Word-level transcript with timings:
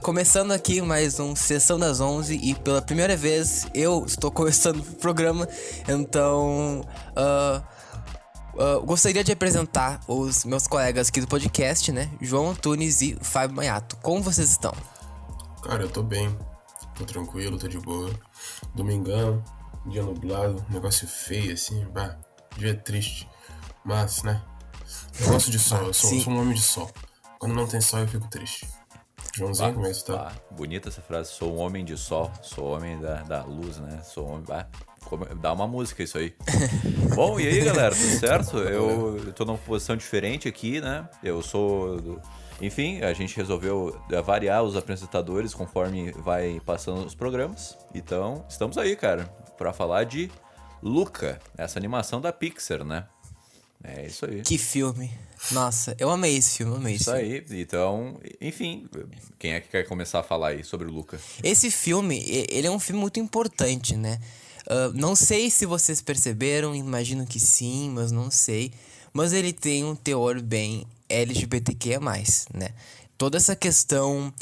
Começando 0.00 0.52
aqui 0.52 0.80
mais 0.80 1.20
um 1.20 1.36
Sessão 1.36 1.78
das 1.78 2.00
11 2.00 2.34
e 2.42 2.54
pela 2.54 2.80
primeira 2.80 3.16
vez 3.16 3.66
eu 3.74 4.04
estou 4.06 4.30
começando 4.30 4.78
o 4.78 4.96
programa, 4.96 5.46
então 5.86 6.80
uh, 7.10 7.62
uh, 8.54 8.86
gostaria 8.86 9.22
de 9.22 9.32
apresentar 9.32 10.00
os 10.08 10.44
meus 10.44 10.66
colegas 10.66 11.08
aqui 11.08 11.20
do 11.20 11.26
podcast, 11.28 11.92
né? 11.92 12.10
João 12.20 12.50
Antunes 12.50 13.02
e 13.02 13.18
Fábio 13.20 13.56
Maiato. 13.56 13.96
Como 13.96 14.22
vocês 14.22 14.50
estão? 14.50 14.72
Cara, 15.62 15.82
eu 15.82 15.90
tô 15.90 16.02
bem, 16.02 16.36
tô 16.94 17.04
tranquilo, 17.04 17.58
tô 17.58 17.68
de 17.68 17.78
boa. 17.78 18.10
Domingão, 18.74 19.44
dia 19.86 20.02
nublado, 20.02 20.64
negócio 20.70 21.06
feio 21.06 21.52
assim, 21.52 21.84
bah, 21.92 22.16
dia 22.56 22.74
triste, 22.74 23.28
mas 23.84 24.22
né? 24.22 24.42
Eu 25.20 25.28
gosto 25.28 25.50
de 25.50 25.58
sol, 25.58 25.86
eu 25.86 25.94
sou, 25.94 26.18
sou 26.18 26.32
um 26.32 26.40
homem 26.40 26.54
de 26.54 26.62
sol. 26.62 26.90
Quando 27.38 27.54
não 27.54 27.66
tem 27.66 27.80
sol 27.80 28.00
eu 28.00 28.08
fico 28.08 28.28
triste. 28.28 28.66
Joãozinho, 29.34 29.68
bah, 29.68 29.74
como 29.74 29.86
é 29.86 29.92
tá? 29.94 30.16
Bah, 30.16 30.32
bonita 30.50 30.88
essa 30.88 31.00
frase, 31.00 31.30
sou 31.30 31.54
um 31.54 31.58
homem 31.58 31.84
de 31.84 31.96
sol, 31.96 32.30
sou 32.42 32.74
homem 32.74 33.00
da, 33.00 33.22
da 33.22 33.42
luz, 33.42 33.78
né? 33.78 34.02
Sou 34.02 34.28
homem. 34.28 34.44
Bah, 34.46 34.66
dá 35.40 35.52
uma 35.52 35.66
música 35.66 36.02
isso 36.02 36.18
aí. 36.18 36.34
Bom, 37.14 37.40
e 37.40 37.46
aí, 37.46 37.64
galera, 37.64 37.94
tudo 37.94 38.18
certo? 38.18 38.58
Eu, 38.58 39.18
eu 39.18 39.32
tô 39.32 39.44
numa 39.44 39.58
posição 39.58 39.96
diferente 39.96 40.48
aqui, 40.48 40.80
né? 40.80 41.08
Eu 41.22 41.42
sou. 41.42 42.00
Do... 42.00 42.22
Enfim, 42.60 43.00
a 43.02 43.12
gente 43.12 43.36
resolveu 43.36 43.98
variar 44.24 44.62
os 44.62 44.76
apresentadores 44.76 45.54
conforme 45.54 46.12
vai 46.12 46.60
passando 46.64 47.04
os 47.04 47.14
programas. 47.14 47.78
Então, 47.94 48.44
estamos 48.48 48.76
aí, 48.76 48.94
cara, 48.94 49.24
para 49.56 49.72
falar 49.72 50.04
de 50.04 50.30
Luca, 50.82 51.40
essa 51.56 51.78
animação 51.78 52.20
da 52.20 52.32
Pixar, 52.32 52.84
né? 52.84 53.06
É 53.84 54.06
isso 54.06 54.26
aí. 54.26 54.42
Que 54.42 54.58
filme. 54.58 55.10
Nossa, 55.50 55.96
eu 55.98 56.08
amei 56.08 56.36
esse 56.36 56.58
filme, 56.58 56.76
amei 56.76 56.94
isso 56.94 57.10
aí. 57.10 57.44
Então, 57.50 58.20
enfim, 58.40 58.88
quem 59.38 59.54
é 59.54 59.60
que 59.60 59.68
quer 59.68 59.84
começar 59.84 60.20
a 60.20 60.22
falar 60.22 60.48
aí 60.48 60.62
sobre 60.62 60.86
o 60.86 60.92
Luca? 60.92 61.20
Esse 61.42 61.70
filme, 61.70 62.22
ele 62.48 62.66
é 62.66 62.70
um 62.70 62.78
filme 62.78 63.00
muito 63.00 63.18
importante, 63.18 63.96
né? 63.96 64.20
Uh, 64.66 64.92
não 64.94 65.16
sei 65.16 65.50
se 65.50 65.66
vocês 65.66 66.00
perceberam, 66.00 66.74
imagino 66.74 67.26
que 67.26 67.40
sim, 67.40 67.90
mas 67.90 68.12
não 68.12 68.30
sei. 68.30 68.72
Mas 69.12 69.32
ele 69.32 69.52
tem 69.52 69.84
um 69.84 69.96
teor 69.96 70.40
bem 70.40 70.86
LGBTQ+, 71.08 71.98
né? 72.54 72.68
Toda 73.18 73.36
essa 73.36 73.56
questão 73.56 74.32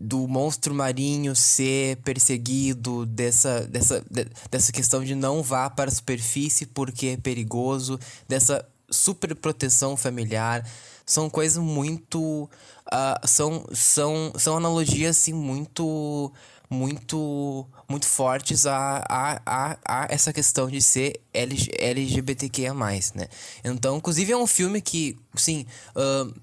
do 0.00 0.26
monstro 0.26 0.74
marinho 0.74 1.34
ser 1.34 1.96
perseguido, 1.98 3.06
dessa, 3.06 3.62
dessa, 3.66 4.04
dessa 4.50 4.72
questão 4.72 5.04
de 5.04 5.14
não 5.14 5.42
vá 5.42 5.68
para 5.68 5.90
a 5.90 5.94
superfície 5.94 6.66
porque 6.66 7.08
é 7.08 7.16
perigoso, 7.16 7.98
dessa 8.28 8.66
super 8.90 9.34
proteção 9.34 9.96
familiar, 9.96 10.66
são 11.06 11.28
coisas 11.28 11.62
muito. 11.62 12.48
Uh, 12.86 13.26
são, 13.26 13.64
são, 13.72 14.32
são 14.36 14.56
analogias 14.56 15.18
assim, 15.18 15.32
muito 15.32 16.32
muito 16.70 17.66
muito 17.88 18.06
fortes 18.06 18.66
a, 18.66 19.04
a, 19.08 19.40
a, 19.46 19.78
a 19.86 20.06
essa 20.10 20.32
questão 20.32 20.68
de 20.68 20.80
ser 20.80 21.20
LG, 21.32 21.70
LGBTQIA+, 21.78 22.74
né? 23.14 23.28
Então, 23.62 23.96
inclusive 23.98 24.32
é 24.32 24.36
um 24.36 24.46
filme 24.46 24.80
que, 24.80 25.16
sim, 25.36 25.66
uh, 25.94 26.34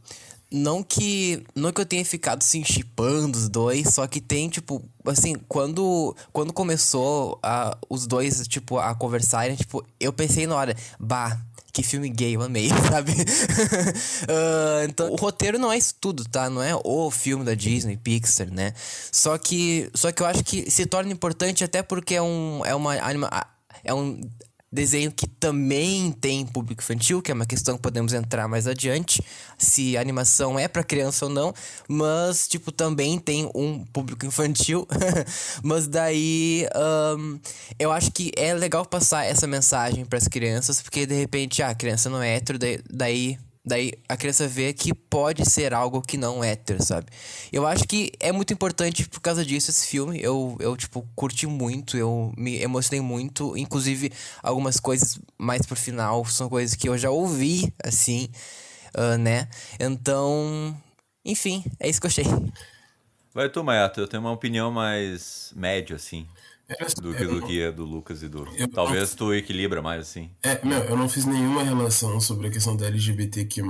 não 0.51 0.83
que 0.83 1.43
não 1.55 1.71
que 1.71 1.79
eu 1.79 1.85
tenha 1.85 2.03
ficado 2.03 2.39
assim 2.39 2.63
chipando 2.63 3.37
os 3.37 3.47
dois, 3.47 3.93
só 3.93 4.05
que 4.05 4.19
tem 4.19 4.49
tipo, 4.49 4.83
assim, 5.05 5.35
quando 5.47 6.15
quando 6.33 6.51
começou 6.51 7.39
a, 7.41 7.77
os 7.89 8.05
dois 8.05 8.47
tipo 8.47 8.77
a 8.77 8.93
conversarem, 8.93 9.55
tipo, 9.55 9.85
eu 9.99 10.11
pensei 10.11 10.45
na 10.45 10.55
hora, 10.55 10.75
bah, 10.99 11.39
que 11.71 11.83
filme 11.83 12.09
gay, 12.09 12.35
eu 12.35 12.41
amei, 12.41 12.69
sabe? 12.89 13.11
uh, 13.13 14.83
então, 14.89 15.11
o 15.11 15.15
roteiro 15.15 15.57
não 15.57 15.71
é 15.71 15.77
isso 15.77 15.95
tudo, 15.99 16.25
tá? 16.25 16.49
Não 16.49 16.61
é 16.61 16.75
o 16.83 17.09
filme 17.09 17.45
da 17.45 17.53
Disney, 17.53 17.95
Pixar, 17.95 18.51
né? 18.51 18.73
Só 19.11 19.37
que, 19.37 19.89
só 19.93 20.11
que 20.11 20.21
eu 20.21 20.27
acho 20.27 20.43
que 20.43 20.69
se 20.69 20.85
torna 20.85 21.11
importante 21.11 21.63
até 21.63 21.81
porque 21.81 22.15
é 22.15 22.21
um, 22.21 22.61
é 22.65 22.75
uma 22.75 22.93
anima, 22.95 23.29
é 23.83 23.93
um 23.93 24.19
Desenho 24.71 25.11
que 25.11 25.27
também 25.27 26.11
tem 26.13 26.45
público 26.45 26.81
infantil, 26.81 27.21
que 27.21 27.29
é 27.29 27.33
uma 27.33 27.45
questão 27.45 27.75
que 27.75 27.81
podemos 27.81 28.13
entrar 28.13 28.47
mais 28.47 28.67
adiante, 28.67 29.21
se 29.57 29.97
a 29.97 30.01
animação 30.01 30.57
é 30.57 30.67
para 30.67 30.81
criança 30.81 31.25
ou 31.25 31.31
não, 31.31 31.53
mas, 31.89 32.47
tipo, 32.47 32.71
também 32.71 33.19
tem 33.19 33.51
um 33.53 33.83
público 33.85 34.25
infantil. 34.25 34.87
mas 35.61 35.87
daí 35.87 36.65
um, 37.17 37.39
eu 37.77 37.91
acho 37.91 38.11
que 38.11 38.31
é 38.37 38.53
legal 38.53 38.85
passar 38.85 39.25
essa 39.25 39.45
mensagem 39.45 40.05
para 40.05 40.17
as 40.17 40.27
crianças, 40.27 40.81
porque 40.81 41.05
de 41.05 41.15
repente, 41.15 41.61
ah, 41.61 41.69
a 41.69 41.75
criança 41.75 42.09
não 42.09 42.21
é 42.21 42.35
hétero, 42.35 42.57
daí 42.89 43.37
Daí 43.63 43.93
a 44.09 44.17
criança 44.17 44.47
vê 44.47 44.73
que 44.73 44.91
pode 44.91 45.47
ser 45.47 45.71
algo 45.71 46.01
que 46.01 46.17
não 46.17 46.43
é 46.43 46.51
hétero, 46.51 46.83
sabe? 46.83 47.07
Eu 47.53 47.67
acho 47.67 47.87
que 47.87 48.11
é 48.19 48.31
muito 48.31 48.51
importante 48.51 49.07
por 49.07 49.21
causa 49.21 49.45
disso 49.45 49.69
esse 49.69 49.85
filme. 49.85 50.19
Eu, 50.19 50.57
eu 50.59 50.75
tipo, 50.75 51.07
curti 51.15 51.45
muito, 51.45 51.95
eu 51.95 52.33
me 52.35 52.59
emocionei 52.59 53.01
muito. 53.01 53.55
Inclusive, 53.55 54.11
algumas 54.41 54.79
coisas 54.79 55.19
mais 55.37 55.63
pro 55.63 55.75
final 55.75 56.25
são 56.25 56.49
coisas 56.49 56.75
que 56.75 56.89
eu 56.89 56.97
já 56.97 57.11
ouvi, 57.11 57.71
assim, 57.83 58.29
uh, 58.97 59.17
né? 59.19 59.47
Então, 59.79 60.75
enfim, 61.23 61.63
é 61.79 61.87
isso 61.87 62.01
que 62.01 62.07
eu 62.07 62.09
achei. 62.09 62.25
Vai 63.31 63.47
tu, 63.47 63.63
Mayato, 63.63 63.99
eu 63.99 64.07
tenho 64.07 64.23
uma 64.23 64.31
opinião 64.31 64.71
mais 64.71 65.53
média, 65.55 65.95
assim 65.95 66.27
do 67.01 67.13
que 67.13 67.25
do 67.25 67.45
que 67.45 67.61
é 67.61 67.71
do 67.71 67.83
Lucas 67.83 68.23
e 68.23 68.27
do. 68.27 68.47
Eu, 68.55 68.67
Talvez 68.69 69.13
tu 69.13 69.33
equilibra 69.33 69.81
mais 69.81 70.01
assim. 70.01 70.29
É, 70.41 70.63
meu, 70.65 70.79
eu 70.83 70.97
não 70.97 71.09
fiz 71.09 71.25
nenhuma 71.25 71.63
relação 71.63 72.19
sobre 72.19 72.47
a 72.47 72.51
questão 72.51 72.75
da 72.75 72.87
LGBTQ, 72.87 73.61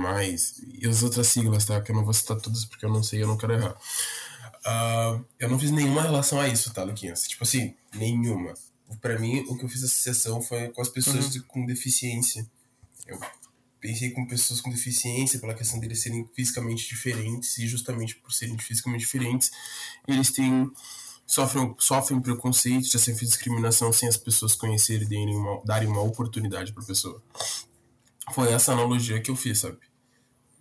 e 0.80 0.86
as 0.86 1.02
outras 1.02 1.26
siglas, 1.26 1.64
tá? 1.64 1.80
Que 1.80 1.92
eu 1.92 1.96
não 1.96 2.04
vou 2.04 2.14
citar 2.14 2.40
todas 2.40 2.64
porque 2.64 2.84
eu 2.84 2.90
não 2.90 3.02
sei 3.02 3.22
eu 3.22 3.26
não 3.26 3.36
quero 3.36 3.54
errar. 3.54 3.76
Uh, 4.64 5.24
eu 5.38 5.48
não 5.48 5.58
fiz 5.58 5.70
nenhuma 5.70 6.02
relação 6.02 6.40
a 6.40 6.48
isso, 6.48 6.72
tá, 6.72 6.84
Luquinhas? 6.84 7.26
Tipo 7.26 7.44
assim, 7.44 7.74
nenhuma. 7.94 8.54
Pra 9.00 9.18
mim, 9.18 9.40
o 9.48 9.56
que 9.56 9.64
eu 9.64 9.68
fiz 9.68 9.82
associação 9.82 10.40
foi 10.40 10.68
com 10.68 10.80
as 10.80 10.88
pessoas 10.88 11.34
uhum. 11.34 11.42
com 11.48 11.66
deficiência. 11.66 12.46
Eu 13.06 13.18
pensei 13.80 14.10
com 14.10 14.24
pessoas 14.24 14.60
com 14.60 14.70
deficiência, 14.70 15.40
pela 15.40 15.54
questão 15.54 15.80
deles 15.80 16.00
serem 16.00 16.28
fisicamente 16.34 16.88
diferentes, 16.88 17.58
e 17.58 17.66
justamente 17.66 18.14
por 18.16 18.32
serem 18.32 18.56
fisicamente 18.58 19.00
diferentes, 19.00 19.50
eles 20.06 20.30
têm 20.30 20.70
sofrem, 21.32 21.74
sofrem 21.78 22.20
preconceito, 22.20 22.92
já 22.92 22.98
sofrem 22.98 23.26
discriminação 23.26 23.90
sem 23.90 24.06
as 24.06 24.18
pessoas 24.18 24.54
conhecerem 24.54 25.06
e 25.06 25.66
darem 25.66 25.88
uma, 25.88 26.02
oportunidade 26.02 26.74
para 26.74 26.82
a 26.82 26.86
pessoa. 26.86 27.22
Foi 28.34 28.52
essa 28.52 28.72
analogia 28.72 29.18
que 29.18 29.30
eu 29.30 29.36
fiz, 29.36 29.60
sabe? 29.60 29.78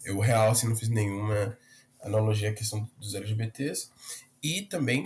Eu, 0.05 0.17
real, 0.19 0.51
assim, 0.51 0.69
não 0.69 0.75
fiz 0.75 0.87
nenhuma 0.87 1.57
analogia 2.01 2.51
à 2.51 2.53
questão 2.53 2.89
dos 2.97 3.13
LGBTs. 3.13 3.89
E 4.41 4.61
também, 4.61 5.03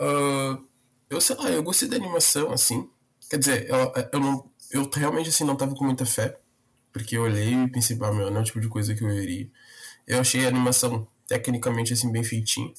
uh, 0.00 0.66
eu 1.08 1.20
sei 1.20 1.36
lá, 1.36 1.48
eu 1.48 1.62
gostei 1.62 1.88
da 1.88 1.96
animação, 1.96 2.50
assim. 2.50 2.90
Quer 3.30 3.38
dizer, 3.38 3.70
eu, 3.70 3.92
eu, 4.12 4.20
não, 4.20 4.50
eu 4.72 4.90
realmente, 4.92 5.28
assim, 5.28 5.44
não 5.44 5.56
tava 5.56 5.76
com 5.76 5.84
muita 5.84 6.04
fé. 6.04 6.36
Porque 6.92 7.16
eu 7.16 7.22
olhei 7.22 7.54
e 7.54 7.70
pensei, 7.70 7.96
ah, 8.02 8.12
meu, 8.12 8.32
não 8.32 8.38
é 8.38 8.40
o 8.40 8.44
tipo 8.44 8.60
de 8.60 8.68
coisa 8.68 8.94
que 8.96 9.04
eu 9.04 9.10
iria. 9.14 9.48
Eu 10.08 10.18
achei 10.20 10.44
a 10.44 10.48
animação 10.48 11.06
tecnicamente, 11.28 11.92
assim, 11.92 12.10
bem 12.10 12.24
feitinha. 12.24 12.74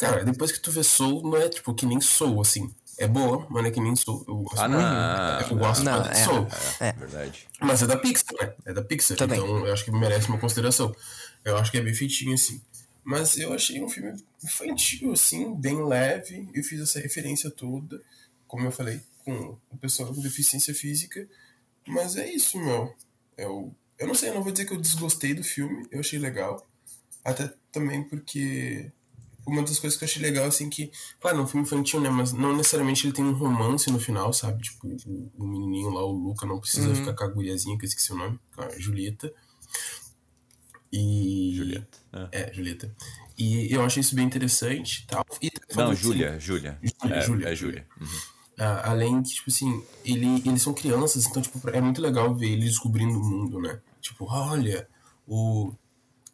Cara, 0.00 0.24
depois 0.24 0.50
que 0.50 0.58
tu 0.58 0.72
vê 0.72 0.82
Soul, 0.82 1.22
não 1.22 1.36
é 1.36 1.48
tipo 1.48 1.74
que 1.74 1.84
nem 1.84 2.00
Soul, 2.00 2.40
assim. 2.40 2.74
É 2.96 3.06
boa, 3.06 3.46
mas 3.50 3.62
não 3.62 3.68
é 3.68 3.70
que 3.70 3.80
nem 3.80 3.94
Soul. 3.94 4.24
Eu 4.26 4.36
gosto 4.38 4.58
ah, 4.58 4.68
não. 4.68 4.80
É 4.80 5.46
eu 5.50 5.56
gosto 5.56 5.84
não, 5.84 6.02
de 6.02 6.08
é, 6.08 6.14
Soul. 6.14 6.46
É, 6.80 6.88
é, 6.88 6.92
verdade. 6.92 7.46
Mas 7.60 7.82
é 7.82 7.86
da 7.86 7.96
Pixar, 7.98 8.34
né? 8.40 8.54
É 8.64 8.72
da 8.72 8.82
Pixar. 8.82 9.16
Também. 9.18 9.38
Então 9.38 9.66
eu 9.66 9.72
acho 9.72 9.84
que 9.84 9.90
merece 9.90 10.28
uma 10.28 10.38
consideração. 10.38 10.94
Eu 11.44 11.56
acho 11.58 11.70
que 11.70 11.76
é 11.76 11.82
bem 11.82 11.92
feitinho, 11.92 12.34
assim. 12.34 12.62
Mas 13.04 13.36
eu 13.36 13.52
achei 13.52 13.82
um 13.82 13.88
filme 13.88 14.14
infantil, 14.42 15.12
assim, 15.12 15.54
bem 15.54 15.84
leve. 15.84 16.48
Eu 16.54 16.62
fiz 16.64 16.80
essa 16.80 16.98
referência 16.98 17.50
toda, 17.50 18.00
como 18.46 18.64
eu 18.64 18.72
falei, 18.72 19.00
com 19.24 19.58
o 19.70 19.76
pessoal 19.76 20.14
com 20.14 20.20
deficiência 20.22 20.74
física. 20.74 21.28
Mas 21.86 22.16
é 22.16 22.30
isso, 22.30 22.58
meu. 22.58 22.94
Eu, 23.36 23.74
eu 23.98 24.06
não 24.06 24.14
sei, 24.14 24.30
eu 24.30 24.34
não 24.34 24.42
vou 24.42 24.52
dizer 24.52 24.64
que 24.64 24.72
eu 24.72 24.80
desgostei 24.80 25.34
do 25.34 25.44
filme. 25.44 25.86
Eu 25.90 26.00
achei 26.00 26.18
legal. 26.18 26.66
Até 27.22 27.52
também 27.70 28.02
porque 28.02 28.90
uma 29.50 29.62
das 29.62 29.78
coisas 29.78 29.98
que 29.98 30.04
eu 30.04 30.08
achei 30.08 30.22
legal, 30.22 30.46
assim, 30.46 30.68
que, 30.68 30.90
claro, 31.20 31.38
é 31.38 31.40
um 31.42 31.46
filme 31.46 31.66
infantil, 31.66 32.00
né? 32.00 32.08
Mas 32.10 32.32
não 32.32 32.56
necessariamente 32.56 33.06
ele 33.06 33.12
tem 33.12 33.24
um 33.24 33.32
romance 33.32 33.90
no 33.90 34.00
final, 34.00 34.32
sabe? 34.32 34.62
Tipo, 34.62 34.88
o, 35.06 35.32
o 35.38 35.46
menininho 35.46 35.90
lá, 35.90 36.04
o 36.04 36.12
Luca, 36.12 36.46
não 36.46 36.60
precisa 36.60 36.88
uhum. 36.88 36.94
ficar 36.94 37.14
com 37.14 37.24
a 37.24 37.28
guriazinha, 37.28 37.76
que 37.78 37.84
eu 37.84 37.88
esqueci 37.88 38.12
o 38.12 38.16
nome, 38.16 38.38
com 38.54 38.62
a 38.62 38.78
Julieta. 38.78 39.32
E. 40.92 41.52
Julieta. 41.54 41.98
É. 42.12 42.42
é, 42.42 42.52
Julieta. 42.52 42.94
E 43.38 43.72
eu 43.72 43.82
achei 43.82 44.00
isso 44.00 44.14
bem 44.14 44.26
interessante 44.26 45.06
tal. 45.06 45.24
E 45.40 45.50
não, 45.74 45.94
Júlia, 45.94 46.38
Júlia. 46.38 46.78
É, 46.82 47.20
Júlia. 47.22 47.48
É 47.48 47.54
Júlia. 47.54 47.86
Uhum. 48.00 48.06
Ah, 48.58 48.90
além 48.90 49.22
que, 49.22 49.30
tipo 49.30 49.48
assim, 49.48 49.82
ele, 50.04 50.42
eles 50.46 50.60
são 50.60 50.74
crianças, 50.74 51.24
então, 51.24 51.40
tipo, 51.40 51.58
é 51.70 51.80
muito 51.80 52.02
legal 52.02 52.34
ver 52.34 52.50
eles 52.50 52.70
descobrindo 52.70 53.18
o 53.18 53.24
mundo, 53.24 53.58
né? 53.58 53.80
Tipo, 54.02 54.26
olha, 54.28 54.86
o 55.26 55.72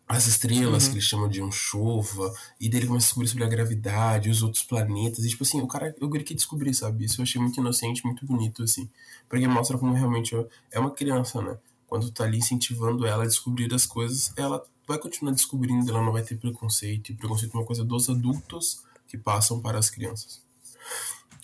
as 0.09 0.27
estrelas, 0.27 0.85
uhum. 0.85 0.91
que 0.91 0.97
eles 0.97 1.09
chamam 1.09 1.29
de 1.29 1.43
um 1.43 1.51
chuva, 1.51 2.33
e 2.61 2.69
dele 2.69 2.87
começa 2.87 3.07
a 3.07 3.09
descobrir 3.09 3.29
sobre 3.29 3.45
a 3.45 3.49
gravidade, 3.49 4.31
os 4.31 4.43
outros 4.43 4.63
planetas, 4.63 5.25
e 5.25 5.29
tipo 5.29 5.43
assim, 5.43 5.61
o 5.61 5.67
cara, 5.67 5.95
eu 6.01 6.09
queria 6.09 6.37
descobrir, 6.37 6.73
sabe? 6.75 7.05
Isso 7.05 7.21
eu 7.21 7.25
achei 7.25 7.41
muito 7.41 7.59
inocente, 7.59 8.05
muito 8.05 8.25
bonito, 8.25 8.63
assim, 8.63 8.89
porque 9.29 9.47
mostra 9.49 9.77
como 9.77 9.93
realmente 9.93 10.35
é 10.71 10.79
uma 10.79 10.91
criança, 10.91 11.43
né? 11.43 11.59
Quando 11.87 12.07
tu 12.07 12.13
tá 12.13 12.25
ali 12.25 12.39
incentivando 12.39 13.07
ela 13.07 13.25
a 13.25 13.27
descobrir 13.27 13.73
as 13.73 13.87
coisas, 13.87 14.33
ela 14.37 14.65
vai 14.87 14.99
continuar 14.99 15.33
descobrindo, 15.33 15.91
ela 15.91 16.03
não 16.03 16.13
vai 16.13 16.23
ter 16.23 16.37
preconceito. 16.37 17.11
E 17.11 17.15
preconceito 17.15 17.55
é 17.55 17.59
uma 17.59 17.67
coisa 17.67 17.85
dos 17.85 18.09
adultos 18.09 18.83
que 19.09 19.17
passam 19.17 19.61
para 19.61 19.79
as 19.79 19.91
crianças. 19.91 20.41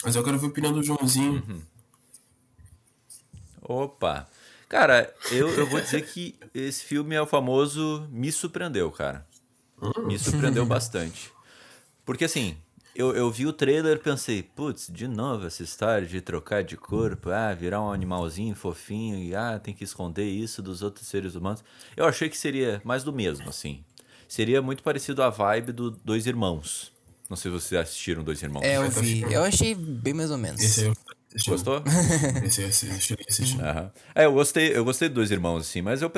Mas 0.05 0.17
eu 0.17 0.23
quero 0.23 0.39
ver 0.39 0.47
a 0.47 0.49
opinião 0.49 0.73
do 0.73 0.83
Joãozinho. 0.83 1.43
Uhum. 1.49 1.63
Opa! 3.63 4.29
Cara, 4.73 5.13
eu, 5.31 5.51
eu 5.51 5.67
vou 5.67 5.83
dizer 5.83 6.01
que 6.01 6.35
esse 6.55 6.83
filme 6.83 7.15
é 7.15 7.21
o 7.21 7.27
famoso 7.27 8.09
me 8.11 8.33
surpreendeu, 8.33 8.91
cara. 8.91 9.23
Me 10.07 10.19
surpreendeu 10.19 10.65
bastante. 10.65 11.31
Porque 12.07 12.25
assim, 12.25 12.57
eu, 12.97 13.15
eu 13.15 13.31
vi 13.31 13.47
o 13.47 13.53
trailer 13.53 13.99
e 13.99 14.01
pensei, 14.01 14.43
putz, 14.43 14.89
de 14.91 15.07
novo 15.07 15.47
essa 15.47 15.63
história 15.63 16.07
de 16.07 16.23
trocar 16.23 16.65
de 16.65 16.79
corpo, 16.79 17.29
ah, 17.29 17.53
virar 17.53 17.83
um 17.83 17.93
animalzinho 17.93 18.55
fofinho 18.55 19.19
e 19.19 19.35
ah, 19.35 19.61
tem 19.63 19.75
que 19.75 19.85
esconder 19.85 20.25
isso 20.25 20.63
dos 20.63 20.81
outros 20.81 21.07
seres 21.07 21.35
humanos. 21.35 21.63
Eu 21.95 22.07
achei 22.07 22.31
que 22.31 22.39
seria 22.39 22.81
mais 22.83 23.05
do 23.05 23.13
mesmo, 23.13 23.51
assim. 23.51 23.85
Seria 24.27 24.63
muito 24.63 24.83
parecido 24.83 25.23
à 25.23 25.29
vibe 25.29 25.73
do 25.73 25.91
Dois 25.91 26.27
Irmãos. 26.27 26.91
Não 27.29 27.37
sei 27.37 27.51
se 27.51 27.61
vocês 27.61 27.79
assistiram 27.79 28.25
Dois 28.25 28.43
Irmãos. 28.43 28.63
É, 28.63 28.79
eu 28.79 28.91
vi. 28.91 29.21
Eu 29.31 29.43
achei 29.45 29.75
bem 29.75 30.15
mais 30.15 30.31
ou 30.31 30.39
menos. 30.39 30.63
Esse 30.63 30.87
aí 30.87 30.93
eu 31.47 31.53
Gostou? 31.53 31.83
Esse 32.45 32.65
assisti. 32.65 33.17
assisti. 33.29 33.61
Aham. 33.61 33.91
É, 34.15 34.25
eu 34.25 34.33
gostei, 34.33 34.77
eu 34.77 34.85
gostei 34.85 35.09
de 35.09 35.15
Dois 35.15 35.31
Irmãos, 35.31 35.63
assim, 35.63 35.83
mas 35.83 36.03
eu 36.03 36.13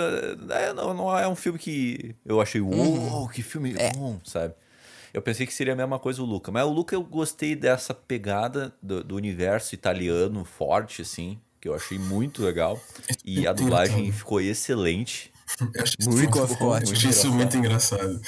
é, 0.51 0.73
não, 0.73 0.95
não 0.95 1.19
é 1.19 1.29
um 1.29 1.37
filme 1.37 1.59
que 1.59 2.15
eu 2.25 2.41
achei, 2.41 2.61
uou, 2.61 3.29
que 3.29 3.43
filme 3.43 3.75
bom, 3.95 4.21
sabe? 4.25 4.55
Eu 5.13 5.23
pensei 5.23 5.47
que 5.47 5.55
seria 5.55 5.75
a 5.75 5.77
mesma 5.77 5.97
coisa 5.99 6.21
o 6.21 6.25
Luca. 6.25 6.51
Mas 6.51 6.65
o 6.65 6.71
Luca 6.71 6.97
eu 6.97 7.03
gostei 7.03 7.55
dessa 7.55 7.95
pegada 7.95 8.75
do, 8.83 9.05
do 9.05 9.15
universo 9.15 9.73
italiano 9.73 10.45
forte, 10.45 11.03
assim, 11.03 11.39
que 11.61 11.69
eu 11.69 11.75
achei 11.75 11.99
muito 11.99 12.43
legal. 12.43 12.83
E 13.25 13.47
a 13.47 13.53
dublagem 13.53 14.11
ficou 14.11 14.41
excelente. 14.41 15.33
Eu 15.73 15.83
achei 15.85 15.97
Muito 16.01 16.49
ficou 16.49 16.69
bom. 16.69 16.75
ótimo. 16.75 16.91
Eu 16.91 16.97
achei 16.97 17.11
isso 17.11 17.33
muito 17.33 17.57
engraçado. 17.57 18.21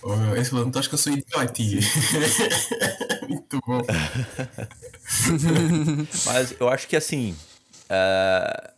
Falando, 0.00 0.72
tu 0.72 0.78
acha 0.78 0.88
que 0.88 0.94
eu 0.94 0.98
sou 0.98 1.12
idiotinho? 1.12 1.80
muito 3.28 3.60
bom. 3.66 3.86
Mas 6.24 6.54
eu 6.58 6.68
acho 6.68 6.88
que 6.88 6.96
assim. 6.96 7.36
eh, 7.88 8.70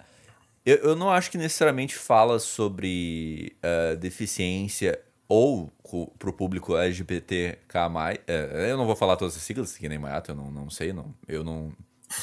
eu, 0.67 0.77
eu 0.79 0.97
não 0.97 1.11
acho 1.11 1.31
que 1.31 1.39
necessariamente 1.39 1.95
fala 1.95 2.39
sobre 2.39 3.55
eh, 3.63 3.97
deficiência 3.97 4.99
ou 5.29 5.73
co- 5.83 6.13
pro 6.19 6.33
público 6.33 6.77
LGBTK. 6.77 8.19
eh, 8.27 8.71
eu 8.71 8.77
não 8.77 8.87
vou 8.87 8.97
falar 8.97 9.17
todas 9.17 9.37
as 9.37 9.43
siglas, 9.43 9.77
que 9.77 9.89
nem 9.89 9.99
Mato, 9.99 10.33
eu 10.33 10.35
não, 10.35 10.51
não 10.51 10.71
sei, 10.71 10.93
não. 10.93 11.15
Eu 11.29 11.45
não 11.45 11.73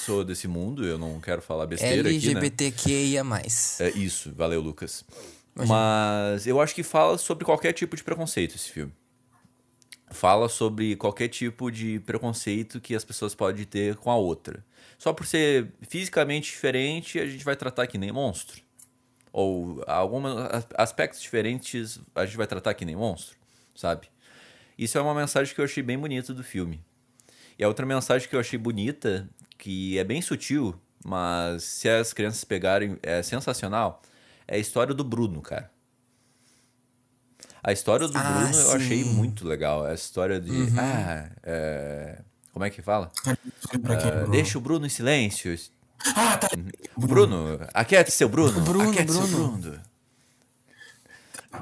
sou 0.05 0.23
desse 0.25 0.47
mundo, 0.47 0.85
eu 0.85 0.97
não 0.97 1.19
quero 1.21 1.41
falar 1.41 1.65
besteira 1.65 2.09
aqui, 2.09 2.33
né? 2.33 2.41
LGBTQIA+. 2.41 3.23
É 3.79 3.89
isso, 3.91 4.33
valeu, 4.35 4.59
Lucas. 4.61 5.05
Mas 5.67 6.47
eu 6.47 6.61
acho 6.61 6.73
que 6.73 6.83
fala 6.83 7.17
sobre 7.17 7.45
qualquer 7.45 7.73
tipo 7.73 7.95
de 7.95 8.03
preconceito 8.03 8.55
esse 8.55 8.69
filme. 8.69 8.93
Fala 10.11 10.49
sobre 10.49 10.95
qualquer 10.95 11.27
tipo 11.27 11.69
de 11.69 11.99
preconceito 11.99 12.81
que 12.81 12.95
as 12.95 13.05
pessoas 13.05 13.35
podem 13.35 13.65
ter 13.65 13.95
com 13.95 14.09
a 14.09 14.15
outra. 14.15 14.65
Só 14.97 15.13
por 15.13 15.25
ser 15.25 15.71
fisicamente 15.87 16.51
diferente, 16.51 17.19
a 17.19 17.25
gente 17.25 17.45
vai 17.45 17.55
tratar 17.55 17.85
que 17.87 17.97
nem 17.97 18.11
monstro. 18.11 18.61
Ou 19.31 19.83
alguns 19.85 20.25
aspectos 20.75 21.21
diferentes 21.21 21.99
a 22.15 22.25
gente 22.25 22.37
vai 22.37 22.47
tratar 22.47 22.73
que 22.73 22.83
nem 22.83 22.95
monstro, 22.95 23.37
sabe? 23.75 24.07
Isso 24.77 24.97
é 24.97 25.01
uma 25.01 25.13
mensagem 25.13 25.53
que 25.53 25.61
eu 25.61 25.65
achei 25.65 25.83
bem 25.83 25.97
bonita 25.97 26.33
do 26.33 26.43
filme. 26.43 26.81
E 27.57 27.63
a 27.63 27.67
outra 27.67 27.85
mensagem 27.85 28.27
que 28.27 28.35
eu 28.35 28.39
achei 28.39 28.57
bonita, 28.57 29.29
que 29.57 29.99
é 29.99 30.03
bem 30.03 30.21
sutil, 30.21 30.73
mas 31.03 31.63
se 31.63 31.87
as 31.87 32.13
crianças 32.13 32.43
pegarem, 32.43 32.97
é 33.03 33.21
sensacional, 33.21 34.01
é 34.49 34.55
a 34.55 34.59
história 34.59 34.93
do 34.93 35.03
Bruno, 35.03 35.41
cara. 35.41 35.69
A 37.63 37.71
história 37.73 38.07
do 38.07 38.17
Ah, 38.17 38.21
Bruno 38.47 38.57
eu 38.57 38.71
achei 38.71 39.03
sim. 39.03 39.13
muito 39.13 39.45
legal. 39.47 39.85
A 39.85 39.93
história 39.93 40.39
de. 40.39 40.51
Ah, 40.79 41.29
é, 41.43 42.21
como 42.53 42.63
é 42.65 42.69
que 42.69 42.81
fala? 42.81 43.11
Bruno? 43.79 44.31
deixa 44.31 44.57
o 44.57 44.61
Bruno 44.61 44.85
em 44.85 44.89
silêncio. 44.89 45.57
Ah, 46.15 46.37
tá. 46.37 46.47
Bruno, 46.97 47.59
aquiete 47.73 48.11
seu 48.11 48.29
Bruno. 48.29 48.61
Bruno, 48.61 48.89
aquiete 48.89 49.11
seu 49.11 49.27
Bruno. 49.27 49.57
Bruno. 49.57 49.81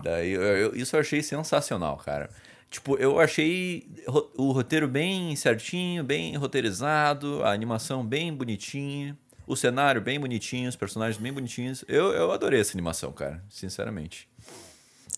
Daí, 0.03 0.31
eu- 0.31 0.41
eu- 0.43 0.75
isso 0.75 0.95
eu 0.95 0.99
achei 0.99 1.23
sensacional, 1.23 1.97
cara. 1.97 2.29
Tipo, 2.69 2.97
eu 2.97 3.19
achei 3.19 3.89
o 4.35 4.51
roteiro 4.51 4.87
bem 4.87 5.35
certinho, 5.35 6.03
bem 6.03 6.35
roteirizado, 6.35 7.41
a 7.43 7.51
animação 7.53 8.05
bem 8.05 8.33
bonitinha, 8.33 9.17
o 9.47 9.55
cenário 9.55 10.01
bem 10.01 10.19
bonitinho, 10.19 10.69
os 10.69 10.75
personagens 10.75 11.19
bem 11.19 11.31
bonitinhos. 11.31 11.83
Eu, 11.87 12.11
eu 12.11 12.31
adorei 12.31 12.59
essa 12.59 12.73
animação, 12.73 13.11
cara, 13.13 13.41
sinceramente. 13.49 14.27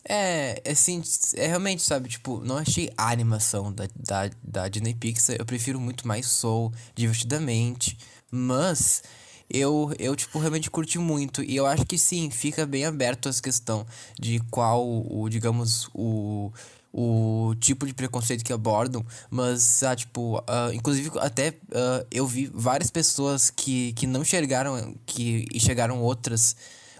É, 0.08 0.62
assim, 0.66 1.02
é 1.36 1.48
realmente, 1.48 1.82
sabe, 1.82 2.08
tipo, 2.08 2.40
não 2.46 2.58
achei 2.58 2.92
a 2.98 3.12
animação 3.12 3.74
da, 3.74 3.88
da, 3.96 4.30
da 4.42 4.68
Disney 4.68 4.94
Pixar, 4.94 5.36
eu 5.38 5.46
prefiro 5.46 5.80
muito 5.80 6.08
mais 6.08 6.28
Soul, 6.28 6.72
Divertidamente, 6.96 7.98
mas 8.32 9.04
eu, 9.50 9.92
eu, 10.00 10.16
tipo, 10.16 10.40
realmente 10.40 10.70
curti 10.70 10.98
muito, 10.98 11.44
e 11.44 11.56
eu 11.56 11.66
acho 11.66 11.86
que 11.86 11.98
sim, 11.98 12.30
fica 12.30 12.66
bem 12.66 12.86
aberto 12.86 13.28
essa 13.28 13.42
questão 13.42 13.86
de 14.18 14.40
qual, 14.52 14.88
o, 14.88 15.28
digamos, 15.28 15.90
o, 15.94 16.52
o 16.92 17.54
tipo 17.60 17.86
de 17.86 17.94
preconceito 17.94 18.44
que 18.44 18.52
abordam, 18.52 19.06
mas, 19.30 19.84
ah, 19.84 19.96
tipo, 19.96 20.44
ah, 20.48 20.72
inclusive 20.74 21.12
até 21.20 21.54
ah, 21.74 22.06
eu 22.12 22.26
vi 22.26 22.50
várias 22.54 22.90
pessoas 22.90 23.50
que, 23.50 23.94
que 23.94 24.08
não 24.08 24.22
enxergaram, 24.22 24.96
que 25.06 25.46
enxergaram 25.54 26.02
outras 26.02 26.56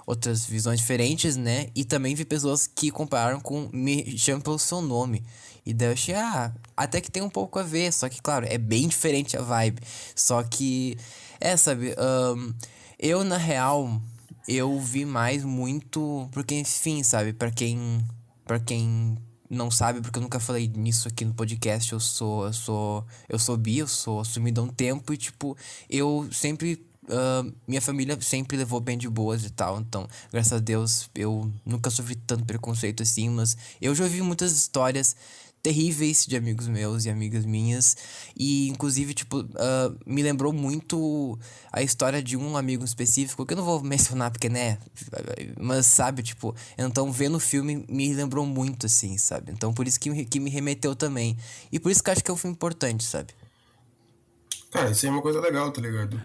outras 0.06 0.44
visões 0.44 0.80
diferentes, 0.80 1.36
né? 1.36 1.68
E 1.76 1.86
também 1.86 2.16
vi 2.16 2.26
pessoas 2.26 2.66
que 2.66 2.90
compararam 2.90 3.40
com 3.40 3.70
Me 3.72 4.18
Chame 4.18 4.42
Pelo 4.42 4.58
Seu 4.58 4.82
Nome. 4.82 5.24
E 5.64 5.72
daí 5.72 5.90
eu 5.90 5.94
achei, 5.94 6.16
ah, 6.16 6.52
até 6.76 7.00
que 7.00 7.12
tem 7.12 7.22
um 7.22 7.30
pouco 7.30 7.60
a 7.60 7.64
ver, 7.64 7.94
só 7.94 8.10
que, 8.10 8.20
claro, 8.20 8.44
é 8.50 8.58
bem 8.58 8.88
diferente 8.88 9.38
a 9.38 9.42
vibe. 9.42 9.80
Só 10.16 10.42
que, 10.42 10.98
é, 11.40 11.56
sabe, 11.56 11.94
ahn, 11.96 12.54
eu, 12.98 13.24
na 13.24 13.38
real, 13.38 14.02
eu 14.48 14.80
vi 14.80 15.06
mais 15.06 15.44
muito, 15.44 16.28
porque, 16.32 16.56
enfim, 16.56 17.04
sabe, 17.04 17.32
pra 17.32 17.52
quem, 17.52 18.04
pra 18.46 18.60
quem 18.60 19.16
não 19.50 19.72
sabe, 19.72 20.02
porque 20.02 20.18
eu 20.18 20.22
nunca 20.22 20.40
falei 20.40 20.68
nisso 20.68 21.08
aqui 21.08 21.26
no 21.26 21.34
podcast, 21.34 21.92
eu 21.92 22.00
sou, 22.00 22.46
eu 22.46 22.54
sou, 22.54 23.06
eu 23.28 23.40
sou 23.40 23.58
bi, 23.58 23.80
eu 23.80 23.88
sou 23.88 24.20
assumido 24.20 24.62
há 24.62 24.64
um 24.64 24.68
tempo 24.68 25.12
e, 25.12 25.18
tipo, 25.18 25.58
eu 25.90 26.28
sempre 26.32 26.86
ah, 27.10 27.44
minha 27.68 27.82
família 27.82 28.20
sempre 28.22 28.56
levou 28.56 28.80
bem 28.80 28.98
de 28.98 29.10
boas 29.10 29.44
e 29.44 29.50
tal, 29.50 29.80
então, 29.80 30.08
graças 30.32 30.54
a 30.54 30.60
Deus, 30.60 31.10
eu 31.16 31.52
nunca 31.66 31.90
sofri 31.90 32.16
tanto 32.16 32.46
preconceito 32.46 33.02
assim, 33.02 33.30
mas 33.30 33.58
eu 33.82 33.96
já 33.96 34.04
ouvi 34.04 34.22
muitas 34.22 34.52
histórias 34.52 35.16
terríveis 35.62 36.26
de 36.26 36.36
amigos 36.38 36.68
meus 36.68 37.06
e 37.06 37.10
amigas 37.10 37.46
minhas, 37.46 37.98
e 38.36 38.68
inclusive, 38.70 39.14
tipo, 39.14 39.46
ah, 39.56 39.92
me 40.06 40.24
lembrou 40.24 40.54
muito 40.54 41.38
a 41.72 41.82
história 41.84 42.24
de 42.24 42.38
um 42.38 42.56
amigo 42.56 42.86
específico, 42.86 43.46
que 43.46 43.54
eu 43.54 43.58
não 43.58 43.66
vou 43.66 43.84
mencionar 43.84 44.32
porque, 44.32 44.48
né, 44.50 44.78
mas 45.60 45.86
sabe, 45.86 46.24
tipo, 46.24 46.56
então 46.78 47.12
vendo 47.12 47.36
o 47.36 47.40
filme 47.40 47.86
me 47.90 48.14
lembrou 48.14 48.46
muito, 48.46 48.86
assim, 48.86 49.18
sabe, 49.18 49.52
então 49.52 49.74
por 49.74 49.86
isso 49.88 50.00
que, 50.00 50.10
me- 50.10 50.26
que 50.26 50.40
me 50.40 50.50
remeteu 50.50 50.96
também, 50.96 51.38
e 51.72 51.80
por 51.80 51.92
isso 51.92 52.02
que 52.04 52.10
eu 52.10 52.14
acho 52.14 52.24
que 52.24 52.32
é 52.32 52.34
um 52.34 52.38
filme 52.38 52.56
importante, 52.56 53.04
sabe. 53.04 53.34
Cara, 54.72 54.92
isso 54.92 55.06
aí 55.06 55.10
é 55.10 55.14
uma 55.14 55.22
coisa 55.22 55.42
legal, 55.42 55.72
tá 55.72 55.82
ligado? 55.82 56.22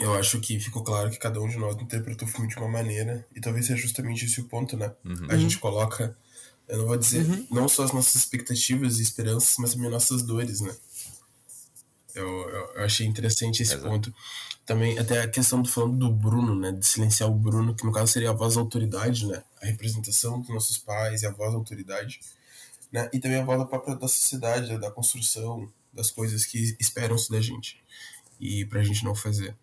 Eu 0.00 0.14
acho 0.14 0.40
que 0.40 0.58
ficou 0.58 0.82
claro 0.82 1.10
que 1.10 1.18
cada 1.18 1.40
um 1.40 1.48
de 1.48 1.56
nós 1.58 1.74
interpretou 1.76 2.26
o 2.26 2.30
filme 2.30 2.48
de 2.48 2.56
uma 2.56 2.68
maneira, 2.68 3.26
e 3.34 3.40
talvez 3.40 3.66
seja 3.66 3.80
justamente 3.82 4.24
esse 4.24 4.40
o 4.40 4.44
ponto, 4.44 4.76
né? 4.76 4.92
A 5.28 5.36
gente 5.36 5.58
coloca, 5.58 6.16
eu 6.72 6.78
não 6.78 6.86
vou 6.86 6.96
dizer, 6.96 7.26
não 7.50 7.68
só 7.68 7.84
as 7.84 7.92
nossas 7.92 8.14
expectativas 8.14 8.98
e 8.98 9.02
esperanças, 9.02 9.56
mas 9.58 9.74
também 9.74 9.90
nossas 9.90 10.22
dores, 10.22 10.62
né? 10.62 10.74
Eu, 12.14 12.26
eu, 12.26 12.72
eu 12.76 12.82
achei 12.82 13.06
interessante 13.06 13.62
esse 13.62 13.76
ponto. 13.76 14.12
Também, 14.64 14.98
até 14.98 15.20
a 15.20 15.28
questão 15.28 15.60
do 15.60 15.68
falando 15.68 15.98
do 15.98 16.10
Bruno, 16.10 16.58
né? 16.58 16.72
De 16.72 16.86
silenciar 16.86 17.28
o 17.28 17.34
Bruno, 17.34 17.74
que 17.74 17.84
no 17.84 17.92
caso 17.92 18.10
seria 18.10 18.30
a 18.30 18.32
voz 18.32 18.54
da 18.54 18.62
autoridade, 18.62 19.26
né? 19.26 19.42
A 19.60 19.66
representação 19.66 20.40
dos 20.40 20.48
nossos 20.48 20.78
pais 20.78 21.20
e 21.20 21.26
a 21.26 21.30
voz 21.30 21.52
da 21.52 21.58
autoridade, 21.58 22.20
né? 22.90 23.10
E 23.12 23.18
também 23.18 23.40
a 23.40 23.44
voz 23.44 23.58
da 23.58 23.66
própria 23.66 23.94
da 23.94 24.08
sociedade, 24.08 24.72
né, 24.72 24.78
da 24.78 24.90
construção 24.90 25.70
das 25.92 26.10
coisas 26.10 26.46
que 26.46 26.74
esperam-se 26.80 27.30
da 27.30 27.40
gente. 27.42 27.78
E 28.40 28.64
pra 28.64 28.82
gente 28.82 29.04
não 29.04 29.14
fazer. 29.14 29.54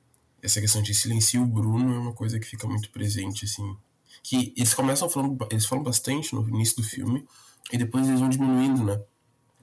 Essa 0.43 0.61
questão 0.61 0.83
de 0.83 0.93
silenciar 0.93 1.41
o 1.41 1.47
Bruno 1.47 1.91
é 1.91 1.97
uma 1.97 2.13
coisa 2.13 2.39
que 2.39 2.45
fica 2.45 2.67
muito 2.67 2.91
presente, 2.91 3.45
assim. 3.45 3.75
Que 4.23 4.53
eles 4.55 4.73
começam 4.73 5.09
falando, 5.09 5.37
eles 5.49 5.65
falam 5.65 5.83
bastante 5.83 6.33
no 6.33 6.47
início 6.49 6.77
do 6.77 6.83
filme, 6.83 7.25
e 7.71 7.77
depois 7.77 8.07
eles 8.07 8.19
vão 8.19 8.29
diminuindo, 8.29 8.83
né? 8.83 9.01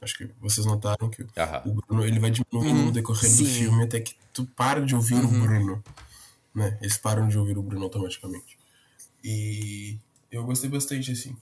Acho 0.01 0.19
que 0.19 0.31
vocês 0.41 0.67
notaram 0.67 1.09
que 1.09 1.27
Aham. 1.37 1.63
o 1.67 1.75
Bruno 1.75 2.05
ele 2.05 2.21
vai 2.21 2.31
diminuindo 2.31 2.85
no 2.85 2.93
decorrer 2.93 3.31
do 3.31 3.37
sim. 3.37 3.47
filme 3.47 3.85
até 3.85 4.01
que 4.01 4.15
tu 4.33 4.45
para 4.45 4.81
de 4.85 4.95
ouvir 4.95 5.25
o 5.25 5.29
Bruno. 5.29 5.83
Né? 6.55 6.79
Eles 6.81 6.97
param 6.97 7.29
de 7.29 7.39
ouvir 7.39 7.59
o 7.59 7.63
Bruno 7.63 7.85
automaticamente. 7.85 8.59
E 9.25 9.99
eu 10.31 10.45
gostei 10.45 10.71
bastante, 10.71 11.11
assim. 11.11 11.37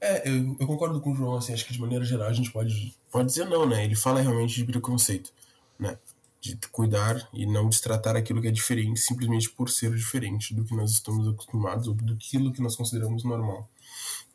É, 0.00 0.28
eu, 0.28 0.56
eu 0.58 0.66
concordo 0.66 1.00
com 1.00 1.12
o 1.12 1.14
João, 1.14 1.36
assim, 1.36 1.52
acho 1.52 1.64
que 1.64 1.72
de 1.72 1.80
maneira 1.80 2.04
geral 2.04 2.28
a 2.28 2.32
gente 2.32 2.50
pode. 2.50 2.94
Pode 3.10 3.28
dizer 3.28 3.46
não, 3.46 3.66
né? 3.66 3.84
Ele 3.84 3.94
fala 3.94 4.20
realmente 4.20 4.54
de 4.54 4.64
preconceito, 4.64 5.32
né? 5.78 5.96
De 6.42 6.56
cuidar 6.68 7.28
e 7.32 7.46
não 7.46 7.68
destratar 7.68 8.16
aquilo 8.16 8.42
que 8.42 8.48
é 8.48 8.50
diferente 8.50 9.00
simplesmente 9.00 9.48
por 9.48 9.70
ser 9.70 9.94
diferente 9.94 10.52
do 10.52 10.64
que 10.64 10.74
nós 10.74 10.90
estamos 10.90 11.28
acostumados 11.28 11.86
ou 11.86 11.94
do 11.94 12.16
que 12.16 12.60
nós 12.60 12.74
consideramos 12.74 13.22
normal, 13.22 13.68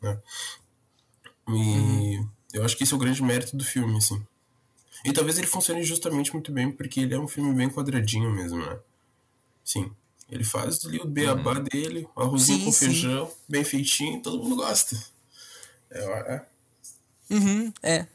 né? 0.00 0.18
E 1.48 1.52
uhum. 1.52 2.28
eu 2.54 2.64
acho 2.64 2.76
que 2.76 2.84
esse 2.84 2.94
é 2.94 2.96
o 2.96 2.98
grande 2.98 3.22
mérito 3.22 3.56
do 3.56 3.64
filme, 3.64 3.98
assim. 3.98 4.22
E 5.04 5.12
talvez 5.12 5.38
ele 5.38 5.46
funcione 5.46 5.82
justamente 5.84 6.32
muito 6.32 6.50
bem 6.50 6.72
porque 6.72 7.00
ele 7.00 7.14
é 7.14 7.18
um 7.18 7.28
filme 7.28 7.54
bem 7.54 7.68
quadradinho 7.68 8.30
mesmo, 8.30 8.58
né? 8.58 8.78
Sim. 9.62 9.92
Ele 10.30 10.44
faz 10.44 10.84
ali 10.84 10.98
o 10.98 11.06
beabá 11.06 11.58
uhum. 11.58 11.64
dele, 11.64 12.08
o 12.14 12.22
arrozinho 12.22 12.58
sim, 12.58 12.64
com 12.64 12.72
sim. 12.72 12.86
feijão, 12.86 13.30
bem 13.48 13.64
feitinho, 13.64 14.22
todo 14.22 14.42
mundo 14.42 14.56
gosta. 14.56 14.96
É, 15.90 16.04
é. 16.34 16.46
Uhum, 17.30 17.72
é. 17.82 18.06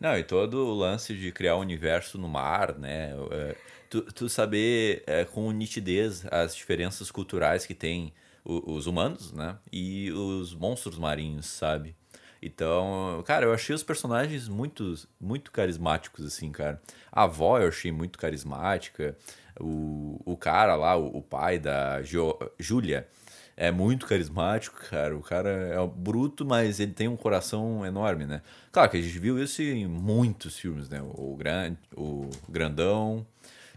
Não, 0.00 0.16
e 0.18 0.22
todo 0.22 0.66
o 0.66 0.74
lance 0.74 1.14
de 1.14 1.32
criar 1.32 1.56
um 1.56 1.60
universo 1.60 2.18
no 2.18 2.28
mar, 2.28 2.76
né? 2.78 3.12
É, 3.30 3.56
tu, 3.88 4.02
tu 4.02 4.28
saber 4.28 5.02
é, 5.06 5.24
com 5.24 5.50
nitidez 5.50 6.24
as 6.30 6.54
diferenças 6.54 7.10
culturais 7.10 7.64
que 7.64 7.74
tem 7.74 8.12
os 8.44 8.86
humanos, 8.86 9.32
né? 9.32 9.56
E 9.72 10.12
os 10.12 10.54
monstros 10.54 10.98
marinhos, 10.98 11.46
sabe? 11.46 11.96
Então, 12.40 13.22
cara, 13.26 13.46
eu 13.46 13.52
achei 13.52 13.74
os 13.74 13.82
personagens 13.82 14.46
muito, 14.46 14.94
muito 15.20 15.50
carismáticos, 15.50 16.24
assim, 16.24 16.52
cara. 16.52 16.80
A 17.10 17.24
avó 17.24 17.58
eu 17.58 17.68
achei 17.68 17.90
muito 17.90 18.18
carismática. 18.18 19.16
O, 19.58 20.20
o 20.24 20.36
cara 20.36 20.76
lá, 20.76 20.96
o, 20.96 21.16
o 21.16 21.22
pai 21.22 21.58
da 21.58 22.02
jo, 22.02 22.38
Júlia, 22.58 23.08
é 23.56 23.70
muito 23.70 24.06
carismático, 24.06 24.78
cara. 24.90 25.16
O 25.16 25.22
cara 25.22 25.48
é 25.48 25.86
bruto, 25.86 26.44
mas 26.44 26.78
ele 26.78 26.92
tem 26.92 27.08
um 27.08 27.16
coração 27.16 27.86
enorme, 27.86 28.26
né? 28.26 28.42
Claro 28.70 28.90
que 28.90 28.98
a 28.98 29.00
gente 29.00 29.18
viu 29.18 29.42
isso 29.42 29.62
em 29.62 29.86
muitos 29.86 30.58
filmes, 30.58 30.88
né? 30.90 31.00
O, 31.02 31.34
grande, 31.36 31.78
o 31.96 32.28
grandão, 32.48 33.26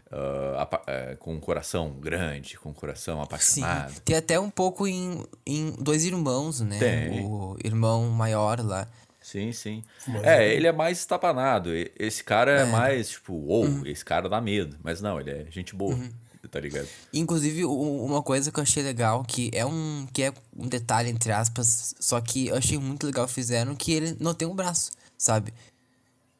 uh, 0.07 1.17
com 1.17 1.35
um 1.35 1.39
coração 1.39 1.91
grande, 1.91 2.57
com 2.57 2.69
um 2.69 2.73
coração 2.73 3.21
apaixonado. 3.21 3.91
Sim. 3.91 4.01
Tem 4.03 4.17
até 4.17 4.37
um 4.37 4.49
pouco 4.49 4.85
em, 4.85 5.25
em 5.45 5.71
Dois 5.79 6.03
Irmãos, 6.03 6.59
né? 6.59 6.77
Tem. 6.77 7.25
O 7.25 7.55
irmão 7.63 8.09
maior 8.09 8.59
lá. 8.59 8.85
Sim, 9.21 9.53
sim. 9.53 9.83
Mas 10.07 10.23
é, 10.23 10.53
ele 10.53 10.67
é 10.67 10.71
mais 10.73 10.99
estapanado. 10.99 11.69
Esse 11.97 12.21
cara 12.23 12.59
é, 12.59 12.61
é 12.63 12.65
mais, 12.65 13.11
tipo, 13.11 13.33
ou, 13.33 13.65
uhum. 13.65 13.85
esse 13.85 14.03
cara 14.03 14.27
dá 14.27 14.41
medo. 14.41 14.77
Mas 14.83 15.01
não, 15.01 15.21
ele 15.21 15.31
é 15.31 15.45
gente 15.49 15.73
boa. 15.73 15.95
Uhum 15.95 16.09
tá 16.49 16.59
ligado? 16.59 16.87
Inclusive, 17.13 17.65
uma 17.65 18.21
coisa 18.21 18.51
que 18.51 18.59
eu 18.59 18.63
achei 18.63 18.83
legal, 18.83 19.23
que 19.23 19.49
é 19.53 19.65
um, 19.65 20.07
que 20.11 20.23
é 20.23 20.33
um 20.55 20.67
detalhe, 20.67 21.09
entre 21.09 21.31
aspas, 21.31 21.95
só 21.99 22.19
que 22.19 22.47
eu 22.47 22.55
achei 22.55 22.77
muito 22.77 23.05
legal 23.05 23.27
fizeram, 23.27 23.75
que 23.75 23.91
ele 23.91 24.17
não 24.19 24.33
tem 24.33 24.47
um 24.47 24.55
braço, 24.55 24.91
sabe? 25.17 25.53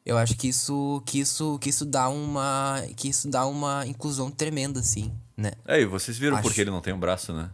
Eu 0.04 0.18
acho 0.18 0.36
que 0.36 0.48
isso, 0.48 1.02
que 1.06 1.20
isso, 1.20 1.58
que 1.58 1.68
isso 1.68 1.84
dá 1.84 2.08
uma, 2.08 2.82
que 2.96 3.08
isso 3.08 3.28
dá 3.28 3.46
uma 3.46 3.86
inclusão 3.86 4.30
tremenda, 4.30 4.80
assim, 4.80 5.12
né? 5.36 5.52
É, 5.66 5.80
e 5.80 5.84
vocês 5.84 6.18
viram 6.18 6.36
acho. 6.36 6.42
porque 6.42 6.60
ele 6.60 6.70
não 6.70 6.80
tem 6.80 6.92
um 6.92 6.98
braço, 6.98 7.32
né? 7.32 7.50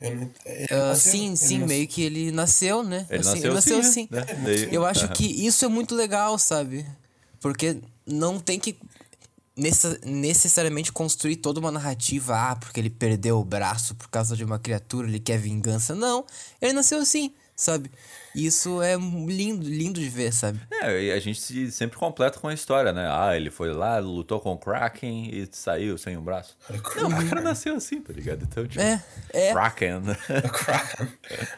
Ele, 0.00 0.28
ele 0.44 0.64
uh, 0.74 0.96
sim, 0.96 1.36
sim, 1.36 1.56
ele 1.56 1.66
meio 1.66 1.88
que 1.88 2.02
ele 2.02 2.32
nasceu, 2.32 2.82
né? 2.82 3.06
Ele 3.08 3.20
assim, 3.20 3.28
nasceu, 3.30 3.44
ele 3.44 3.54
nasceu 3.54 3.82
sim. 3.82 4.08
Né? 4.10 4.24
Eu 4.70 4.84
acho 4.84 5.08
que 5.10 5.24
isso 5.24 5.64
é 5.64 5.68
muito 5.68 5.94
legal, 5.94 6.36
sabe? 6.38 6.84
Porque 7.40 7.78
não 8.04 8.38
tem 8.38 8.58
que 8.58 8.76
necessariamente 9.56 10.90
construir 10.90 11.36
toda 11.36 11.60
uma 11.60 11.70
narrativa, 11.70 12.34
ah, 12.34 12.56
porque 12.56 12.80
ele 12.80 12.88
perdeu 12.88 13.38
o 13.38 13.44
braço 13.44 13.94
por 13.94 14.08
causa 14.08 14.36
de 14.36 14.44
uma 14.44 14.58
criatura, 14.58 15.06
ele 15.06 15.20
quer 15.20 15.38
vingança. 15.38 15.94
Não, 15.94 16.24
ele 16.60 16.72
nasceu 16.72 16.98
assim, 16.98 17.34
sabe? 17.54 17.90
Isso 18.34 18.80
é 18.80 18.96
lindo, 18.96 19.68
lindo 19.68 20.00
de 20.00 20.08
ver, 20.08 20.32
sabe? 20.32 20.58
É, 20.70 21.02
e 21.02 21.12
a 21.12 21.20
gente 21.20 21.38
se, 21.38 21.70
sempre 21.70 21.98
completa 21.98 22.40
com 22.40 22.48
a 22.48 22.54
história, 22.54 22.94
né? 22.94 23.06
Ah, 23.10 23.36
ele 23.36 23.50
foi 23.50 23.74
lá, 23.74 23.98
lutou 23.98 24.40
com 24.40 24.52
o 24.52 24.58
Kraken 24.58 25.28
e 25.30 25.46
saiu 25.52 25.98
sem 25.98 26.16
o 26.16 26.22
braço. 26.22 26.56
Não, 26.96 27.08
o 27.08 27.28
cara 27.28 27.42
nasceu 27.42 27.76
assim, 27.76 28.00
tá 28.00 28.12
ligado? 28.12 28.44
Então, 28.44 28.66
tipo, 28.66 28.82
é, 28.82 29.02
é. 29.34 29.52
Kraken. 29.52 30.02
Kraken. 30.50 31.08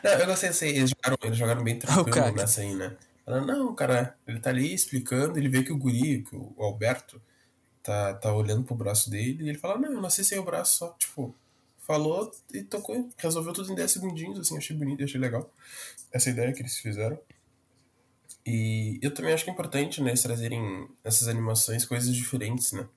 Não, 0.02 0.10
eu 0.10 0.26
gostei 0.26 0.48
assim, 0.48 0.66
eles 0.66 0.90
jogaram, 0.90 1.16
eles 1.22 1.38
jogaram 1.38 1.62
bem 1.62 1.78
tranquilo 1.78 2.32
nessa 2.32 2.60
aí, 2.60 2.74
né? 2.74 2.92
Não, 3.26 3.72
cara, 3.74 4.16
ele 4.26 4.40
tá 4.40 4.50
ali 4.50 4.74
explicando, 4.74 5.38
ele 5.38 5.48
vê 5.48 5.62
que 5.62 5.72
o 5.72 5.78
guri, 5.78 6.24
que 6.28 6.34
o 6.34 6.54
Alberto, 6.58 7.22
tá, 7.84 8.14
tá 8.14 8.32
olhando 8.34 8.64
pro 8.64 8.74
braço 8.74 9.10
dele 9.10 9.44
e 9.44 9.48
ele 9.50 9.58
fala, 9.58 9.78
não, 9.78 9.92
eu 9.92 10.00
nasci 10.00 10.24
sem 10.24 10.38
o 10.38 10.42
braço 10.42 10.78
só, 10.78 10.96
tipo, 10.98 11.34
falou 11.86 12.32
e 12.52 12.62
tocou, 12.62 13.10
resolveu 13.16 13.52
tudo 13.52 13.70
em 13.70 13.74
10 13.74 13.92
segundinhos, 13.92 14.40
assim, 14.40 14.56
achei 14.56 14.74
bonito, 14.74 15.04
achei 15.04 15.20
legal 15.20 15.48
essa 16.10 16.30
ideia 16.30 16.52
que 16.52 16.62
eles 16.62 16.78
fizeram. 16.78 17.18
E 18.46 18.98
eu 19.02 19.12
também 19.12 19.32
acho 19.32 19.44
que 19.44 19.50
é 19.50 19.52
importante, 19.52 20.02
né, 20.02 20.10
eles 20.10 20.22
trazerem 20.22 20.88
essas 21.04 21.28
animações 21.28 21.84
coisas 21.84 22.14
diferentes, 22.14 22.72
né? 22.72 22.88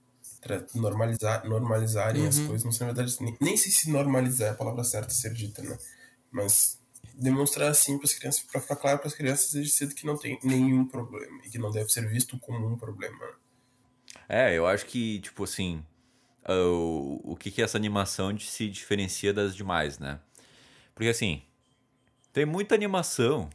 Normalizar, 0.74 1.46
normalizarem 1.46 2.22
uhum. 2.22 2.30
as 2.30 2.40
coisas, 2.40 2.64
não 2.64 2.72
sei 2.72 2.88
na 2.88 2.94
verdade, 2.94 3.18
nem, 3.20 3.38
nem 3.42 3.58
sei 3.58 3.70
se 3.70 3.92
normalizar 3.92 4.48
é 4.48 4.52
a 4.52 4.56
palavra 4.56 4.84
certa 4.84 5.08
a 5.08 5.16
ser 5.16 5.34
dita, 5.34 5.62
né? 5.62 5.78
Mas 6.32 6.78
demonstrar 7.14 7.70
assim 7.70 7.98
para 7.98 8.06
as 8.06 8.14
crianças, 8.14 8.44
para 8.44 8.62
ficar 8.62 8.76
claro 8.78 9.00
para 9.00 9.08
as 9.08 9.14
crianças 9.14 9.52
desde 9.52 9.72
cedo 9.72 9.96
que 9.96 10.06
não 10.06 10.18
tem 10.18 10.40
nenhum 10.44 10.86
problema 10.86 11.42
e 11.44 11.50
que 11.50 11.58
não 11.58 11.72
deve 11.72 11.92
ser 11.92 12.08
visto 12.08 12.40
como 12.40 12.66
um 12.66 12.78
problema. 12.78 13.18
É, 14.30 14.54
eu 14.54 14.68
acho 14.68 14.86
que, 14.86 15.20
tipo 15.20 15.44
assim, 15.44 15.84
o, 16.48 17.20
o 17.24 17.36
que, 17.36 17.52
que 17.52 17.62
essa 17.62 17.78
animação 17.78 18.38
se 18.40 18.70
diferencia 18.70 19.34
das 19.34 19.56
demais, 19.56 20.00
né? 20.00 20.20
Porque 20.94 21.10
assim, 21.10 21.42
tem 22.34 22.46
muita 22.46 22.76
animação 22.76 23.50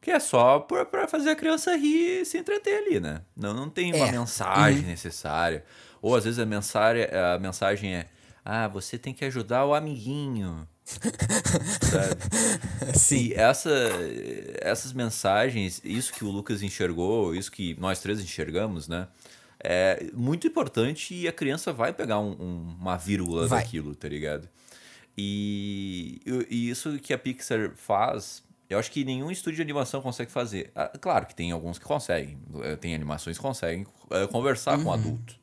que 0.00 0.10
é 0.10 0.18
só 0.18 0.58
para 0.58 1.06
fazer 1.06 1.30
a 1.30 1.36
criança 1.36 1.76
rir 1.76 2.22
e 2.22 2.24
se 2.24 2.36
entreter 2.36 2.78
ali, 2.78 2.98
né? 2.98 3.22
Não, 3.36 3.54
não 3.54 3.70
tem 3.70 3.94
uma 3.94 4.08
é. 4.08 4.12
mensagem 4.12 4.82
uhum. 4.82 4.88
necessária. 4.88 5.64
Ou 6.00 6.16
às 6.16 6.24
vezes 6.24 6.40
a 6.40 6.46
mensagem, 6.46 7.04
a 7.04 7.38
mensagem 7.38 7.94
é: 7.94 8.08
ah, 8.44 8.66
você 8.66 8.98
tem 8.98 9.14
que 9.14 9.24
ajudar 9.24 9.64
o 9.64 9.74
amiguinho. 9.74 10.66
Sabe? 10.84 12.16
Sim. 12.98 13.16
E 13.16 13.34
essa, 13.34 13.70
essas 14.60 14.92
mensagens, 14.92 15.80
isso 15.84 16.12
que 16.12 16.24
o 16.24 16.30
Lucas 16.30 16.62
enxergou, 16.62 17.34
isso 17.34 17.52
que 17.52 17.76
nós 17.78 18.00
três 18.00 18.20
enxergamos, 18.20 18.88
né? 18.88 19.06
É 19.64 20.10
muito 20.12 20.46
importante 20.46 21.14
e 21.14 21.28
a 21.28 21.32
criança 21.32 21.72
vai 21.72 21.92
pegar 21.92 22.18
um, 22.18 22.32
um, 22.32 22.76
uma 22.80 22.96
vírgula 22.96 23.46
vai. 23.46 23.62
daquilo, 23.62 23.94
tá 23.94 24.08
ligado? 24.08 24.48
E, 25.16 26.20
e, 26.50 26.70
isso 26.70 26.98
que 26.98 27.12
a 27.12 27.18
Pixar 27.18 27.72
faz, 27.76 28.42
eu 28.68 28.78
acho 28.78 28.90
que 28.90 29.04
nenhum 29.04 29.30
estúdio 29.30 29.56
de 29.56 29.62
animação 29.62 30.00
consegue 30.00 30.32
fazer. 30.32 30.72
Ah, 30.74 30.90
claro 31.00 31.26
que 31.26 31.34
tem 31.34 31.52
alguns 31.52 31.78
que 31.78 31.84
conseguem, 31.84 32.38
eh, 32.62 32.76
tem 32.76 32.94
animações 32.94 33.36
que 33.36 33.42
conseguem 33.42 33.82
uh, 33.82 34.26
conversar 34.28 34.78
uhum. 34.78 34.84
com 34.84 34.92
adulto. 34.92 35.38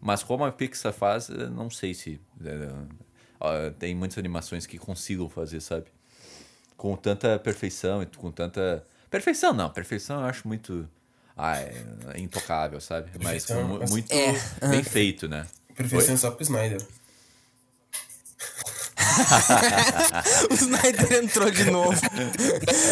Mas 0.00 0.22
como 0.22 0.44
a 0.44 0.52
Pixar 0.52 0.92
faz, 0.92 1.28
não 1.28 1.70
sei 1.70 1.94
se. 1.94 2.20
Tem 3.78 3.94
muitas 3.94 4.18
animações 4.18 4.66
que 4.66 4.78
consigam 4.78 5.28
fazer, 5.28 5.60
sabe? 5.60 5.86
Com 6.76 6.96
tanta 6.96 7.38
perfeição 7.38 8.02
e 8.02 8.06
com 8.06 8.30
tanta. 8.30 8.86
Perfeição 9.10 9.52
não, 9.52 9.70
perfeição 9.70 10.20
eu 10.20 10.26
acho 10.26 10.46
muito 10.46 10.88
ah, 11.38 11.60
é 11.60 12.18
intocável, 12.18 12.80
sabe? 12.80 13.10
Mas 13.22 13.46
com, 13.46 13.62
muito 13.88 14.12
é. 14.12 14.34
bem 14.68 14.82
feito, 14.82 15.28
né? 15.28 15.46
Perfeição 15.76 16.16
só 16.16 16.32
pro 16.32 16.42
Snyder. 16.42 16.84
o 20.50 20.54
Snyder 20.54 21.12
entrou 21.22 21.48
de 21.50 21.70
novo. 21.70 22.00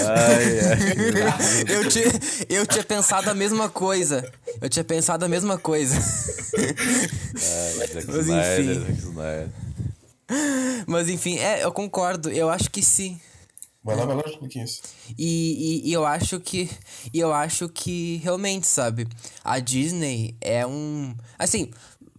Ai, 0.06 0.60
ai. 0.60 1.76
Eu, 1.76 1.88
tinha, 1.88 2.04
eu 2.48 2.66
tinha 2.66 2.84
pensado 2.84 3.28
a 3.28 3.34
mesma 3.34 3.68
coisa. 3.68 4.24
Eu 4.60 4.68
tinha 4.68 4.84
pensado 4.84 5.24
a 5.24 5.28
mesma 5.28 5.58
coisa. 5.58 5.96
Ai, 6.56 7.74
mas 7.76 8.28
enfim. 8.28 8.86
Mas 10.86 11.08
enfim, 11.08 11.38
é, 11.38 11.64
eu 11.64 11.72
concordo. 11.72 12.30
Eu 12.30 12.48
acho 12.48 12.70
que 12.70 12.82
sim. 12.82 13.20
Vai 13.86 13.94
lá, 13.94 14.04
vai 14.04 14.16
lá, 14.16 14.22
Luquinhas. 14.42 14.82
E, 15.16 15.82
e, 15.84 15.88
e, 15.88 15.92
eu 15.92 16.04
acho 16.04 16.40
que. 16.40 16.68
Eu 17.14 17.32
acho 17.32 17.68
que 17.68 18.16
realmente, 18.16 18.66
sabe? 18.66 19.06
A 19.44 19.60
Disney 19.60 20.34
é 20.40 20.66
um. 20.66 21.14
Assim, 21.38 21.70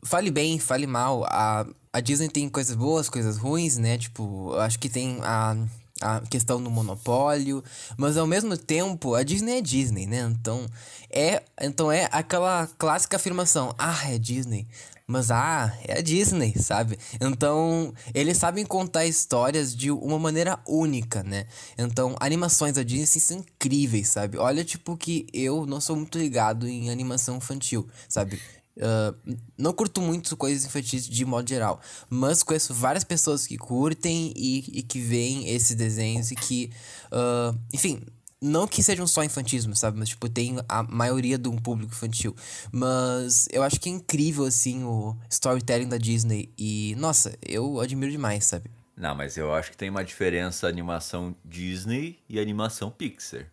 fale 0.01 0.31
bem, 0.31 0.57
fale 0.59 0.87
mal. 0.87 1.25
A, 1.25 1.67
a 1.91 1.99
Disney 1.99 2.29
tem 2.29 2.47
coisas 2.47 2.73
boas, 2.73 3.09
coisas 3.09 3.35
ruins, 3.35 3.77
né? 3.77 3.97
Tipo, 3.97 4.53
eu 4.53 4.61
acho 4.61 4.79
que 4.79 4.87
tem 4.87 5.19
a, 5.21 5.57
a 5.99 6.21
questão 6.21 6.63
do 6.63 6.71
monopólio. 6.71 7.61
Mas 7.97 8.15
ao 8.15 8.25
mesmo 8.25 8.55
tempo, 8.55 9.13
a 9.13 9.21
Disney 9.21 9.57
é 9.57 9.61
Disney, 9.61 10.05
né? 10.05 10.21
Então 10.21 10.65
é, 11.09 11.43
então 11.61 11.91
é 11.91 12.07
aquela 12.13 12.65
clássica 12.77 13.17
afirmação: 13.17 13.75
ah, 13.77 14.09
é 14.09 14.17
Disney. 14.17 14.65
Mas, 15.09 15.31
ah, 15.31 15.73
é 15.87 15.99
a 15.99 16.01
Disney, 16.01 16.53
sabe? 16.59 16.99
Então, 17.21 17.93
eles 18.13 18.37
sabem 18.37 18.65
contar 18.65 19.05
histórias 19.05 19.73
de 19.73 19.89
uma 19.89 20.19
maneira 20.19 20.59
única, 20.67 21.23
né? 21.23 21.45
Então, 21.77 22.13
animações 22.19 22.73
da 22.73 22.83
Disney 22.83 23.21
são 23.21 23.37
incríveis, 23.37 24.09
sabe? 24.09 24.37
Olha, 24.37 24.65
tipo, 24.65 24.97
que 24.97 25.25
eu 25.31 25.65
não 25.65 25.79
sou 25.79 25.95
muito 25.95 26.17
ligado 26.17 26.67
em 26.67 26.89
animação 26.89 27.37
infantil, 27.37 27.87
sabe? 28.09 28.37
Uh, 28.75 29.37
não 29.57 29.71
curto 29.71 30.01
muito 30.01 30.35
coisas 30.35 30.65
infantis 30.65 31.07
de 31.07 31.25
modo 31.25 31.47
geral, 31.47 31.79
mas 32.09 32.43
conheço 32.43 32.73
várias 32.73 33.03
pessoas 33.03 33.47
que 33.47 33.57
curtem 33.57 34.33
e, 34.35 34.79
e 34.79 34.83
que 34.83 34.99
veem 34.99 35.49
esses 35.49 35.75
desenhos 35.75 36.31
e 36.31 36.35
que, 36.35 36.69
uh, 37.11 37.57
enfim, 37.73 38.03
Não 38.41 38.67
que 38.67 38.83
sejam 38.83 39.07
só 39.07 39.23
infantismo, 39.23 39.75
sabe? 39.75 39.97
Mas, 39.97 40.09
tipo, 40.09 40.29
tem 40.29 40.57
a 40.69 40.83
maioria 40.83 41.37
de 41.37 41.49
um 41.49 41.57
público 41.57 41.91
infantil. 41.93 42.35
Mas 42.71 43.47
eu 43.51 43.63
acho 43.63 43.79
que 43.79 43.89
é 43.89 43.91
incrível, 43.91 44.45
assim, 44.45 44.83
o 44.83 45.15
storytelling 45.29 45.89
da 45.89 45.97
Disney. 45.97 46.51
E, 46.57 46.95
nossa, 46.99 47.35
eu 47.41 47.79
admiro 47.79 48.11
demais, 48.11 48.45
sabe? 48.45 48.69
Não, 48.95 49.15
mas 49.15 49.37
eu 49.37 49.53
acho 49.53 49.71
que 49.71 49.77
tem 49.77 49.89
uma 49.89 50.03
diferença 50.03 50.67
animação 50.67 51.35
Disney 51.43 52.19
e 52.29 52.39
animação 52.39 52.91
Pixar. 52.91 53.45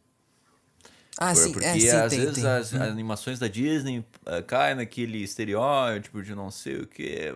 Ah, 1.17 1.33
Por- 1.33 1.43
sim, 1.43 1.53
Porque 1.53 1.67
é, 1.67 1.79
sim, 1.79 1.89
às 1.91 2.11
tem, 2.11 2.21
vezes 2.21 2.35
tem. 2.35 2.47
as 2.47 2.75
animações 2.75 3.39
da 3.39 3.47
Disney 3.49 4.05
ah, 4.27 4.43
caem 4.43 4.75
naquele 4.77 5.23
estereótipo 5.23 6.23
de 6.23 6.35
não 6.35 6.51
sei 6.51 6.77
o 6.81 6.87
que, 6.87 7.31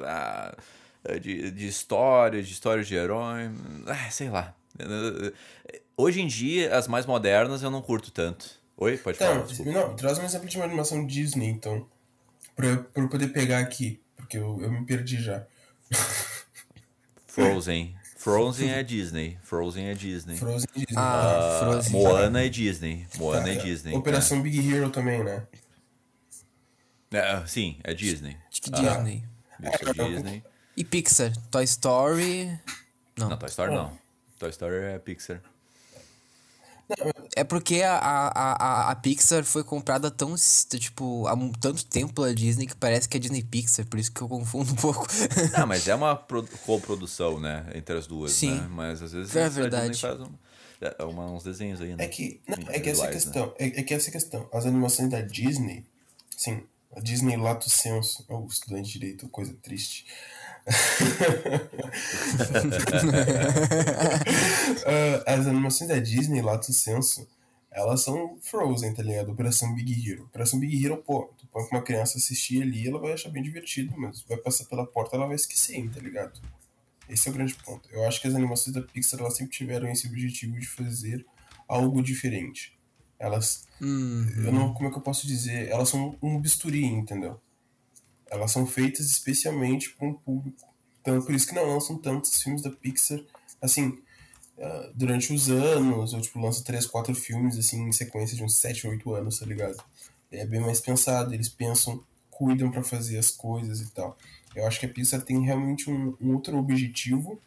de, 1.20 1.50
de 1.50 1.66
histórias, 1.66 2.46
de 2.46 2.52
histórias 2.52 2.86
de 2.88 2.94
herói, 2.94 3.50
ah, 3.86 4.10
sei 4.10 4.28
lá. 4.30 4.54
Hoje 5.96 6.20
em 6.20 6.26
dia, 6.26 6.76
as 6.76 6.86
mais 6.86 7.06
modernas 7.06 7.62
eu 7.62 7.70
não 7.70 7.82
curto 7.82 8.10
tanto. 8.10 8.58
Oi, 8.76 8.96
pode 8.96 9.18
falar, 9.18 9.34
Não, 9.36 9.46
desculpa. 9.46 9.72
não, 9.72 9.96
traz 9.96 10.18
um 10.18 10.22
exemplo 10.24 10.48
de 10.48 10.56
uma 10.56 10.64
animação 10.64 11.04
Disney, 11.06 11.48
então. 11.48 11.86
Pra, 12.54 12.66
eu- 12.68 12.84
pra 12.84 13.02
eu 13.02 13.08
poder 13.08 13.28
pegar 13.28 13.58
aqui, 13.58 14.00
porque 14.16 14.36
eu, 14.38 14.60
eu 14.62 14.70
me 14.70 14.84
perdi 14.86 15.20
já. 15.20 15.44
Frozen. 17.26 17.96
Frozen 18.16 18.70
é 18.72 18.82
Disney. 18.82 19.38
Frozen 19.42 19.86
é 19.88 19.94
Disney. 19.94 20.36
Frozen 20.36 20.68
Disney. 20.74 20.96
Ah, 20.96 21.60
Ah, 21.60 21.64
Frozen. 21.64 21.92
Moana 21.92 22.44
é 22.44 22.48
Disney. 22.48 23.06
Moana 23.16 23.48
é 23.50 23.56
Tá, 23.56 23.62
Disney. 23.62 23.94
Operação 23.94 24.42
Big 24.42 24.72
Hero 24.74 24.90
também, 24.90 25.22
né? 25.22 25.46
É, 27.12 27.18
é, 27.18 27.46
sim, 27.46 27.78
é 27.84 27.94
Disney. 27.94 28.36
Acho 28.50 28.60
que 28.60 28.70
Disney. 28.70 29.24
Isso 29.62 30.00
é 30.00 30.08
Disney. 30.08 30.42
E 30.76 30.84
Pixar? 30.84 31.32
Toy 31.50 31.64
Story. 31.64 32.46
Não. 33.16 33.30
Não, 33.30 33.36
Toy 33.38 33.48
Story 33.48 33.74
não. 33.74 33.96
Toy 34.38 34.50
Story 34.50 34.76
é 34.76 34.98
Pixar. 34.98 35.42
É 37.36 37.44
porque 37.44 37.82
a, 37.82 37.96
a, 37.98 38.28
a, 38.88 38.90
a 38.90 38.94
Pixar 38.96 39.44
foi 39.44 39.62
comprada 39.62 40.10
tão, 40.10 40.34
tipo, 40.78 41.26
há 41.26 41.34
um- 41.34 41.52
tanto 41.52 41.84
tempo 41.84 42.14
pela 42.14 42.34
Disney 42.34 42.66
que 42.66 42.74
parece 42.74 43.06
que 43.06 43.16
é 43.18 43.20
Disney 43.20 43.42
Pixar, 43.42 43.84
por 43.86 43.98
isso 43.98 44.10
que 44.10 44.22
eu 44.22 44.28
confundo 44.28 44.72
um 44.72 44.76
pouco. 44.76 45.06
Ah, 45.54 45.66
mas 45.66 45.86
é 45.86 45.94
uma 45.94 46.16
pro- 46.16 46.48
coprodução, 46.64 47.38
né? 47.38 47.66
Entre 47.74 47.94
as 47.96 48.06
duas, 48.06 48.32
Sim. 48.32 48.54
né? 48.58 48.68
Mas 48.70 49.02
às 49.02 49.12
vezes 49.12 49.36
É 49.36 49.44
a 49.44 49.48
Disney 49.48 49.62
verdade. 49.62 50.00
faz 50.00 50.18
um- 50.20 50.32
é, 50.80 51.04
uma- 51.04 51.30
uns 51.30 51.44
desenhos 51.44 51.80
aí, 51.82 51.94
né? 51.94 52.04
É 52.04 52.08
que, 52.08 52.40
não, 52.48 52.56
é 52.72 52.80
que 52.80 52.88
essa 52.88 53.02
é 53.02 53.04
a 53.04 53.08
né? 53.08 53.12
questão. 53.12 53.54
É, 53.58 53.66
é 53.66 53.82
que 53.82 53.92
essa 53.92 54.06
é 54.06 54.08
a 54.08 54.12
questão. 54.12 54.48
As 54.50 54.64
animações 54.64 55.10
da 55.10 55.20
Disney, 55.20 55.84
sim, 56.34 56.62
a 56.96 57.00
Disney 57.00 57.36
Lato 57.36 57.68
Senso, 57.68 58.24
o 58.30 58.46
estudante 58.46 58.86
de 58.86 58.98
direito, 58.98 59.28
coisa 59.28 59.54
triste. 59.62 60.06
Ah, 64.86 65.34
as 65.34 65.46
animações 65.46 65.88
da 65.88 65.98
Disney 65.98 66.42
Lato 66.42 66.72
Senso, 66.72 67.28
elas 67.70 68.02
são 68.02 68.38
Frozen, 68.40 68.94
tá 68.94 69.02
ligado? 69.02 69.30
Operação 69.30 69.74
Big 69.74 70.10
Hero. 70.10 70.24
Operação 70.24 70.58
Big 70.58 70.84
Hero, 70.84 70.96
pô, 70.98 71.32
tu 71.38 71.46
põe 71.46 71.66
uma 71.70 71.82
criança 71.82 72.18
assistir 72.18 72.62
ali, 72.62 72.88
ela 72.88 72.98
vai 72.98 73.12
achar 73.12 73.30
bem 73.30 73.42
divertido, 73.42 73.94
mas 73.96 74.22
vai 74.22 74.36
passar 74.38 74.64
pela 74.64 74.86
porta, 74.86 75.16
ela 75.16 75.26
vai 75.26 75.36
esquecer, 75.36 75.88
tá 75.90 76.00
ligado? 76.00 76.40
Esse 77.08 77.28
é 77.28 77.30
o 77.30 77.34
grande 77.34 77.54
ponto. 77.54 77.88
Eu 77.90 78.06
acho 78.06 78.20
que 78.20 78.28
as 78.28 78.34
animações 78.34 78.74
da 78.74 78.82
Pixar 78.82 79.20
elas 79.20 79.36
sempre 79.36 79.52
tiveram 79.52 79.88
esse 79.88 80.06
objetivo 80.06 80.58
de 80.58 80.66
fazer 80.66 81.24
algo 81.66 82.02
diferente. 82.02 82.78
Elas. 83.18 83.66
Eu 84.44 84.52
não. 84.52 84.74
Como 84.74 84.88
é 84.88 84.92
que 84.92 84.98
eu 84.98 85.02
posso 85.02 85.26
dizer? 85.26 85.68
Elas 85.68 85.88
são 85.88 86.16
um 86.22 86.40
bisturi, 86.40 86.84
entendeu? 86.84 87.40
Elas 88.30 88.50
são 88.52 88.66
feitas 88.66 89.06
especialmente 89.06 89.90
para 89.90 90.06
um 90.06 90.14
público. 90.14 90.66
Então, 91.00 91.22
por 91.22 91.34
isso 91.34 91.46
que 91.46 91.54
não 91.54 91.66
lançam 91.66 91.96
tantos 91.96 92.42
filmes 92.42 92.62
da 92.62 92.70
Pixar, 92.70 93.20
assim, 93.62 93.98
ah, 94.60 94.90
durante 94.94 95.32
os 95.32 95.48
anos, 95.48 96.12
ou 96.12 96.20
tipo, 96.20 96.40
lança 96.40 96.64
três, 96.64 96.86
quatro 96.86 97.14
filmes, 97.14 97.56
assim, 97.56 97.88
em 97.88 97.92
sequência 97.92 98.36
de 98.36 98.42
uns 98.42 98.56
7, 98.56 98.86
8 98.88 99.14
anos, 99.14 99.38
tá 99.38 99.46
ligado? 99.46 99.76
É 100.30 100.44
bem 100.44 100.60
mais 100.60 100.80
pensado, 100.80 101.32
eles 101.32 101.48
pensam, 101.48 102.02
cuidam 102.30 102.70
para 102.70 102.82
fazer 102.82 103.18
as 103.18 103.30
coisas 103.30 103.80
e 103.80 103.90
tal. 103.90 104.18
Eu 104.54 104.66
acho 104.66 104.80
que 104.80 104.86
a 104.86 104.88
Pixar 104.88 105.22
tem 105.22 105.44
realmente 105.44 105.88
um, 105.90 106.16
um 106.20 106.34
outro 106.34 106.56
objetivo, 106.58 107.40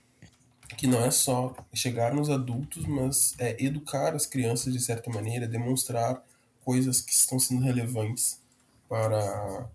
que 0.77 0.87
não 0.87 1.03
é 1.03 1.11
só 1.11 1.53
chegar 1.73 2.13
nos 2.13 2.29
adultos, 2.29 2.85
mas 2.85 3.35
é 3.37 3.61
educar 3.61 4.15
as 4.15 4.25
crianças 4.25 4.73
de 4.73 4.79
certa 4.79 5.11
maneira, 5.11 5.45
demonstrar 5.45 6.23
coisas 6.63 7.01
que 7.01 7.11
estão 7.11 7.37
sendo 7.37 7.61
relevantes 7.61 8.39
para 8.87 9.67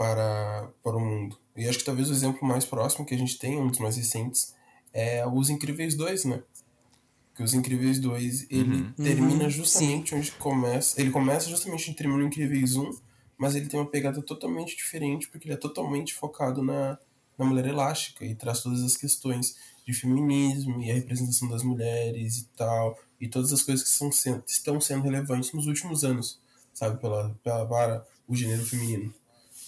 para, 0.00 0.72
para 0.82 0.96
o 0.96 1.00
mundo. 1.00 1.36
E 1.54 1.68
acho 1.68 1.76
que 1.76 1.84
talvez 1.84 2.08
o 2.08 2.14
exemplo 2.14 2.48
mais 2.48 2.64
próximo 2.64 3.04
que 3.04 3.14
a 3.14 3.18
gente 3.18 3.38
tem, 3.38 3.60
um 3.60 3.68
dos 3.68 3.78
mais 3.78 3.98
recentes, 3.98 4.54
é 4.94 5.26
Os 5.26 5.50
Incríveis 5.50 5.94
2, 5.94 6.24
né? 6.24 6.42
Que 7.36 7.42
Os 7.42 7.52
Incríveis 7.52 7.98
2, 7.98 8.46
ele 8.50 8.90
termina 8.94 9.44
Uhum, 9.44 9.50
justamente 9.50 10.14
onde 10.14 10.32
começa. 10.32 10.98
Ele 10.98 11.10
começa 11.10 11.50
justamente 11.50 11.90
onde 11.90 11.98
termina 11.98 12.24
o 12.24 12.26
Incríveis 12.26 12.76
1, 12.76 12.98
mas 13.36 13.54
ele 13.54 13.66
tem 13.66 13.78
uma 13.78 13.90
pegada 13.90 14.22
totalmente 14.22 14.74
diferente, 14.74 15.28
porque 15.28 15.46
ele 15.46 15.52
é 15.52 15.58
totalmente 15.58 16.14
focado 16.14 16.62
na, 16.62 16.98
na 17.36 17.44
mulher 17.44 17.66
elástica 17.66 18.24
e 18.24 18.34
traz 18.34 18.62
todas 18.62 18.82
as 18.82 18.96
questões 18.96 19.58
de 19.86 19.92
feminismo 19.92 20.80
e 20.80 20.90
a 20.90 20.94
representação 20.94 21.46
das 21.46 21.62
mulheres 21.62 22.38
e 22.38 22.44
tal, 22.56 22.98
e 23.20 23.28
todas 23.28 23.52
as 23.52 23.62
coisas 23.62 23.84
que 23.84 23.90
são 23.90 24.10
sendo, 24.10 24.42
estão 24.46 24.80
sendo 24.80 25.02
relevantes 25.02 25.52
nos 25.52 25.66
últimos 25.66 26.04
anos, 26.04 26.40
sabe, 26.72 26.98
pela, 26.98 27.38
pela, 27.44 27.66
para 27.66 28.06
o 28.26 28.34
gênero 28.34 28.64
feminino. 28.64 29.12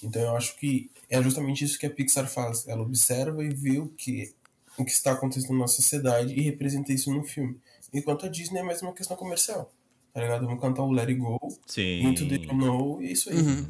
Então 0.02 0.22
eu 0.22 0.36
acho 0.36 0.56
que 0.56 0.90
é 1.08 1.22
justamente 1.22 1.64
isso 1.64 1.78
que 1.78 1.86
a 1.86 1.90
Pixar 1.90 2.26
faz. 2.28 2.66
Ela 2.66 2.82
observa 2.82 3.44
e 3.44 3.50
vê 3.50 3.78
o 3.78 3.88
que, 3.88 4.32
o 4.78 4.84
que 4.84 4.90
está 4.90 5.12
acontecendo 5.12 5.58
na 5.58 5.66
sociedade 5.66 6.32
e 6.32 6.40
representa 6.40 6.92
isso 6.92 7.12
no 7.12 7.22
filme. 7.24 7.56
Enquanto 7.92 8.26
a 8.26 8.28
Disney 8.28 8.60
é 8.60 8.62
mais 8.62 8.80
uma 8.82 8.92
questão 8.92 9.16
comercial. 9.16 9.70
Tá 10.12 10.20
ligado? 10.20 10.46
Vamos 10.46 10.60
cantar 10.60 10.82
o 10.82 10.90
Let 10.90 11.08
It 11.08 11.20
Go, 11.20 11.38
Sim. 11.66 12.02
Into 12.02 12.28
the 12.28 12.38
Know, 12.52 13.02
e 13.02 13.08
é 13.08 13.12
isso 13.12 13.30
aí. 13.30 13.66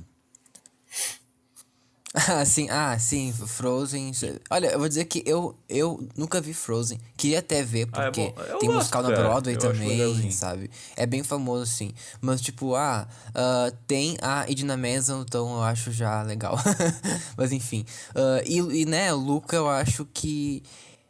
Ah, 2.15 2.45
sim, 2.45 2.69
ah, 2.71 2.99
sim, 2.99 3.33
Frozen. 3.33 4.13
Olha, 4.51 4.67
eu 4.73 4.79
vou 4.79 4.89
dizer 4.89 5.07
que 5.07 5.23
eu, 5.25 5.57
eu 5.69 6.07
nunca 6.17 6.41
vi 6.41 6.53
Frozen. 6.53 6.99
Queria 7.17 7.39
até 7.39 7.63
ver, 7.63 7.89
Ah, 7.93 8.03
é 8.03 8.11
porque 8.11 8.21
bom. 8.37 8.43
Eu 8.43 8.59
tem 8.59 8.69
gosto, 8.69 8.79
musical 8.79 9.03
na. 9.03 9.09
Broadway 9.11 9.55
Eu 9.55 9.59
também, 9.59 10.31
sabe? 10.31 10.71
É 10.95 11.07
bem 11.07 11.23
famoso, 11.23 11.67
sim. 11.67 11.93
Mas, 12.21 12.41
tipo, 12.43 12.75
ah, 12.75 13.09
ah, 13.35 13.73
tem 13.87 14.17
a 14.21 14.49
Idina 14.49 14.77
Menzel, 14.77 15.23
então 15.23 15.55
eu 15.55 15.63
acho 15.63 15.91
já 15.91 16.23
legal. 16.23 16.57
Mas, 17.37 17.51
enfim. 17.53 17.85
Ah, 18.15 18.43
e, 18.45 18.59
e, 18.59 18.85
né, 18.85 19.13
Luca, 19.13 19.57
eu 19.57 19.69
acho 19.69 20.05
que. 20.13 20.63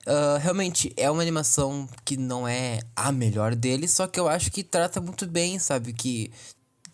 ah, 0.07 0.39
realmente 0.41 0.93
é 0.97 1.11
uma 1.11 1.23
animação 1.23 1.89
que 2.05 2.17
não 2.17 2.47
é 2.47 2.79
a 2.95 3.11
melhor 3.11 3.57
dele, 3.57 3.89
só 3.89 4.07
que 4.07 4.21
eu 4.21 4.29
acho 4.29 4.53
que 4.53 4.63
trata 4.63 5.01
muito 5.01 5.27
bem, 5.27 5.59
sabe? 5.59 5.93
Que 5.93 6.31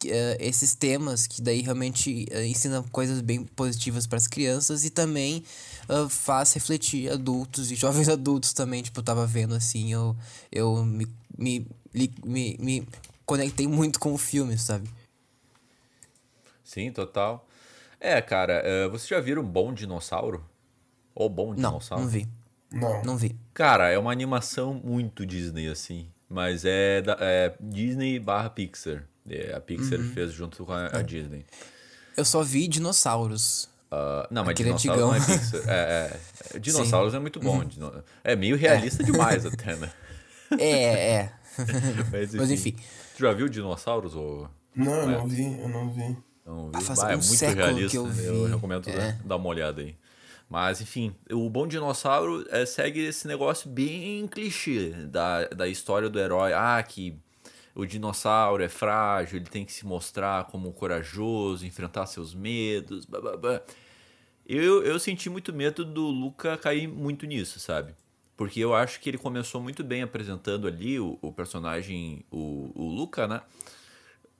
eh, 0.04 0.37
esses 0.40 0.74
temas 0.74 1.26
que 1.26 1.40
daí 1.42 1.62
realmente 1.62 2.26
eh, 2.30 2.46
ensina 2.46 2.82
coisas 2.92 3.20
bem 3.20 3.44
positivas 3.44 4.06
para 4.06 4.18
as 4.18 4.26
crianças 4.26 4.84
e 4.84 4.90
também 4.90 5.42
ah, 5.88 6.08
faz 6.08 6.52
refletir 6.52 7.11
adultos 7.11 7.70
e 7.70 7.74
jovens 7.74 8.08
adultos 8.11 8.52
também, 8.52 8.82
tipo, 8.82 9.00
eu 9.00 9.04
tava 9.04 9.26
vendo 9.26 9.54
assim, 9.54 9.92
eu, 9.92 10.16
eu 10.52 10.84
me, 10.84 11.06
me, 11.37 11.66
li- 11.94 12.14
me, 12.24 12.56
me 12.61 12.88
conectei 13.26 13.66
muito 13.66 13.98
com 13.98 14.12
o 14.14 14.18
filme, 14.18 14.56
sabe? 14.58 14.88
Sim, 16.64 16.92
total. 16.92 17.46
É, 18.00 18.20
cara, 18.20 18.62
eh, 18.64 18.88
vocês 18.88 19.08
já 19.08 19.20
viram 19.20 19.42
Bom 19.42 19.72
Dinossauro? 19.72 20.44
Ou 21.14 21.28
Bom 21.28 21.54
Não, 21.54 21.70
Dinossauro? 21.70 22.04
não 22.04 22.11
vi, 22.11 22.28
Não. 22.70 23.02
não 23.02 23.16
vi. 23.16 23.34
Cara, 23.54 23.88
é 23.90 23.98
uma 23.98 24.12
animação 24.12 24.74
muito 24.74 25.26
Disney, 25.26 25.66
assim. 25.68 26.08
Mas 26.28 26.64
é, 26.64 27.00
da- 27.02 27.16
é 27.20 27.56
Disney 27.58 28.20
barra 28.20 28.50
Pixar. 28.50 29.04
É, 29.30 29.54
a 29.54 29.60
Pixar 29.60 29.98
Uhum. 29.98 30.10
fez 30.12 30.32
junto 30.32 30.64
com 30.64 30.72
a, 30.72 30.86
É. 30.86 30.96
a 30.98 31.02
Disney. 31.02 31.44
Eu 32.16 32.24
só 32.24 32.42
vi 32.42 32.66
dinossauros. 32.68 33.68
Ah, 33.90 34.26
não, 34.30 34.42
mas 34.44 34.52
Aquele 34.52 34.74
Dinossauro 34.74 35.00
não 35.00 35.14
é 35.14 35.18
antigão. 35.18 35.38
Pixar. 35.38 35.68
É, 35.68 36.18
é. 36.54 36.58
Dinossauros 36.60 37.14
é 37.14 37.18
muito 37.18 37.40
bom. 37.40 37.64
Dino- 37.64 38.04
É 38.24 38.36
meio 38.36 38.56
realista 38.56 39.02
demais 39.04 39.44
até, 39.46 39.76
né? 39.76 39.90
É, 40.58 41.10
é. 41.14 41.32
Mas, 42.12 42.34
Mas 42.34 42.50
enfim. 42.50 42.76
Tu 43.16 43.20
já 43.22 43.32
viu 43.32 43.48
Dinossauros 43.48 44.14
ou 44.14 44.48
Não, 44.74 44.92
eu 44.92 45.08
não 45.08 45.26
vi, 45.28 45.60
eu 45.60 45.68
não 45.68 45.92
vi. 45.92 46.16
não 46.46 46.70
Ah, 46.72 46.78
viu? 46.78 46.86
faz 46.86 46.98
Bah, 47.00 47.06
é 47.12 47.14
um 47.16 47.18
muito 47.18 47.24
século 47.36 47.56
realista. 47.66 47.90
que 47.90 47.96
eu 47.96 48.06
Eu 48.06 48.44
vi. 48.46 48.52
recomendo 48.52 48.88
É. 48.88 48.96
dar- 48.96 49.18
dar 49.24 49.36
uma 49.36 49.48
olhada 49.48 49.80
aí. 49.80 49.96
Mas, 50.48 50.80
enfim, 50.80 51.14
o 51.30 51.50
Bom 51.50 51.66
Dinossauro 51.66 52.46
é, 52.50 52.64
segue 52.64 53.00
esse 53.04 53.26
negócio 53.26 53.68
bem 53.68 54.26
clichê 54.28 54.90
da, 55.06 55.46
da 55.48 55.66
história 55.68 56.08
do 56.08 56.18
herói. 56.18 56.52
Ah, 56.54 56.82
que 56.82 57.18
o 57.78 57.86
dinossauro 57.86 58.60
é 58.60 58.68
frágil, 58.68 59.36
ele 59.38 59.46
tem 59.46 59.64
que 59.64 59.72
se 59.72 59.86
mostrar 59.86 60.46
como 60.46 60.72
corajoso, 60.72 61.64
enfrentar 61.64 62.06
seus 62.06 62.34
medos, 62.34 63.04
blá, 63.04 63.20
blá, 63.20 63.36
blá. 63.36 63.62
Eu, 64.44 64.82
eu 64.82 64.98
senti 64.98 65.30
muito 65.30 65.52
medo 65.52 65.84
do 65.84 66.02
Luca 66.08 66.56
cair 66.56 66.88
muito 66.88 67.24
nisso, 67.24 67.60
sabe? 67.60 67.94
Porque 68.36 68.58
eu 68.58 68.74
acho 68.74 68.98
que 68.98 69.08
ele 69.08 69.16
começou 69.16 69.62
muito 69.62 69.84
bem 69.84 70.02
apresentando 70.02 70.66
ali 70.66 70.98
o, 70.98 71.16
o 71.22 71.32
personagem, 71.32 72.24
o, 72.32 72.72
o 72.74 72.88
Luca, 72.88 73.28
né? 73.28 73.42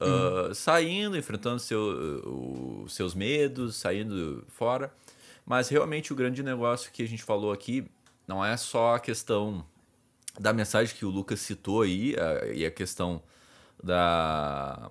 Ah, 0.01 0.53
saindo, 0.53 1.17
enfrentando 1.17 1.61
seu, 1.61 2.83
os 2.85 2.93
seus 2.93 3.15
medos, 3.15 3.77
saindo 3.77 4.45
fora. 4.49 4.93
Mas 5.47 5.69
realmente 5.69 6.13
o 6.13 6.17
grande 6.17 6.43
negócio 6.43 6.91
que 6.91 7.05
a 7.05 7.07
gente 7.07 7.23
falou 7.23 7.53
aqui 7.53 7.87
não 8.27 8.45
é 8.45 8.57
só 8.57 8.97
a 8.97 9.01
questão 9.01 9.65
da 10.39 10.53
mensagem 10.53 10.95
que 10.95 11.05
o 11.05 11.11
Lucas 11.11 11.41
citou 11.41 11.83
aí, 11.83 12.15
a, 12.19 12.47
e 12.47 12.65
a 12.65 12.71
questão 12.71 13.23
da, 13.83 14.89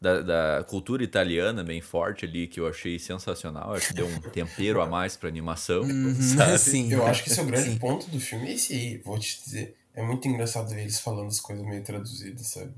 da, 0.00 0.20
da, 0.20 0.64
cultura 0.64 1.02
italiana 1.02 1.62
bem 1.62 1.80
forte 1.80 2.24
ali, 2.24 2.46
que 2.46 2.60
eu 2.60 2.66
achei 2.66 2.98
sensacional. 2.98 3.74
Acho 3.74 3.88
que 3.88 3.94
deu 3.94 4.06
um 4.06 4.20
tempero 4.20 4.80
a 4.80 4.86
mais 4.86 5.16
pra 5.16 5.28
animação. 5.28 5.82
Uhum, 5.82 6.14
sabe? 6.20 6.58
Sim. 6.58 6.92
Eu 6.92 7.06
acho 7.06 7.22
que 7.22 7.30
esse 7.30 7.40
é 7.40 7.42
o 7.42 7.46
grande 7.46 7.70
Sim. 7.70 7.78
ponto 7.78 8.08
do 8.10 8.20
filme, 8.20 8.48
é 8.48 8.54
esse 8.54 8.72
aí, 8.72 8.98
vou 8.98 9.18
te 9.18 9.42
dizer. 9.44 9.76
É 9.94 10.02
muito 10.02 10.28
engraçado 10.28 10.68
ver 10.68 10.82
eles 10.82 11.00
falando 11.00 11.28
as 11.28 11.40
coisas 11.40 11.64
meio 11.66 11.82
traduzidas, 11.82 12.46
sabe? 12.46 12.72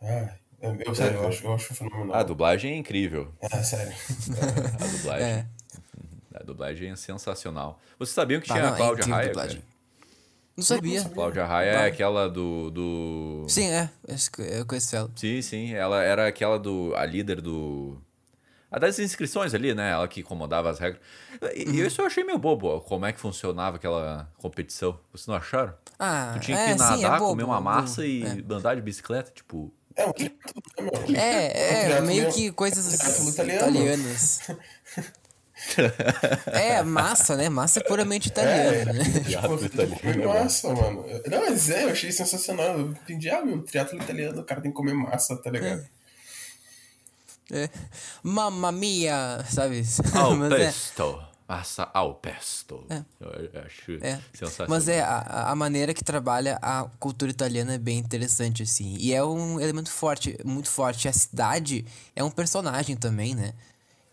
Ah, 0.00 0.32
eu, 0.60 0.94
sério, 0.94 1.18
eu 1.18 1.28
acho, 1.28 1.46
eu 1.46 1.54
acho 1.54 1.74
fenomenal. 1.74 2.16
A 2.16 2.22
dublagem 2.22 2.72
é 2.72 2.76
incrível. 2.76 3.32
É, 3.40 3.62
sério. 3.62 3.94
A 4.80 4.86
dublagem. 4.86 5.26
É. 5.26 5.46
A 6.34 6.42
dublagem 6.42 6.90
é 6.90 6.96
sensacional. 6.96 7.80
Vocês 7.98 8.14
sabiam 8.14 8.40
que 8.40 8.50
Ah, 8.50 8.54
tinha 8.54 8.66
não, 8.66 8.72
a 8.72 8.74
é 8.74 8.78
Cláudia 8.78 9.04
a 9.04 9.08
Raia? 9.08 9.62
Não 10.58 10.64
sabia. 10.64 11.04
Cláudia 11.04 11.46
Raia 11.46 11.70
é 11.70 11.86
aquela 11.86 12.28
do, 12.28 12.68
do. 12.72 13.44
Sim, 13.46 13.68
é. 13.68 13.88
Acho 14.12 14.28
que 14.32 14.42
Eu 14.42 14.66
conheço 14.66 14.96
ela. 14.96 15.08
Sim, 15.14 15.40
sim. 15.40 15.72
Ela 15.72 16.02
era 16.02 16.26
aquela 16.26 16.58
do. 16.58 16.92
A 16.96 17.06
líder 17.06 17.40
do. 17.40 17.96
A 18.68 18.76
das 18.76 18.98
inscrições 18.98 19.54
ali, 19.54 19.72
né? 19.72 19.92
Ela 19.92 20.08
que 20.08 20.18
incomodava 20.18 20.68
as 20.68 20.80
regras. 20.80 21.00
E 21.54 21.64
Uhum. 21.64 21.86
isso 21.86 22.00
eu 22.02 22.06
achei 22.06 22.24
meio 22.24 22.38
bobo, 22.38 22.80
como 22.80 23.06
é 23.06 23.12
que 23.12 23.20
funcionava 23.20 23.76
aquela 23.76 24.28
competição. 24.36 24.98
Vocês 25.12 25.28
não 25.28 25.36
acharam? 25.36 25.74
Ah, 25.96 26.32
Tu 26.34 26.40
tinha 26.46 26.58
é, 26.58 26.72
que 26.72 26.78
sim, 26.80 26.84
é 26.84 27.02
nadar, 27.02 27.18
bobo, 27.20 27.30
comer 27.30 27.44
uma 27.44 27.60
bobo, 27.60 27.70
massa 27.70 28.04
e 28.04 28.24
é. 28.24 28.52
andar 28.52 28.74
de 28.74 28.82
bicicleta, 28.82 29.30
tipo. 29.30 29.72
É 29.94 30.06
meu? 30.06 31.16
É, 31.16 31.92
é, 31.92 32.00
meio 32.00 32.32
que 32.32 32.50
coisas 32.50 32.92
italianas. 33.28 34.40
É, 36.52 36.82
massa, 36.82 37.36
né? 37.36 37.48
Massa 37.48 37.80
é 37.80 37.82
puramente 37.82 38.28
italiana, 38.30 38.92
né? 38.92 39.02
Italiano 39.02 39.58
tem 39.58 39.68
que 39.70 39.80
é 39.80 39.86
comer 40.12 40.26
bom. 40.26 40.34
massa, 40.34 40.74
mano. 40.74 41.04
Não, 41.26 41.40
mas 41.40 41.70
é, 41.70 41.84
eu 41.84 41.90
achei 41.90 42.12
sensacional. 42.12 42.78
Eu 42.78 42.90
entendi, 42.90 43.28
ah, 43.30 43.44
meu, 43.44 43.62
triatlo 43.62 44.00
italiano, 44.00 44.40
o 44.40 44.44
cara 44.44 44.60
tem 44.60 44.70
que 44.70 44.76
comer 44.76 44.94
massa, 44.94 45.36
tá 45.36 45.50
ligado? 45.50 45.86
É. 47.50 47.68
Mamma 48.22 48.70
mia, 48.70 49.44
sabe? 49.50 49.82
Ao 50.14 50.34
Mas 50.36 50.52
é, 50.52 50.56
pesto. 50.56 51.22
Massa 51.48 51.88
ao 51.94 52.14
pesto. 52.14 52.84
Eu 53.18 53.62
acho 53.64 53.92
É. 54.02 54.20
sensacional. 54.34 54.68
Mas 54.68 54.86
é, 54.86 55.00
a, 55.00 55.50
a 55.50 55.54
maneira 55.54 55.94
que 55.94 56.04
trabalha 56.04 56.58
a 56.60 56.84
cultura 57.00 57.30
italiana 57.30 57.72
é 57.74 57.78
bem 57.78 57.96
interessante, 57.98 58.62
assim. 58.62 58.96
E 59.00 59.14
é 59.14 59.24
um 59.24 59.58
elemento 59.58 59.90
forte, 59.90 60.36
muito 60.44 60.68
forte. 60.68 61.08
A 61.08 61.12
cidade 61.12 61.86
é 62.14 62.22
um 62.22 62.30
personagem 62.30 62.96
também, 62.96 63.34
né? 63.34 63.54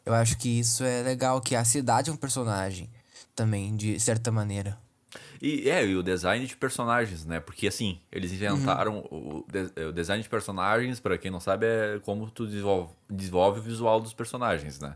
Eu 0.06 0.14
acho 0.14 0.38
que 0.38 0.60
isso 0.60 0.84
é 0.84 1.02
legal, 1.02 1.42
que 1.42 1.56
a 1.56 1.66
cidade 1.66 2.10
é 2.10 2.14
um 2.14 2.18
personagem 2.18 2.90
também, 3.36 3.76
de 3.76 4.00
certa 4.00 4.32
maneira. 4.32 4.78
E 5.42 5.70
é, 5.70 5.86
e 5.86 5.96
o 5.96 6.04
design 6.04 6.46
de 6.46 6.56
personagens, 6.56 7.26
né? 7.26 7.40
Porque 7.40 7.68
assim, 7.68 8.00
eles 8.12 8.32
inventaram 8.32 8.98
Uhum. 9.12 9.40
o, 9.40 9.46
de- 9.52 9.84
o 9.86 9.92
design 9.92 10.22
de 10.22 10.30
personagens, 10.30 11.00
pra 11.00 11.18
quem 11.18 11.32
não 11.32 11.40
sabe, 11.40 11.66
é 11.66 12.00
como 12.04 12.30
tu 12.30 12.46
desenvolve, 12.46 12.94
desenvolve 13.10 13.60
o 13.60 13.64
visual 13.64 14.00
dos 14.00 14.14
personagens, 14.14 14.80
né? 14.80 14.96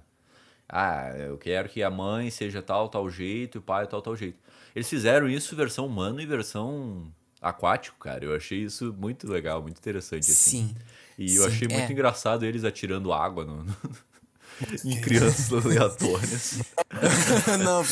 Ah, 0.68 1.10
eu 1.18 1.38
quero 1.38 1.68
que 1.68 1.82
a 1.82 1.90
mãe 1.90 2.30
seja 2.30 2.62
tal, 2.62 2.90
tal 2.90 3.10
jeito, 3.10 3.58
e 3.58 3.60
o 3.60 3.62
pai 3.62 3.88
tal, 3.88 4.02
tal 4.02 4.16
jeito. 4.16 4.38
Eles 4.76 4.88
fizeram 4.90 5.28
isso 5.28 5.56
versão 5.56 5.86
humano 5.88 6.22
e 6.22 6.26
versão 6.28 7.12
aquático, 7.42 7.98
cara. 7.98 8.24
Eu 8.24 8.36
achei 8.36 8.60
isso 8.64 8.94
muito 8.98 9.28
legal, 9.28 9.62
muito 9.62 9.78
interessante, 9.80 10.30
assim. 10.32 10.52
Sim. 10.52 10.76
E 11.18 11.36
eu 11.36 11.44
Sim, 11.44 11.48
achei 11.48 11.68
muito 11.68 11.90
é. 11.90 11.94
engraçado 11.94 12.46
eles 12.46 12.64
atirando 12.64 13.12
água 13.12 13.46
no, 13.46 13.64
no- 13.64 13.76
em 14.86 15.00
crianças 15.02 15.52
aleatórias. 15.54 16.60
não, 17.64 17.84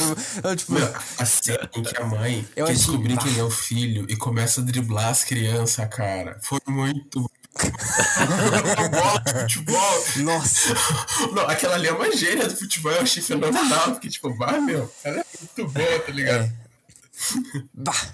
eu, 0.49 0.55
tipo, 0.55 0.73
a 1.17 1.25
cena 1.25 1.69
em 1.75 1.83
que 1.83 1.97
a 2.01 2.05
mãe 2.05 2.47
Eu 2.55 2.65
quer 2.65 2.71
achei- 2.73 2.75
descobrir 2.85 3.15
bah. 3.15 3.23
quem 3.23 3.39
é 3.39 3.43
o 3.43 3.49
filho 3.49 4.05
e 4.09 4.15
começa 4.15 4.61
a 4.61 4.63
driblar 4.63 5.09
as 5.09 5.23
crianças, 5.23 5.87
cara. 5.89 6.37
Foi 6.41 6.59
muito. 6.67 7.29
bola 8.91 9.19
de 9.25 9.41
futebol. 9.41 10.03
nossa. 10.17 10.73
Não, 11.33 11.47
aquela 11.49 11.75
ali 11.75 11.87
é 11.87 11.91
uma 11.93 12.11
gênia 12.15 12.47
do 12.47 12.55
futebol, 12.55 12.91
eu 12.91 13.01
achei 13.01 13.21
fenomenal. 13.23 13.91
Porque, 13.91 14.09
tipo, 14.09 14.33
bah, 14.37 14.59
meu, 14.59 14.91
ela 15.03 15.19
é 15.21 15.25
muito 15.39 15.71
boa, 15.73 15.99
tá 15.99 16.11
ligado? 16.11 16.51
Bah. 17.73 18.07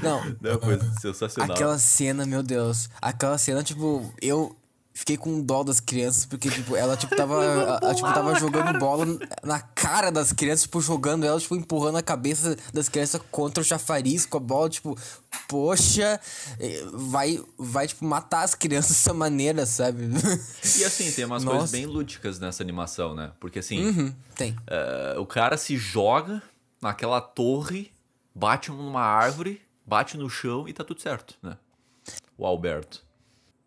Não, 0.00 0.24
Não, 0.40 0.60
foi 0.60 0.78
sensacional. 1.00 1.54
Aquela 1.54 1.78
cena, 1.78 2.24
meu 2.24 2.42
Deus. 2.42 2.88
Aquela 3.02 3.36
cena, 3.36 3.62
tipo, 3.64 4.12
eu 4.22 4.56
fiquei 4.92 5.16
com 5.16 5.40
dó 5.40 5.62
das 5.62 5.80
crianças, 5.80 6.26
porque, 6.26 6.50
tipo, 6.50 6.76
ela, 6.76 6.96
tipo, 6.96 7.14
tava. 7.16 7.34
ela, 7.82 7.94
tipo, 7.94 8.12
tava 8.12 8.34
jogando 8.38 8.78
bola 8.78 9.06
na 9.42 9.60
cara 9.60 10.10
das 10.10 10.32
crianças, 10.32 10.62
tipo, 10.62 10.80
jogando 10.80 11.24
ela, 11.24 11.38
tipo, 11.40 11.54
empurrando 11.56 11.96
a 11.96 12.02
cabeça 12.02 12.56
das 12.72 12.88
crianças 12.88 13.20
contra 13.30 13.60
o 13.62 13.64
chafariz 13.64 14.26
com 14.26 14.36
a 14.36 14.40
bola, 14.40 14.68
tipo, 14.68 14.96
poxa, 15.48 16.20
vai, 16.92 17.42
vai, 17.58 17.86
tipo, 17.86 18.04
matar 18.04 18.42
as 18.42 18.54
crianças 18.54 18.90
dessa 18.96 19.14
maneira, 19.14 19.64
sabe? 19.66 20.08
E 20.76 20.84
assim, 20.84 21.10
tem 21.12 21.24
umas 21.24 21.44
Nossa. 21.44 21.56
coisas 21.58 21.70
bem 21.72 21.86
lúdicas 21.86 22.38
nessa 22.38 22.62
animação, 22.62 23.14
né? 23.14 23.32
Porque 23.40 23.58
assim, 23.60 23.84
Uhum, 23.86 24.14
tem. 24.36 24.56
eh, 24.66 25.16
o 25.18 25.26
cara 25.26 25.56
se 25.56 25.76
joga 25.76 26.42
naquela 26.80 27.20
torre, 27.20 27.90
bate 28.34 28.70
numa 28.70 29.02
árvore, 29.02 29.60
bate 29.86 30.16
no 30.16 30.28
chão 30.30 30.68
e 30.68 30.72
tá 30.72 30.84
tudo 30.84 31.00
certo, 31.00 31.34
né? 31.42 31.56
O 32.38 32.46
Alberto. 32.46 33.04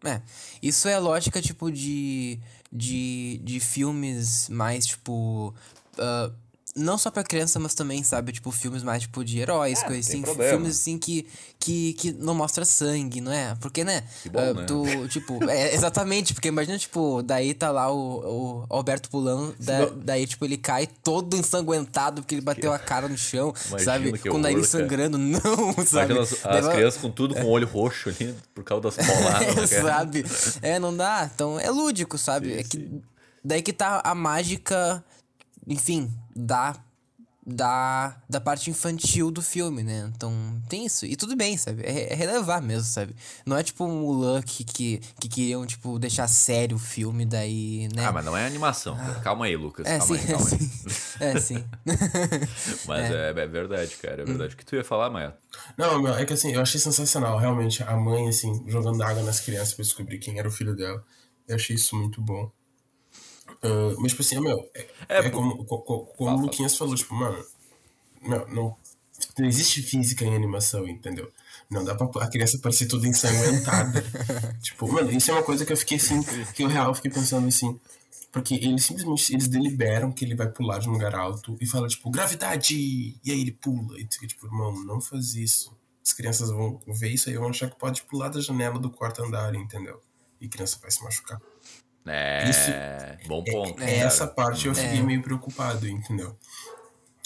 É, 0.04 0.22
isso 0.62 0.88
é 0.88 1.00
lógica, 1.00 1.42
tipo, 1.42 1.72
de, 1.72 2.40
de, 2.72 3.40
de 3.44 3.60
filmes 3.60 4.50
mais, 4.50 4.86
tipo. 4.86 5.54
ah, 5.98 6.32
não 6.76 6.98
só 6.98 7.12
pra 7.12 7.24
criança, 7.24 7.60
mas 7.60 7.74
também, 7.76 8.02
sabe? 8.04 8.32
Tipo, 8.32 8.50
filmes 8.52 8.82
mais, 8.82 9.04
tipo, 9.04 9.24
de 9.24 9.40
heróis, 9.40 9.84
É, 9.84 9.86
coisas 9.86 10.08
assim. 10.10 10.22
problema. 10.24 10.50
Filmes, 10.58 10.76
assim, 10.80 10.98
que, 10.98 11.28
que, 11.60 11.94
que 11.94 12.12
não 12.14 12.34
mostra 12.34 12.66
sangue, 12.66 13.22
não 13.22 13.32
é? 13.32 13.56
Porque, 13.62 13.84
né? 13.84 14.04
Que 14.24 14.30
bom, 14.30 14.40
ah, 14.40 14.54
né? 14.56 14.66
Tu, 14.66 15.08
tipo, 15.10 15.44
é, 15.50 15.74
exatamente, 15.76 16.34
porque 16.34 16.48
imagina, 16.48 16.78
tipo, 16.80 17.22
daí 17.22 17.54
tá 17.54 17.70
lá 17.70 17.92
o, 17.94 18.64
o 18.64 18.66
Alberto 18.70 19.08
pulando, 19.10 19.56
da- 19.62 19.86
daí, 20.04 20.26
tipo, 20.26 20.44
ele 20.46 20.58
cai 20.58 20.88
todo 20.88 21.36
ensanguentado 21.36 22.22
porque 22.24 22.34
ele 22.36 22.42
bateu 22.42 22.74
a 22.74 22.80
cara 22.80 23.08
no 23.08 23.18
chão, 23.18 23.54
Imagina 23.68 23.92
sabe? 23.92 24.14
que 24.20 24.30
Com 24.30 24.38
o 24.38 24.40
nariz 24.42 24.68
sangrando, 24.70 25.18
não, 25.20 25.40
sabe? 25.86 26.14
Imagina 26.14 26.22
as, 26.22 26.46
as 26.46 26.68
crianças 26.74 27.00
com 27.00 27.12
tudo 27.12 27.36
com 27.36 27.44
o 27.44 27.50
olho 27.50 27.68
roxo 27.68 28.10
ali, 28.10 28.34
por 28.56 28.64
causa 28.64 28.82
das 28.84 28.96
poladas. 28.98 29.56
né, 29.72 29.82
sabe? 29.82 30.26
É, 30.62 30.80
não 30.80 30.96
dá. 30.98 31.30
Então 31.34 31.60
é 31.60 31.70
lúdico, 31.70 32.18
sabe? 32.18 32.48
Sim, 32.54 32.60
é 32.60 32.64
que 32.64 33.02
daí 33.46 33.62
que 33.62 33.74
tá 33.74 34.02
a 34.04 34.16
mágica, 34.16 35.04
enfim, 35.68 36.12
da 36.36 36.74
da, 37.46 38.16
da 38.30 38.40
parte 38.40 38.70
infantil 38.70 39.30
do 39.30 39.42
filme, 39.42 39.84
né? 39.84 40.10
Então 40.16 40.34
tem 40.70 40.86
isso. 40.86 41.06
E 41.06 41.16
tudo 41.16 41.36
bem, 41.36 41.58
sabe? 41.58 41.84
É, 41.84 42.14
é 42.14 42.16
relevar 42.16 42.62
mesmo, 42.62 42.86
sabe? 42.86 43.16
Não 43.46 43.58
é 43.58 43.64
tipo 43.64 43.84
um 43.84 44.00
Mulan 44.02 44.42
que, 44.42 44.64
que, 44.64 45.02
que 45.20 45.28
queriam, 45.28 45.66
tipo, 45.66 46.00
deixar 46.00 46.28
sério 46.28 46.78
o 46.78 46.80
filme, 46.80 47.26
daí, 47.26 47.90
né? 47.94 48.06
Ah, 48.06 48.12
mas 48.12 48.24
não 48.24 48.36
é 48.36 48.46
animação. 48.46 48.98
Calma 49.22 49.46
aí, 49.46 49.58
Lucas. 49.58 49.86
é, 49.86 50.00
calma 50.00 50.18
sim, 50.18 50.22
aí, 50.22 50.24
é 50.24 50.32
calma 50.32 50.50
aí. 50.50 50.60
sim. 50.90 51.18
É, 51.20 51.40
sim. 51.40 51.66
Mas 52.88 53.12
é. 53.12 53.30
é 53.30 53.48
verdade, 53.48 53.96
cara. 53.98 54.22
É 54.22 54.26
verdade. 54.26 54.54
O 54.54 54.58
que 54.58 54.66
tu 54.66 54.76
ia 54.76 54.84
falar, 54.84 55.10
Maia? 55.10 55.36
Não, 55.78 56.02
meu, 56.02 56.14
é 56.14 56.26
que 56.26 56.34
assim, 56.34 56.54
eu 56.54 56.62
achei 56.62 56.80
sensacional, 56.80 57.38
realmente, 57.38 57.84
a 57.84 57.96
mãe, 57.96 58.30
assim, 58.30 58.64
jogando 58.68 59.02
água 59.04 59.22
nas 59.24 59.40
crianças 59.40 59.74
pra 59.74 59.84
descobrir 59.84 60.20
quem 60.20 60.40
era 60.40 60.48
o 60.48 60.52
filho 60.52 60.76
dela. 60.76 61.04
Eu 61.48 61.56
achei 61.56 61.76
isso 61.76 61.96
muito 61.96 62.22
bom. 62.22 62.52
Ah, 63.64 63.96
mas, 64.00 64.12
tipo 64.12 64.22
assim, 64.22 64.40
meu, 64.40 64.60
é, 64.76 64.88
É, 65.10 65.18
é 65.20 65.30
como, 65.30 65.64
co- 65.66 65.80
co- 65.82 66.06
como 66.18 66.38
o 66.38 66.42
Luquinhas 66.42 66.76
falou, 66.78 66.96
tipo, 66.96 67.14
mano, 67.16 67.44
meu, 68.22 68.48
não, 68.50 68.78
não 69.38 69.48
existe 69.48 69.82
física 69.84 70.26
em 70.26 70.36
animação, 70.36 70.88
entendeu? 70.88 71.32
Não 71.70 71.84
dá 71.84 71.96
pra 71.96 72.08
a 72.24 72.30
criança 72.30 72.60
parecer 72.60 72.88
toda 72.88 73.08
ensanguentada. 73.08 74.04
tipo, 74.62 74.92
mano, 74.92 75.12
isso 75.12 75.32
é 75.32 75.34
uma 75.36 75.44
coisa 75.44 75.66
que 75.66 75.74
eu 75.74 75.78
fiquei 75.78 75.98
assim, 75.98 76.22
que 76.54 76.64
eu 76.64 76.68
real 76.68 76.94
fiquei 76.96 77.12
pensando 77.12 77.48
assim. 77.48 77.80
Porque 78.32 78.56
eles 78.56 78.86
simplesmente 78.86 79.34
eles 79.34 79.48
deliberam 79.48 80.12
que 80.12 80.26
ele 80.26 80.36
vai 80.36 80.50
pular 80.50 80.80
de 80.80 80.90
um 80.90 80.94
lugar 80.94 81.16
alto 81.16 81.58
e 81.62 81.68
fala, 81.68 81.88
tipo, 81.88 82.10
gravidade! 82.12 82.76
E 83.24 83.32
aí 83.32 83.42
ele 83.42 83.52
pula. 83.52 84.00
E 84.00 84.06
tu 84.06 84.16
fica, 84.16 84.28
tipo, 84.28 84.48
irmão, 84.48 84.84
não 84.86 85.02
faz 85.02 85.36
isso. 85.36 85.76
As 86.06 86.14
crianças 86.14 86.50
vão 86.50 86.82
ver 86.88 87.10
isso 87.10 87.30
aí 87.30 87.36
e 87.36 87.38
vão 87.40 87.50
achar 87.50 87.70
que 87.70 87.78
pode 87.80 88.04
pular 88.04 88.30
da 88.30 88.42
janela 88.42 88.80
do 88.80 88.90
quarto 88.90 89.24
andar, 89.24 89.54
entendeu? 89.56 90.02
E 90.42 90.50
criança 90.50 90.78
vai 90.82 90.92
se 90.92 91.04
machucar. 91.04 91.40
É. 92.06 93.18
Bom 93.28 93.44
ponto. 93.44 93.82
É, 93.82 93.86
cara. 93.86 94.08
essa 94.08 94.28
parte 94.28 94.68
eu 94.68 94.76
fiquei 94.76 95.02
meio 95.02 95.22
preocupado, 95.22 95.88
entendeu? 95.88 96.38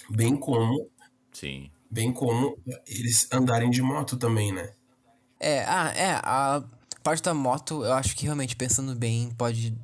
Bem 0.09 0.35
como, 0.37 0.89
Sim. 1.31 1.69
bem 1.89 2.11
como 2.11 2.57
eles 2.87 3.27
andarem 3.31 3.69
de 3.69 3.81
moto 3.81 4.15
também, 4.17 4.51
né? 4.51 4.71
É, 5.39 5.63
ah, 5.65 5.93
é, 5.95 6.11
a 6.23 6.63
parte 7.03 7.23
da 7.23 7.33
moto, 7.33 7.83
eu 7.83 7.93
acho 7.93 8.15
que 8.15 8.25
realmente, 8.25 8.55
pensando 8.55 8.95
bem, 8.95 9.31
pode, 9.37 9.75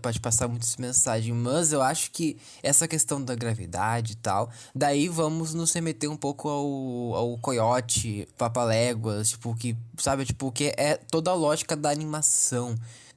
pode 0.00 0.20
passar 0.20 0.48
muitas 0.48 0.76
mensagens, 0.76 1.34
mas 1.34 1.72
eu 1.72 1.82
acho 1.82 2.10
que 2.10 2.36
essa 2.62 2.86
questão 2.86 3.22
da 3.22 3.34
gravidade 3.34 4.12
e 4.12 4.16
tal, 4.16 4.50
daí 4.74 5.08
vamos 5.08 5.52
nos 5.54 5.72
remeter 5.72 6.10
um 6.10 6.16
pouco 6.16 6.48
ao, 6.48 7.14
ao 7.14 7.38
Coyote, 7.38 8.28
Papaléguas, 8.38 9.30
tipo, 9.30 9.54
que, 9.54 9.76
sabe, 9.98 10.24
tipo, 10.24 10.50
que 10.52 10.72
é 10.76 10.96
toda 10.96 11.30
a 11.30 11.34
lógica 11.34 11.76
da 11.76 11.90
animação, 11.90 12.74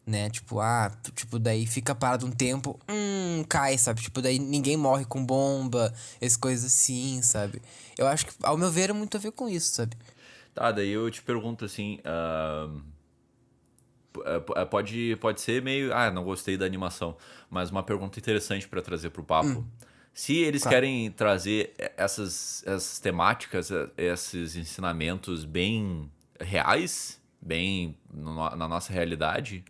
né, 0.07 0.29
tipo, 0.29 0.61
ah, 0.61 0.89
tipo, 1.13 1.37
daí 1.37 1.67
fica 1.67 1.93
parado 1.93 2.25
um 2.25 2.31
tempo, 2.31 2.79
hum, 2.89 3.43
cai, 3.49 3.77
sabe, 3.77 4.01
tipo, 4.01 4.21
daí 4.21 4.39
ninguém 4.39 4.77
morre 4.77 5.03
com 5.03 5.23
bomba, 5.23 5.93
essas 6.21 6.37
coisas 6.37 6.65
assim, 6.65 7.21
sabe. 7.21 7.61
Eu 7.97 8.07
acho 8.07 8.25
que, 8.25 8.33
ao 8.41 8.57
meu 8.57 8.71
ver, 8.71 8.89
é 8.89 8.93
muito 8.93 9.17
a 9.17 9.19
ver 9.19 9.33
com 9.33 9.49
isso, 9.49 9.75
sabe. 9.75 9.97
Tá, 10.55 10.71
daí 10.71 10.89
eu 10.89 11.11
te 11.11 11.21
pergunto 11.21 11.65
assim. 11.65 11.99
Uh, 11.99 12.81
pode, 14.71 15.15
pode 15.17 15.41
ser 15.41 15.61
meio. 15.61 15.93
Ah, 15.93 16.09
não 16.09 16.23
gostei 16.23 16.57
da 16.57 16.65
animação. 16.65 17.15
Mas 17.47 17.69
uma 17.69 17.83
pergunta 17.83 18.17
interessante 18.17 18.67
para 18.67 18.81
trazer 18.81 19.11
pro 19.11 19.23
papo. 19.23 19.47
Hum. 19.47 19.65
Se 20.13 20.35
eles 20.37 20.63
claro. 20.63 20.77
querem 20.77 21.11
trazer 21.11 21.75
essas, 21.95 22.63
essas 22.65 22.99
temáticas, 22.99 23.69
esses 23.95 24.55
ensinamentos 24.55 25.45
bem 25.45 26.09
reais, 26.39 27.21
bem 27.39 27.95
no, 28.11 28.33
na 28.33 28.67
nossa 28.67 28.91
realidade, 28.91 29.63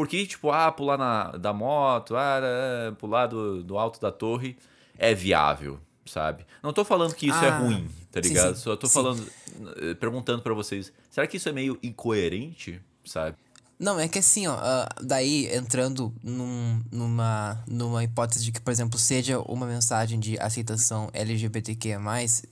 porque, 0.00 0.24
tipo, 0.24 0.50
ah, 0.50 0.72
pular 0.72 0.96
na, 0.96 1.32
da 1.32 1.52
moto, 1.52 2.16
ah, 2.16 2.40
é, 2.42 2.90
pular 2.92 3.26
do, 3.26 3.62
do 3.62 3.76
alto 3.76 4.00
da 4.00 4.10
torre 4.10 4.56
é 4.96 5.14
viável, 5.14 5.78
sabe? 6.06 6.46
Não 6.62 6.72
tô 6.72 6.86
falando 6.86 7.14
que 7.14 7.28
isso 7.28 7.44
é 7.44 7.50
ah, 7.50 7.56
é 7.56 7.58
ruim, 7.58 7.86
tá 8.10 8.18
ligado? 8.18 8.54
Sim, 8.54 8.54
sim, 8.54 8.62
Só 8.62 8.76
tô 8.76 8.86
sim. 8.86 8.94
falando, 8.94 9.30
eh, 9.76 9.92
perguntando 9.92 10.40
para 10.40 10.54
vocês, 10.54 10.90
será 11.10 11.26
que 11.26 11.36
isso 11.36 11.50
é 11.50 11.52
meio 11.52 11.78
incoerente, 11.82 12.80
sabe? 13.04 13.36
Não, 13.78 14.00
é 14.00 14.08
que 14.08 14.18
assim, 14.18 14.46
ó, 14.46 14.56
uh, 14.56 15.04
daí 15.04 15.54
entrando 15.54 16.14
num, 16.22 16.82
numa, 16.90 17.62
numa 17.68 18.02
hipótese 18.02 18.42
de 18.42 18.52
que, 18.52 18.60
por 18.60 18.70
exemplo, 18.70 18.98
seja 18.98 19.38
uma 19.40 19.66
mensagem 19.66 20.18
de 20.18 20.40
aceitação 20.40 21.10
LGBTQ+, 21.12 21.98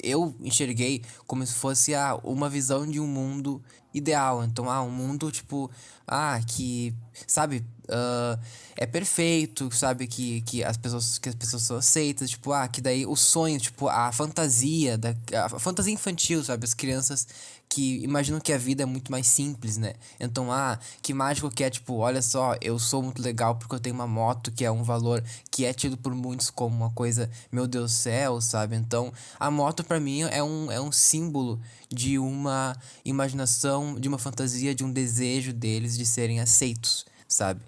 eu 0.03 0.37
enxerguei 0.39 1.03
como 1.27 1.47
se 1.47 1.55
fosse 1.55 1.95
ah, 1.95 2.15
uma 2.23 2.51
visão 2.51 2.87
de 2.87 3.01
um 3.01 3.07
mundo 3.07 3.63
ideal. 3.99 4.45
Então, 4.45 4.71
ah, 4.71 4.83
um 4.83 4.91
mundo, 4.91 5.31
tipo, 5.31 5.71
ah, 6.07 6.41
que, 6.47 6.95
sabe, 7.27 7.65
uh, 7.89 8.39
é 8.77 8.87
perfeito, 8.87 9.71
sabe, 9.75 10.07
que, 10.07 10.41
que, 10.43 10.65
as 10.65 10.77
pessoas, 10.77 11.19
que 11.19 11.29
as 11.29 11.35
pessoas 11.35 11.63
são 11.63 11.77
aceitas, 11.77 12.31
tipo, 12.31 12.53
ah, 12.53 12.67
que 12.69 12.81
daí 12.81 13.07
o 13.07 13.17
sonho, 13.17 13.59
tipo, 13.59 13.89
a 13.89 14.11
fantasia, 14.13 14.97
da, 14.97 15.15
a 15.45 15.49
fantasia 15.59 15.93
infantil, 15.93 16.43
sabe, 16.43 16.65
as 16.65 16.75
crianças 16.75 17.27
que 17.69 18.03
imaginam 18.03 18.41
que 18.41 18.53
a 18.53 18.59
vida 18.59 18.83
é 18.83 18.87
muito 18.87 19.13
mais 19.13 19.27
simples, 19.27 19.77
né? 19.77 19.95
Então, 20.19 20.51
ah, 20.51 20.79
que 21.03 21.13
mágico 21.13 21.51
que 21.51 21.63
é, 21.63 21.71
tipo, 21.71 21.97
olha 21.97 22.23
só, 22.23 22.57
eu 22.61 22.79
sou 22.79 23.03
muito 23.03 23.21
legal 23.21 23.57
porque 23.57 23.75
eu 23.75 23.81
tenho 23.81 23.95
uma 23.95 24.07
moto 24.07 24.51
que 24.51 24.65
é 24.65 24.71
um 24.71 24.83
valor 24.83 25.23
que 25.51 25.65
é 25.65 25.73
tido 25.73 25.97
por 25.97 26.15
muitos 26.15 26.51
como 26.51 26.75
uma 26.75 26.91
coisa, 26.91 27.31
meu 27.53 27.67
Deus 27.67 27.93
do 27.93 27.95
céu, 27.95 28.41
sabe? 28.41 28.77
Então, 28.77 29.13
a 29.39 29.51
moto 29.51 29.85
para 29.85 30.01
mim 30.01 30.23
é 30.23 30.43
um, 30.43 30.71
é 30.73 30.81
um 30.81 30.91
símbolo 30.91 31.61
de 31.89 32.19
uma 32.19 32.77
imaginação, 33.05 33.99
de 33.99 34.09
uma 34.09 34.19
fantasia, 34.19 34.75
de 34.75 34.85
um 34.85 34.93
desejo 34.93 35.53
deles 35.53 35.97
de 35.97 36.07
serem 36.07 36.41
aceitos, 36.41 37.07
sabe? 37.27 37.61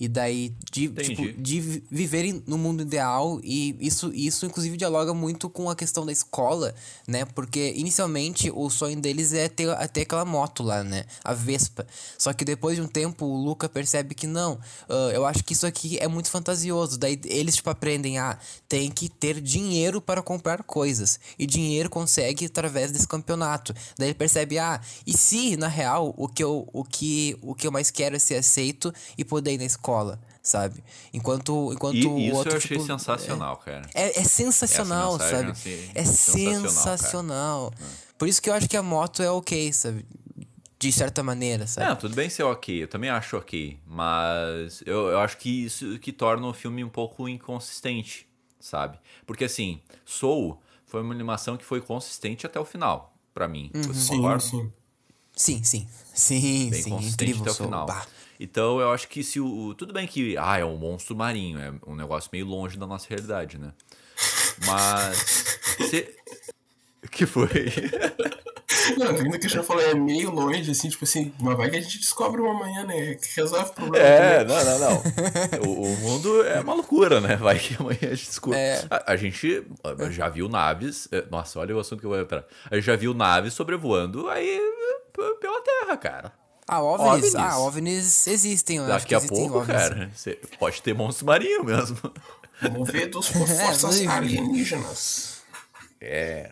E 0.00 0.06
daí, 0.06 0.54
de, 0.70 0.88
tipo, 0.88 1.42
de 1.42 1.82
viverem 1.90 2.40
no 2.46 2.56
mundo 2.56 2.82
ideal. 2.82 3.40
E 3.42 3.76
isso, 3.80 4.12
isso, 4.14 4.46
inclusive, 4.46 4.76
dialoga 4.76 5.12
muito 5.12 5.50
com 5.50 5.68
a 5.68 5.74
questão 5.74 6.06
da 6.06 6.12
escola, 6.12 6.72
né? 7.04 7.24
Porque, 7.24 7.72
inicialmente, 7.76 8.48
o 8.48 8.70
sonho 8.70 9.00
deles 9.00 9.32
é 9.32 9.48
ter, 9.48 9.66
é 9.66 9.88
ter 9.88 10.02
aquela 10.02 10.24
moto 10.24 10.62
lá, 10.62 10.84
né? 10.84 11.04
A 11.24 11.34
Vespa. 11.34 11.84
Só 12.16 12.32
que 12.32 12.44
depois 12.44 12.76
de 12.76 12.82
um 12.82 12.86
tempo, 12.86 13.26
o 13.26 13.36
Luca 13.42 13.68
percebe 13.68 14.14
que 14.14 14.28
não. 14.28 14.52
Uh, 14.88 15.10
eu 15.12 15.26
acho 15.26 15.42
que 15.42 15.52
isso 15.52 15.66
aqui 15.66 15.98
é 15.98 16.06
muito 16.06 16.30
fantasioso. 16.30 16.96
Daí, 16.96 17.20
eles, 17.24 17.56
tipo, 17.56 17.68
aprendem 17.68 18.18
a... 18.18 18.30
Ah, 18.30 18.38
tem 18.68 18.90
que 18.90 19.08
ter 19.08 19.40
dinheiro 19.40 20.02
para 20.02 20.22
comprar 20.22 20.62
coisas. 20.62 21.18
E 21.38 21.46
dinheiro 21.46 21.88
consegue 21.88 22.44
através 22.44 22.92
desse 22.92 23.08
campeonato. 23.08 23.74
Daí 23.96 24.08
ele 24.08 24.14
percebe, 24.14 24.58
ah, 24.58 24.80
e 25.06 25.16
se, 25.16 25.56
na 25.56 25.66
real, 25.66 26.14
o 26.16 26.28
que 26.28 26.44
eu, 26.44 26.68
o 26.72 26.84
que, 26.84 27.36
o 27.40 27.54
que 27.54 27.66
eu 27.66 27.72
mais 27.72 27.90
quero 27.90 28.14
é 28.14 28.18
ser 28.18 28.36
aceito 28.36 28.92
e 29.16 29.24
poder 29.24 29.54
ir 29.54 29.58
na 29.58 29.64
escola 29.64 29.87
escola, 29.88 30.20
sabe? 30.42 30.84
Enquanto, 31.12 31.72
enquanto 31.72 31.96
e, 31.96 32.06
o 32.06 32.34
outro. 32.34 32.40
Isso 32.40 32.48
eu 32.48 32.56
achei 32.56 32.76
tipo, 32.76 32.86
sensacional, 32.86 33.60
é, 33.62 33.64
cara. 33.64 33.90
É, 33.94 34.20
é 34.20 34.24
sensacional, 34.24 35.18
sabe? 35.18 35.50
é 35.94 36.04
sensacional. 36.04 36.70
sensacional. 36.70 37.74
Por 38.18 38.28
isso 38.28 38.42
que 38.42 38.50
eu 38.50 38.54
acho 38.54 38.68
que 38.68 38.76
a 38.76 38.82
moto 38.82 39.22
é 39.22 39.30
ok, 39.30 39.72
sabe? 39.72 40.04
De 40.78 40.92
certa 40.92 41.24
maneira, 41.24 41.66
sabe? 41.66 41.88
Não, 41.88 41.96
tudo 41.96 42.14
bem 42.14 42.30
ser 42.30 42.44
ok, 42.44 42.84
eu 42.84 42.88
também 42.88 43.10
acho 43.10 43.36
ok. 43.36 43.80
Mas 43.84 44.80
eu, 44.86 45.08
eu 45.08 45.18
acho 45.18 45.36
que 45.38 45.64
isso 45.64 45.98
que 45.98 46.12
torna 46.12 46.46
o 46.46 46.54
filme 46.54 46.84
um 46.84 46.88
pouco 46.88 47.28
inconsistente, 47.28 48.28
sabe? 48.60 48.98
Porque 49.26 49.44
assim, 49.44 49.80
Soul 50.04 50.60
foi 50.86 51.02
uma 51.02 51.12
animação 51.12 51.56
que 51.56 51.64
foi 51.64 51.80
consistente 51.80 52.46
até 52.46 52.60
o 52.60 52.64
final, 52.64 53.16
para 53.34 53.48
mim. 53.48 53.72
Uhum. 53.74 53.82
Você 53.82 54.14
concorda? 54.14 54.40
Sim, 54.40 54.70
sim. 55.34 55.62
Sim, 55.64 56.40
sim. 56.40 56.70
Bem 56.70 56.82
sim, 56.82 56.90
consistente 56.90 57.30
incrível, 57.32 57.42
até 57.42 57.50
o 57.50 57.66
final. 57.66 57.86
Bah. 57.86 58.06
Então 58.38 58.80
eu 58.80 58.92
acho 58.92 59.08
que 59.08 59.22
se 59.22 59.40
o. 59.40 59.74
Tudo 59.74 59.92
bem 59.92 60.06
que. 60.06 60.36
Ah, 60.36 60.58
é 60.58 60.64
um 60.64 60.76
monstro 60.76 61.16
marinho. 61.16 61.58
É 61.58 61.72
um 61.86 61.94
negócio 61.94 62.30
meio 62.32 62.46
longe 62.46 62.78
da 62.78 62.86
nossa 62.86 63.06
realidade, 63.08 63.58
né? 63.58 63.72
Mas. 64.66 65.58
se... 65.90 66.14
O 67.04 67.08
que 67.08 67.26
foi? 67.26 67.48
Não, 68.96 69.08
ainda 69.08 69.38
que 69.38 69.46
eu 69.46 69.50
já 69.50 69.62
falei, 69.62 69.90
é 69.90 69.94
meio 69.94 70.30
longe, 70.30 70.70
assim, 70.70 70.88
tipo 70.88 71.04
assim, 71.04 71.32
mas 71.40 71.56
vai 71.56 71.70
que 71.70 71.76
a 71.76 71.80
gente 71.80 71.98
descobre 71.98 72.40
uma 72.40 72.54
manhã, 72.54 72.84
né? 72.84 73.14
Que 73.14 73.40
resolve 73.40 73.70
o 73.70 73.74
problema. 73.74 74.06
É, 74.06 74.44
não, 74.44 74.64
não, 74.64 74.78
não. 74.78 75.02
o, 75.66 75.82
o, 75.82 75.96
mundo 75.98 76.42
é 76.44 76.60
uma 76.60 76.74
loucura, 76.74 77.20
né? 77.20 77.36
Vai 77.36 77.58
que 77.58 77.76
amanhã 77.78 77.98
a 78.02 78.14
gente 78.14 78.26
descobre. 78.26 78.58
É. 78.58 78.84
A, 78.90 79.12
a, 79.12 79.16
gente 79.16 79.64
já 80.10 80.28
viu 80.28 80.48
naves. 80.48 81.08
É, 81.12 81.24
nossa, 81.30 81.58
olha 81.58 81.76
o 81.76 81.80
assunto 81.80 82.00
que 82.00 82.06
eu 82.06 82.10
vou 82.10 82.20
entrar. 82.20 82.44
A 82.70 82.76
gente 82.76 82.84
já 82.84 82.96
viu 82.96 83.14
naves 83.14 83.54
sobrevoando 83.54 84.28
aí 84.28 84.60
pela 85.40 85.62
Terra, 85.62 85.96
cara. 85.96 86.47
Ah, 86.68 86.82
OVNIs. 86.82 87.34
OVNIs. 87.34 87.34
Ah, 87.34 87.58
OVNIs 87.58 88.26
existem. 88.26 88.86
Daqui 88.86 89.14
a 89.14 89.20
pouco, 89.20 89.58
OVNIs. 89.58 89.66
cara, 89.66 90.10
você 90.14 90.38
pode 90.58 90.82
ter 90.82 90.94
monstro 90.94 91.26
marinho 91.26 91.64
mesmo. 91.64 91.96
Movidos 92.70 93.30
por 93.30 93.48
é, 93.50 93.54
forças 93.54 94.00
é, 94.02 94.06
alienígenas. 94.06 95.38
É. 96.00 96.50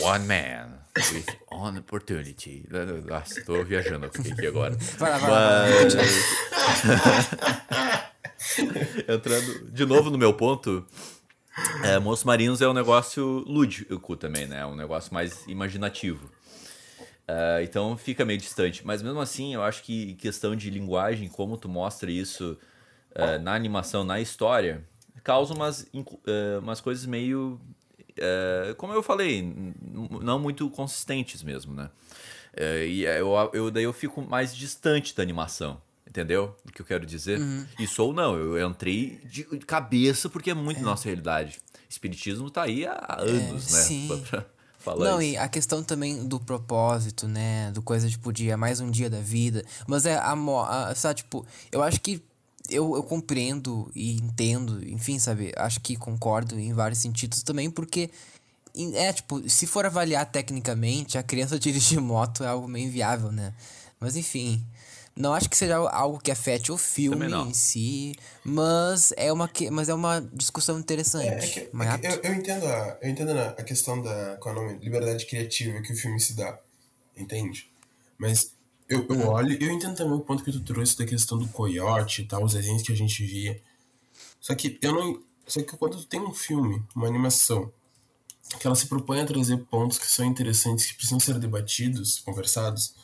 One 0.00 0.26
man 0.26 0.84
with 1.12 1.26
one 1.50 1.78
opportunity. 1.78 2.66
Nossa, 3.06 3.42
tô 3.44 3.64
viajando 3.64 4.06
aqui 4.06 4.46
agora. 4.46 4.76
Vai, 4.98 5.18
vai, 5.18 5.30
Mas... 5.30 5.94
Entrando 9.08 9.70
de 9.72 9.86
novo 9.86 10.10
no 10.10 10.18
meu 10.18 10.34
ponto, 10.34 10.86
é, 11.82 11.98
monstros 11.98 12.24
marinhos 12.24 12.62
é 12.62 12.68
um 12.68 12.72
negócio 12.72 13.42
lúdico 13.46 14.16
também, 14.16 14.46
né? 14.46 14.60
É 14.60 14.66
um 14.66 14.76
negócio 14.76 15.12
mais 15.12 15.44
imaginativo. 15.48 16.30
Uh, 17.28 17.62
então 17.62 17.96
fica 17.96 18.24
meio 18.24 18.38
distante. 18.38 18.86
Mas 18.86 19.02
mesmo 19.02 19.20
assim, 19.20 19.54
eu 19.54 19.62
acho 19.62 19.82
que 19.82 20.14
questão 20.14 20.54
de 20.54 20.70
linguagem, 20.70 21.28
como 21.28 21.56
tu 21.56 21.68
mostra 21.68 22.10
isso 22.10 22.58
uh, 23.12 23.42
na 23.42 23.54
animação, 23.54 24.04
na 24.04 24.20
história, 24.20 24.84
causa 25.22 25.54
umas, 25.54 25.82
uh, 25.94 26.60
umas 26.60 26.80
coisas 26.80 27.06
meio. 27.06 27.60
como 28.76 28.92
eu 28.92 29.02
falei, 29.02 29.42
não 30.22 30.38
muito 30.38 30.68
consistentes 30.70 31.42
mesmo, 31.42 31.74
né? 31.74 31.90
e 32.86 33.04
eu, 33.04 33.32
eu, 33.52 33.70
daí 33.70 33.82
eu 33.82 33.92
fico 33.92 34.22
mais 34.22 34.54
distante 34.54 35.16
da 35.16 35.22
animação. 35.22 35.80
Entendeu 36.06 36.56
o 36.64 36.70
que 36.70 36.80
eu 36.80 36.86
quero 36.86 37.04
dizer? 37.04 37.40
Uhum. 37.40 37.66
Isso 37.76 38.00
ou 38.04 38.12
não, 38.12 38.36
eu 38.36 38.68
entrei 38.68 39.20
de 39.24 39.42
cabeça 39.66 40.28
porque 40.28 40.50
é 40.50 40.54
muito 40.54 40.78
é. 40.78 40.82
nossa 40.82 41.06
realidade. 41.06 41.60
Espiritismo 41.88 42.48
tá 42.50 42.62
aí 42.62 42.86
há 42.86 43.16
anos, 43.18 43.72
é, 43.72 43.76
né? 43.76 43.82
Sim. 43.82 44.24
Pra, 44.30 44.46
falar 44.84 45.04
Não, 45.04 45.20
isso. 45.20 45.32
e 45.32 45.36
a 45.36 45.48
questão 45.48 45.82
também 45.82 46.26
do 46.26 46.38
propósito, 46.38 47.26
né? 47.26 47.70
Do 47.72 47.82
coisa, 47.82 48.08
tipo, 48.08 48.32
de 48.32 48.50
é 48.50 48.56
mais 48.56 48.80
um 48.80 48.90
dia 48.90 49.08
da 49.08 49.20
vida. 49.20 49.64
Mas 49.86 50.06
é 50.06 50.16
a, 50.16 50.32
a 50.32 50.94
sabe, 50.94 51.16
tipo, 51.16 51.44
eu 51.72 51.82
acho 51.82 52.00
que 52.00 52.22
eu, 52.68 52.94
eu 52.94 53.02
compreendo 53.02 53.90
e 53.94 54.16
entendo, 54.16 54.86
enfim, 54.88 55.18
sabe? 55.18 55.52
Acho 55.56 55.80
que 55.80 55.96
concordo 55.96 56.58
em 56.58 56.72
vários 56.72 56.98
sentidos 57.00 57.42
também, 57.42 57.70
porque 57.70 58.10
é, 58.94 59.12
tipo, 59.12 59.48
se 59.48 59.66
for 59.66 59.86
avaliar 59.86 60.26
tecnicamente, 60.26 61.16
a 61.16 61.22
criança 61.22 61.58
dirigir 61.60 62.00
moto 62.00 62.42
é 62.44 62.46
algo 62.46 62.68
meio 62.68 62.86
inviável, 62.86 63.30
né? 63.32 63.52
Mas 64.00 64.16
enfim. 64.16 64.62
Não 65.16 65.32
acho 65.32 65.48
que 65.48 65.56
seja 65.56 65.76
algo 65.76 66.18
que 66.18 66.30
afete 66.30 66.72
o 66.72 66.76
filme 66.76 67.26
em 67.26 67.54
si, 67.54 68.16
mas 68.44 69.12
é 69.16 69.32
uma, 69.32 69.48
mas 69.70 69.88
é 69.88 69.94
uma 69.94 70.20
discussão 70.32 70.76
interessante. 70.78 71.28
É, 71.28 71.34
é 71.34 71.46
que, 71.46 71.60
é 71.60 71.98
que 71.98 72.06
eu, 72.06 72.32
eu, 72.32 72.34
entendo, 72.34 72.66
a, 72.66 72.98
eu 73.00 73.10
entendo 73.10 73.30
a 73.30 73.62
questão 73.62 74.02
da 74.02 74.36
qual 74.38 74.56
é 74.56 74.58
nome, 74.58 74.78
liberdade 74.78 75.24
criativa 75.26 75.80
que 75.82 75.92
o 75.92 75.96
filme 75.96 76.18
se 76.18 76.34
dá, 76.34 76.58
entende? 77.16 77.70
Mas 78.18 78.54
eu, 78.88 79.06
eu 79.08 79.16
hum. 79.16 79.28
olho 79.28 79.56
eu 79.62 79.70
entendo 79.70 79.96
também 79.96 80.14
o 80.14 80.20
ponto 80.20 80.42
que 80.42 80.50
tu 80.50 80.60
trouxe 80.60 80.98
da 80.98 81.06
questão 81.06 81.38
do 81.38 81.46
coiote 81.46 82.22
e 82.22 82.24
tal, 82.26 82.42
os 82.42 82.54
desenhos 82.54 82.82
que 82.82 82.92
a 82.92 82.96
gente 82.96 83.24
via. 83.24 83.60
Só 84.40 84.52
que 84.56 84.78
eu 84.82 84.92
não. 84.92 85.22
Só 85.46 85.62
que 85.62 85.76
quando 85.76 85.96
tu 85.96 86.06
tem 86.06 86.20
um 86.20 86.34
filme, 86.34 86.82
uma 86.94 87.06
animação, 87.06 87.72
que 88.58 88.66
ela 88.66 88.74
se 88.74 88.86
propõe 88.86 89.20
a 89.20 89.26
trazer 89.26 89.58
pontos 89.58 89.96
que 89.96 90.10
são 90.10 90.24
interessantes, 90.24 90.86
que 90.86 90.94
precisam 90.94 91.20
ser 91.20 91.38
debatidos, 91.38 92.18
conversados 92.18 92.94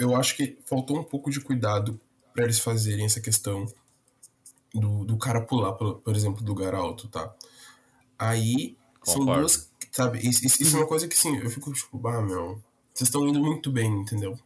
eu 0.00 0.16
acho 0.16 0.34
que 0.36 0.58
faltou 0.64 0.98
um 0.98 1.04
pouco 1.04 1.30
de 1.30 1.40
cuidado 1.40 2.00
para 2.32 2.44
eles 2.44 2.58
fazerem 2.58 3.04
essa 3.04 3.20
questão 3.20 3.66
do, 4.74 5.04
do 5.04 5.16
cara 5.18 5.40
pular, 5.42 5.72
por, 5.72 5.96
por 5.96 6.16
exemplo, 6.16 6.42
do 6.42 6.52
lugar 6.52 6.74
alto, 6.74 7.06
tá? 7.08 7.34
Aí 8.18 8.76
Concordo. 9.00 9.24
são 9.24 9.24
duas. 9.24 9.70
Sabe, 9.92 10.26
isso, 10.26 10.46
isso, 10.46 10.76
é 10.76 10.78
uma 10.80 10.86
coisa 10.86 11.08
que 11.08 11.18
sim, 11.18 11.36
eu 11.36 11.50
fico 11.50 11.72
tipo, 11.72 12.06
ah, 12.06 12.22
meu, 12.22 12.62
vocês 12.94 13.08
estão 13.08 13.26
indo 13.26 13.40
muito 13.40 13.72
bem, 13.72 13.90
entendeu? 13.92 14.38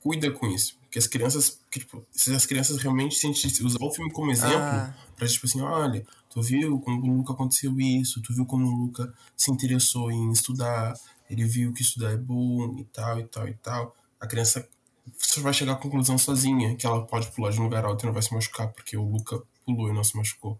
Cuida 0.00 0.30
com 0.30 0.46
isso. 0.46 0.78
Porque 0.82 0.98
as 0.98 1.06
crianças, 1.06 1.58
que, 1.70 1.80
tipo, 1.80 2.04
se 2.10 2.34
as 2.34 2.44
crianças 2.44 2.76
realmente 2.76 3.14
se 3.16 3.64
usar 3.64 3.82
o 3.82 3.90
filme 3.90 4.12
como 4.12 4.30
exemplo, 4.30 4.58
ah. 4.58 4.94
pra 5.16 5.26
tipo 5.26 5.46
assim, 5.46 5.60
olha, 5.60 6.06
tu 6.28 6.42
viu 6.42 6.78
como 6.80 7.00
o 7.00 7.16
Luca 7.16 7.32
aconteceu 7.32 7.80
isso, 7.80 8.20
tu 8.20 8.34
viu 8.34 8.44
como 8.44 8.66
o 8.66 8.86
Luca 8.86 9.12
se 9.36 9.50
interessou 9.50 10.10
em 10.12 10.30
estudar, 10.32 10.94
ele 11.30 11.44
viu 11.44 11.72
que 11.72 11.80
estudar 11.80 12.12
é 12.12 12.16
bom 12.16 12.76
e 12.78 12.84
tal, 12.84 13.20
e 13.20 13.24
tal, 13.24 13.48
e 13.48 13.54
tal. 13.54 13.96
A 14.20 14.26
criança 14.26 14.68
você 15.18 15.40
vai 15.40 15.52
chegar 15.52 15.72
à 15.72 15.76
conclusão 15.76 16.18
sozinha 16.18 16.74
que 16.76 16.86
ela 16.86 17.04
pode 17.04 17.28
pular 17.28 17.50
de 17.50 17.60
um 17.60 17.64
lugar 17.64 17.84
alto 17.84 18.04
e 18.04 18.06
não 18.06 18.12
vai 18.12 18.22
se 18.22 18.32
machucar, 18.32 18.68
porque 18.68 18.96
o 18.96 19.04
Luca 19.04 19.40
pulou 19.64 19.88
e 19.88 19.92
não 19.92 20.04
se 20.04 20.16
machucou. 20.16 20.58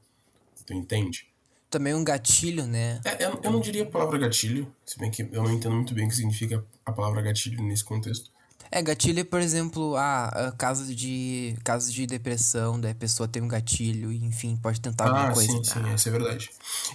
Tu 0.67 0.75
entende? 0.75 1.27
Também 1.69 1.95
um 1.95 2.03
gatilho, 2.03 2.67
né? 2.67 3.01
É, 3.05 3.25
eu, 3.25 3.41
eu 3.43 3.51
não 3.51 3.61
diria 3.61 3.85
a 3.85 3.87
palavra 3.87 4.19
gatilho, 4.19 4.73
se 4.85 4.99
bem 4.99 5.11
que 5.11 5.23
eu 5.23 5.43
não 5.43 5.53
entendo 5.53 5.75
muito 5.75 5.95
bem 5.95 6.07
o 6.07 6.09
que 6.09 6.17
significa 6.17 6.65
a 6.85 6.93
palavra 6.93 7.23
gatilho 7.23 7.63
nesse 7.63 7.85
contexto. 7.85 8.31
É, 8.73 8.81
gatilho 8.81 9.19
é, 9.19 9.25
por 9.25 9.41
exemplo, 9.41 9.97
ah, 9.97 10.55
casos 10.57 10.95
de 10.95 11.57
casos 11.65 11.93
de 11.93 12.07
depressão, 12.07 12.81
da 12.81 12.95
pessoa 12.95 13.29
tem 13.29 13.43
um 13.43 13.49
gatilho, 13.49 14.13
enfim, 14.13 14.57
pode 14.57 14.81
tentar 14.81 15.05
alguma 15.05 15.29
ah, 15.29 15.33
coisa. 15.33 15.51
sim, 15.51 15.65
sim, 15.65 15.95
isso 15.95 16.09
é 16.09 16.13
verdade. 16.13 16.51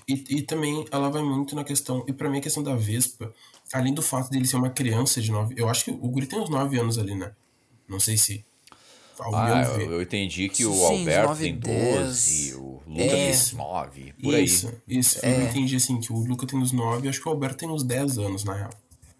E, 0.07 0.37
e 0.37 0.41
também 0.41 0.85
ela 0.89 1.09
vai 1.09 1.21
muito 1.21 1.53
na 1.53 1.65
questão, 1.65 2.05
e 2.07 2.13
pra 2.13 2.29
mim 2.29 2.37
a 2.37 2.41
questão 2.41 2.63
da 2.63 2.75
Vespa, 2.75 3.33
além 3.73 3.93
do 3.93 4.01
fato 4.01 4.29
dele 4.29 4.45
ser 4.45 4.55
uma 4.55 4.69
criança 4.69 5.21
de 5.21 5.31
9, 5.31 5.55
eu 5.57 5.67
acho 5.67 5.83
que 5.83 5.91
o 5.91 6.07
Guri 6.07 6.27
tem 6.27 6.39
uns 6.39 6.49
9 6.49 6.79
anos 6.79 6.97
ali, 6.97 7.13
né? 7.13 7.33
Não 7.87 7.99
sei 7.99 8.17
se 8.17 8.45
ao 9.19 9.33
ah, 9.33 9.63
eu, 9.79 9.93
eu, 9.93 10.01
entendi 10.01 10.49
que 10.49 10.65
o 10.65 10.73
Sim, 10.73 10.99
Alberto 10.99 11.29
9, 11.29 11.43
tem 11.43 11.57
12, 11.57 12.55
o 12.55 12.81
Luca 12.85 13.01
é. 13.01 13.31
tem 13.31 13.57
9, 13.57 14.13
por 14.21 14.33
isso, 14.33 14.67
aí. 14.67 14.97
Isso, 14.97 15.25
é. 15.25 15.35
eu 15.35 15.41
entendi 15.43 15.75
assim, 15.77 15.99
que 15.99 16.11
o 16.11 16.17
Luca 16.17 16.45
tem 16.45 16.59
uns 16.59 16.73
9 16.73 17.05
e 17.05 17.09
acho 17.09 17.21
que 17.21 17.27
o 17.27 17.31
Alberto 17.31 17.57
tem 17.57 17.69
uns 17.69 17.83
10 17.83 18.17
anos, 18.17 18.43
na 18.43 18.53
real. 18.53 18.71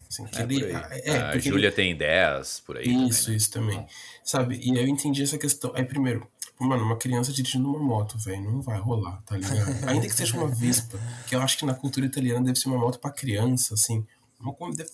Assim, 0.09 0.25
é, 0.35 0.43
ele, 0.43 0.71
é, 0.71 1.17
a 1.17 1.37
Júlia 1.37 1.67
ele... 1.67 1.75
tem 1.75 1.95
10, 1.95 2.63
por 2.65 2.77
aí. 2.77 2.85
Isso, 2.85 3.25
também, 3.25 3.31
né? 3.31 3.37
isso 3.37 3.51
também. 3.51 3.85
Sabe, 4.23 4.59
e 4.61 4.77
aí 4.77 4.83
eu 4.83 4.87
entendi 4.87 5.23
essa 5.23 5.37
questão. 5.37 5.71
Aí 5.73 5.85
primeiro, 5.85 6.27
mano, 6.59 6.83
uma 6.83 6.97
criança 6.97 7.31
dirigindo 7.31 7.69
uma 7.69 7.79
moto, 7.79 8.17
velho, 8.17 8.51
não 8.51 8.61
vai 8.61 8.77
rolar, 8.77 9.21
tá 9.25 9.37
ligado? 9.37 9.55
Ainda 9.87 10.07
que 10.07 10.13
seja 10.13 10.37
uma 10.37 10.47
Vespa, 10.47 10.99
que 11.27 11.35
eu 11.35 11.41
acho 11.41 11.57
que 11.57 11.65
na 11.65 11.73
cultura 11.73 12.05
italiana 12.05 12.43
deve 12.45 12.59
ser 12.59 12.67
uma 12.67 12.77
moto 12.77 12.99
pra 12.99 13.11
criança, 13.11 13.73
assim. 13.73 14.05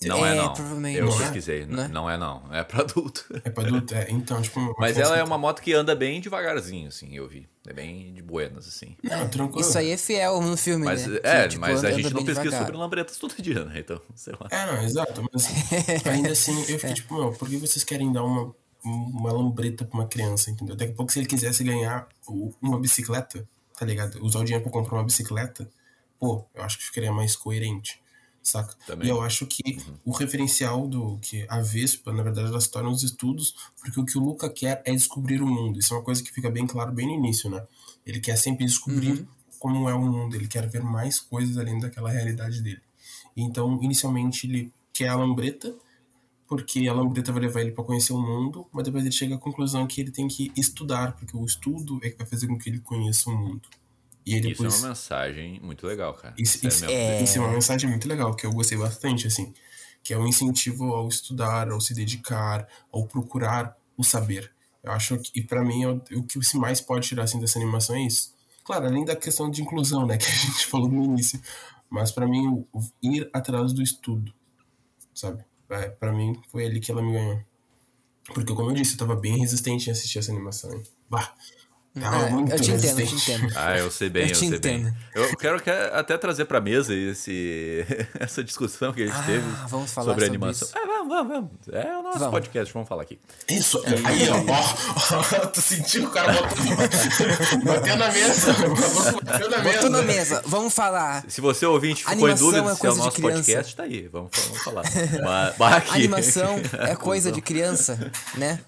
Não 0.08 0.26
é, 0.26 0.32
é 0.32 0.36
não. 0.36 0.88
Eu 0.90 1.06
não 1.06 1.18
pesquisei. 1.18 1.64
É? 1.64 1.66
Não, 1.66 1.88
não 1.90 2.10
é 2.10 2.18
não. 2.18 2.44
É 2.52 2.64
pra 2.64 2.82
adulto. 2.82 3.26
É 3.44 3.50
pra 3.50 3.64
adulto? 3.66 3.94
É. 3.94 4.08
Então, 4.10 4.42
tipo... 4.42 4.74
Mas 4.80 4.98
ela 4.98 5.18
é 5.18 5.24
uma 5.24 5.38
moto 5.38 5.62
que 5.62 5.74
anda 5.74 5.94
bem 5.94 6.22
devagarzinho, 6.22 6.88
assim, 6.88 7.16
eu 7.16 7.28
vi. 7.28 7.50
É 7.68 7.74
bem 7.74 8.14
de 8.14 8.22
buenas, 8.22 8.68
assim. 8.68 8.96
Não, 9.04 9.28
tranquilo. 9.28 9.62
Isso 9.62 9.78
aí 9.78 9.92
é 9.92 9.98
fiel 9.98 10.42
no 10.42 10.56
filme, 10.56 10.86
mas, 10.86 11.06
né? 11.06 11.20
É, 11.24 11.44
que, 11.44 11.50
tipo, 11.50 11.62
mas 11.62 11.84
a 11.84 11.92
gente 11.92 12.14
não 12.14 12.24
pesquisa 12.24 12.42
devagar. 12.42 12.66
sobre 12.66 12.78
lambretas 12.78 13.18
todo 13.18 13.36
dia, 13.40 13.66
né? 13.66 13.80
Então, 13.80 14.02
sei 14.16 14.34
lá. 14.34 14.48
É, 14.50 14.66
não, 14.66 14.84
exato. 14.84 15.24
Mas 15.32 15.48
ainda 16.08 16.32
assim, 16.32 16.58
eu 16.62 16.80
fiquei 16.80 16.92
é. 16.92 16.94
tipo, 16.94 17.14
meu, 17.14 17.32
por 17.34 17.48
que 17.50 17.58
vocês 17.58 17.84
querem 17.84 18.12
dar 18.12 18.24
uma, 18.24 18.56
uma 18.84 19.32
lambreta 19.32 19.86
pra 19.86 20.00
uma 20.00 20.08
criança, 20.08 20.50
entendeu? 20.50 20.76
Daqui 20.76 20.94
a 20.94 20.96
pouco, 20.96 21.12
se 21.12 21.20
ele 21.20 21.28
quisesse 21.28 21.64
ganhar 21.64 22.08
uma 22.62 22.80
bicicleta, 22.80 23.48
tá 23.78 23.86
ligado? 23.86 24.24
Usar 24.24 24.40
o 24.40 24.44
dinheiro 24.44 24.64
pra 24.64 24.72
comprar 24.72 24.96
uma 24.98 25.04
bicicleta, 25.04 25.70
pô, 26.20 26.44
eu 26.56 26.64
acho 26.64 26.80
que 26.80 26.86
ficaria 26.86 27.12
mais 27.12 27.36
coerente 27.36 28.02
saca? 28.42 28.76
Também. 28.86 29.08
E 29.08 29.10
eu 29.10 29.22
acho 29.22 29.46
que 29.46 29.62
uhum. 29.66 29.96
o 30.06 30.12
referencial 30.12 30.88
do 30.88 31.18
que 31.20 31.46
a 31.48 31.62
Vespa, 31.62 32.12
na 32.12 32.24
verdade, 32.24 32.48
ela 32.48 32.62
se 32.62 32.72
torna 32.72 32.90
os 32.90 33.04
estudos, 33.04 33.56
porque 33.80 34.00
o 34.00 34.06
que 34.06 34.18
o 34.18 34.22
Luca 34.22 34.50
quer 34.50 34.82
é 34.86 34.92
descobrir 34.92 35.42
o 35.42 35.48
mundo. 35.48 35.80
Isso 35.80 35.94
é 35.94 35.98
uma 35.98 36.04
coisa 36.04 36.24
que 36.24 36.32
fica 36.32 36.50
bem 36.50 36.66
claro 36.66 36.92
bem 36.92 37.08
no 37.08 37.14
início, 37.14 37.50
né? 37.50 37.66
Ele 38.06 38.20
quer 38.20 38.38
sempre 38.38 38.66
descobrir 38.66 39.20
uhum. 39.20 39.28
como 39.60 39.90
é 39.90 39.94
o 39.94 40.02
mundo, 40.02 40.36
ele 40.36 40.48
quer 40.48 40.68
ver 40.68 40.84
mais 40.84 41.20
coisas 41.20 41.58
além 41.58 41.80
daquela 41.80 42.10
realidade 42.10 42.62
dele. 42.62 42.82
Então, 43.36 43.80
inicialmente, 43.82 44.48
ele 44.48 44.74
quer 44.92 45.08
a 45.10 45.16
lambreta, 45.16 45.74
porque 46.48 46.88
a 46.88 46.94
lambreta 46.94 47.32
vai 47.32 47.44
levar 47.44 47.62
ele 47.62 47.72
para 47.72 47.84
conhecer 47.84 48.12
o 48.12 48.22
mundo, 48.22 48.68
mas 48.74 48.84
depois 48.84 49.04
ele 49.06 49.14
chega 49.14 49.36
à 49.36 49.38
conclusão 49.38 49.88
que 49.88 50.02
ele 50.02 50.12
tem 50.12 50.28
que 50.28 50.52
estudar, 50.58 51.14
porque 51.14 51.38
o 51.38 51.46
estudo 51.46 52.00
é 52.04 52.10
que 52.10 52.18
vai 52.18 52.28
fazer 52.28 52.48
com 52.48 52.58
que 52.58 52.70
ele 52.70 52.80
conheça 52.80 53.30
o 53.30 53.38
mundo. 53.38 53.70
E. 54.26 54.40
Isso 54.52 54.64
é 54.64 54.70
uma 54.70 54.88
mensagem 54.90 55.60
muito 55.62 55.88
legal, 55.88 56.14
cara. 56.14 56.34
Isso, 56.38 56.66
isso, 56.66 56.86
é... 56.86 57.24
isso 57.24 57.38
é 57.38 57.42
uma 57.42 57.52
mensagem 57.52 57.90
muito 57.90 58.08
legal, 58.08 58.36
que 58.36 58.46
eu 58.46 58.52
gostei 58.52 58.78
bastante, 58.78 59.28
assim. 59.28 59.54
Que 60.04 60.14
é 60.14 60.18
um 60.18 60.28
incentivo 60.28 60.94
ao 60.94 61.08
estudar, 61.08 61.70
ao 61.70 61.80
se 61.80 61.94
dedicar, 61.94 62.68
ao 62.92 63.06
procurar 63.06 63.78
o 63.98 64.04
saber. 64.04 64.52
Eu 64.84 64.92
acho 64.92 65.18
que, 65.20 65.40
e 65.40 65.44
para 65.44 65.64
mim, 65.64 65.86
o, 65.86 66.02
o 66.16 66.24
que 66.24 66.42
se 66.44 66.58
mais 66.58 66.82
pode 66.82 67.08
tirar 67.08 67.24
assim, 67.24 67.40
dessa 67.40 67.60
animação 67.60 67.96
é 67.96 68.02
isso. 68.02 68.34
Claro, 68.64 68.86
além 68.86 69.06
da 69.06 69.16
questão 69.16 69.50
de 69.50 69.62
inclusão, 69.62 70.06
né, 70.06 70.18
que 70.18 70.26
a 70.26 70.30
gente 70.30 70.66
falou 70.66 70.90
no 70.90 71.04
início. 71.04 71.40
Mas 71.90 72.12
para 72.12 72.26
mim, 72.28 72.48
o, 72.48 72.68
o 72.74 72.82
ir 73.02 73.30
atrás 73.34 73.74
do 73.74 73.82
estudo, 73.82 74.34
sabe? 75.14 75.44
É, 75.70 75.90
para 75.90 76.12
mim, 76.12 76.42
foi 76.50 76.66
ali 76.66 76.80
que 76.80 76.92
ela 76.92 77.02
me 77.02 77.14
ganhou. 77.14 77.42
Porque, 78.34 78.54
como 78.54 78.70
eu 78.70 78.76
disse, 78.76 78.94
eu 78.94 79.00
tava 79.00 79.16
bem 79.16 79.38
resistente 79.38 79.90
em 79.90 79.92
assistir 79.92 80.20
essa 80.20 80.32
animação. 80.32 80.72
Hein? 80.72 80.84
Bah, 81.10 81.34
é, 81.94 82.54
eu 82.54 82.60
te 82.62 82.72
entendo, 82.72 83.00
eu 83.02 83.08
te 83.08 83.16
entendo. 83.16 83.54
Ah, 83.54 83.78
eu 83.78 83.92
sei 83.92 84.10
bem, 84.10 84.24
eu, 84.24 84.30
eu 84.30 84.36
sei 84.36 84.48
entendo. 84.48 84.84
bem. 84.86 84.94
Eu 85.14 85.36
quero 85.36 85.62
até 85.92 86.18
trazer 86.18 86.46
pra 86.46 86.62
mesa 86.62 86.96
esse, 86.96 87.86
essa 88.18 88.42
discussão 88.42 88.94
que 88.94 89.04
a 89.04 89.08
gente 89.08 89.18
ah, 89.18 89.24
teve 89.24 89.44
vamos 89.68 89.92
falar 89.92 90.14
sobre, 90.14 90.26
sobre 90.26 90.26
animação. 90.26 90.68
Isso. 90.70 90.78
É, 90.78 90.86
vamos, 90.86 91.08
vamos, 91.10 91.34
vamos. 91.34 91.52
É 91.74 91.98
o 91.98 92.02
nosso 92.02 92.20
vamos. 92.20 92.32
podcast, 92.32 92.74
vamos 92.74 92.88
falar 92.88 93.02
aqui. 93.02 93.20
Isso, 93.50 93.78
é, 93.86 94.08
aí, 94.08 94.30
ó, 94.30 95.44
ó, 95.44 95.48
tu 95.48 95.62
sentiu 95.62 96.06
o 96.06 96.12
cara 96.12 96.32
botou, 96.32 96.56
bateu 97.66 97.98
na 97.98 98.10
mesa. 98.10 98.54
Bateu 99.24 99.50
na 99.50 99.58
mesa. 99.58 99.74
Botou 99.74 99.90
na 99.90 100.02
mesa, 100.04 100.44
vamos 100.46 100.74
falar. 100.74 101.26
Se 101.28 101.42
você 101.42 101.66
ouvinte 101.66 102.06
ficou 102.06 102.30
em 102.30 102.36
dúvida 102.36 102.72
é 102.72 102.76
se 102.76 102.88
é 102.88 102.90
o 102.90 102.96
nosso 102.96 103.22
podcast, 103.22 103.76
tá 103.76 103.84
aí, 103.84 104.08
vamos, 104.08 104.32
vamos 104.46 104.64
falar. 104.64 104.84
Mas, 105.60 105.74
aqui. 105.74 105.96
Animação 105.96 106.56
é 106.80 106.96
coisa 106.96 107.34
de 107.34 107.42
criança, 107.42 108.00
né? 108.36 108.62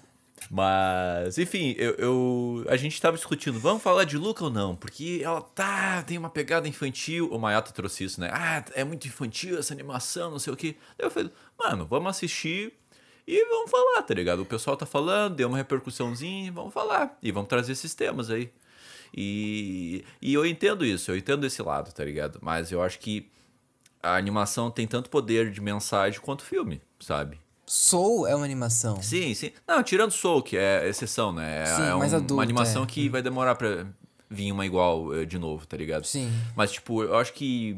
Mas, 0.50 1.38
enfim, 1.38 1.74
eu, 1.78 1.94
eu, 1.94 2.66
a 2.68 2.76
gente 2.76 3.00
tava 3.00 3.16
discutindo, 3.16 3.58
vamos 3.58 3.82
falar 3.82 4.04
de 4.04 4.16
Luca 4.18 4.44
ou 4.44 4.50
não? 4.50 4.76
Porque 4.76 5.20
ela 5.22 5.40
tá, 5.40 6.02
tem 6.02 6.18
uma 6.18 6.30
pegada 6.30 6.68
infantil. 6.68 7.28
O 7.30 7.38
Mayato 7.38 7.72
trouxe 7.72 8.04
isso, 8.04 8.20
né? 8.20 8.30
Ah, 8.32 8.64
é 8.74 8.84
muito 8.84 9.06
infantil 9.06 9.58
essa 9.58 9.72
animação, 9.72 10.30
não 10.30 10.38
sei 10.38 10.52
o 10.52 10.56
quê. 10.56 10.76
eu 10.98 11.10
falei, 11.10 11.30
mano, 11.58 11.86
vamos 11.86 12.10
assistir 12.10 12.72
e 13.26 13.44
vamos 13.46 13.70
falar, 13.70 14.02
tá 14.02 14.12
ligado? 14.12 14.40
O 14.42 14.46
pessoal 14.46 14.76
tá 14.76 14.84
falando, 14.84 15.36
deu 15.36 15.48
uma 15.48 15.56
repercussãozinha, 15.56 16.52
vamos 16.52 16.74
falar. 16.74 17.18
E 17.22 17.32
vamos 17.32 17.48
trazer 17.48 17.72
esses 17.72 17.94
temas 17.94 18.30
aí. 18.30 18.50
E, 19.16 20.04
e 20.20 20.34
eu 20.34 20.44
entendo 20.44 20.84
isso, 20.84 21.10
eu 21.10 21.16
entendo 21.16 21.46
esse 21.46 21.62
lado, 21.62 21.92
tá 21.92 22.04
ligado? 22.04 22.38
Mas 22.42 22.70
eu 22.72 22.82
acho 22.82 22.98
que 22.98 23.30
a 24.02 24.16
animação 24.16 24.70
tem 24.70 24.86
tanto 24.86 25.08
poder 25.08 25.50
de 25.50 25.60
mensagem 25.60 26.20
quanto 26.20 26.42
filme, 26.42 26.82
sabe? 27.00 27.38
Soul 27.66 28.26
é 28.26 28.34
uma 28.34 28.44
animação. 28.44 29.00
Sim, 29.02 29.34
sim. 29.34 29.52
Não, 29.66 29.82
tirando 29.82 30.10
Soul, 30.10 30.42
que 30.42 30.56
é 30.56 30.88
exceção, 30.88 31.32
né? 31.32 31.64
Sim, 31.66 31.82
é 31.82 31.94
um, 31.94 32.02
adulto, 32.02 32.34
uma 32.34 32.42
animação 32.42 32.84
é. 32.84 32.86
que 32.86 33.08
vai 33.08 33.22
demorar 33.22 33.54
pra 33.54 33.86
vir 34.28 34.52
uma 34.52 34.66
igual 34.66 35.14
eh, 35.14 35.24
de 35.24 35.38
novo, 35.38 35.66
tá 35.66 35.76
ligado? 35.76 36.04
Sim. 36.04 36.30
Mas, 36.56 36.72
tipo, 36.72 37.02
eu 37.02 37.16
acho 37.16 37.32
que 37.32 37.76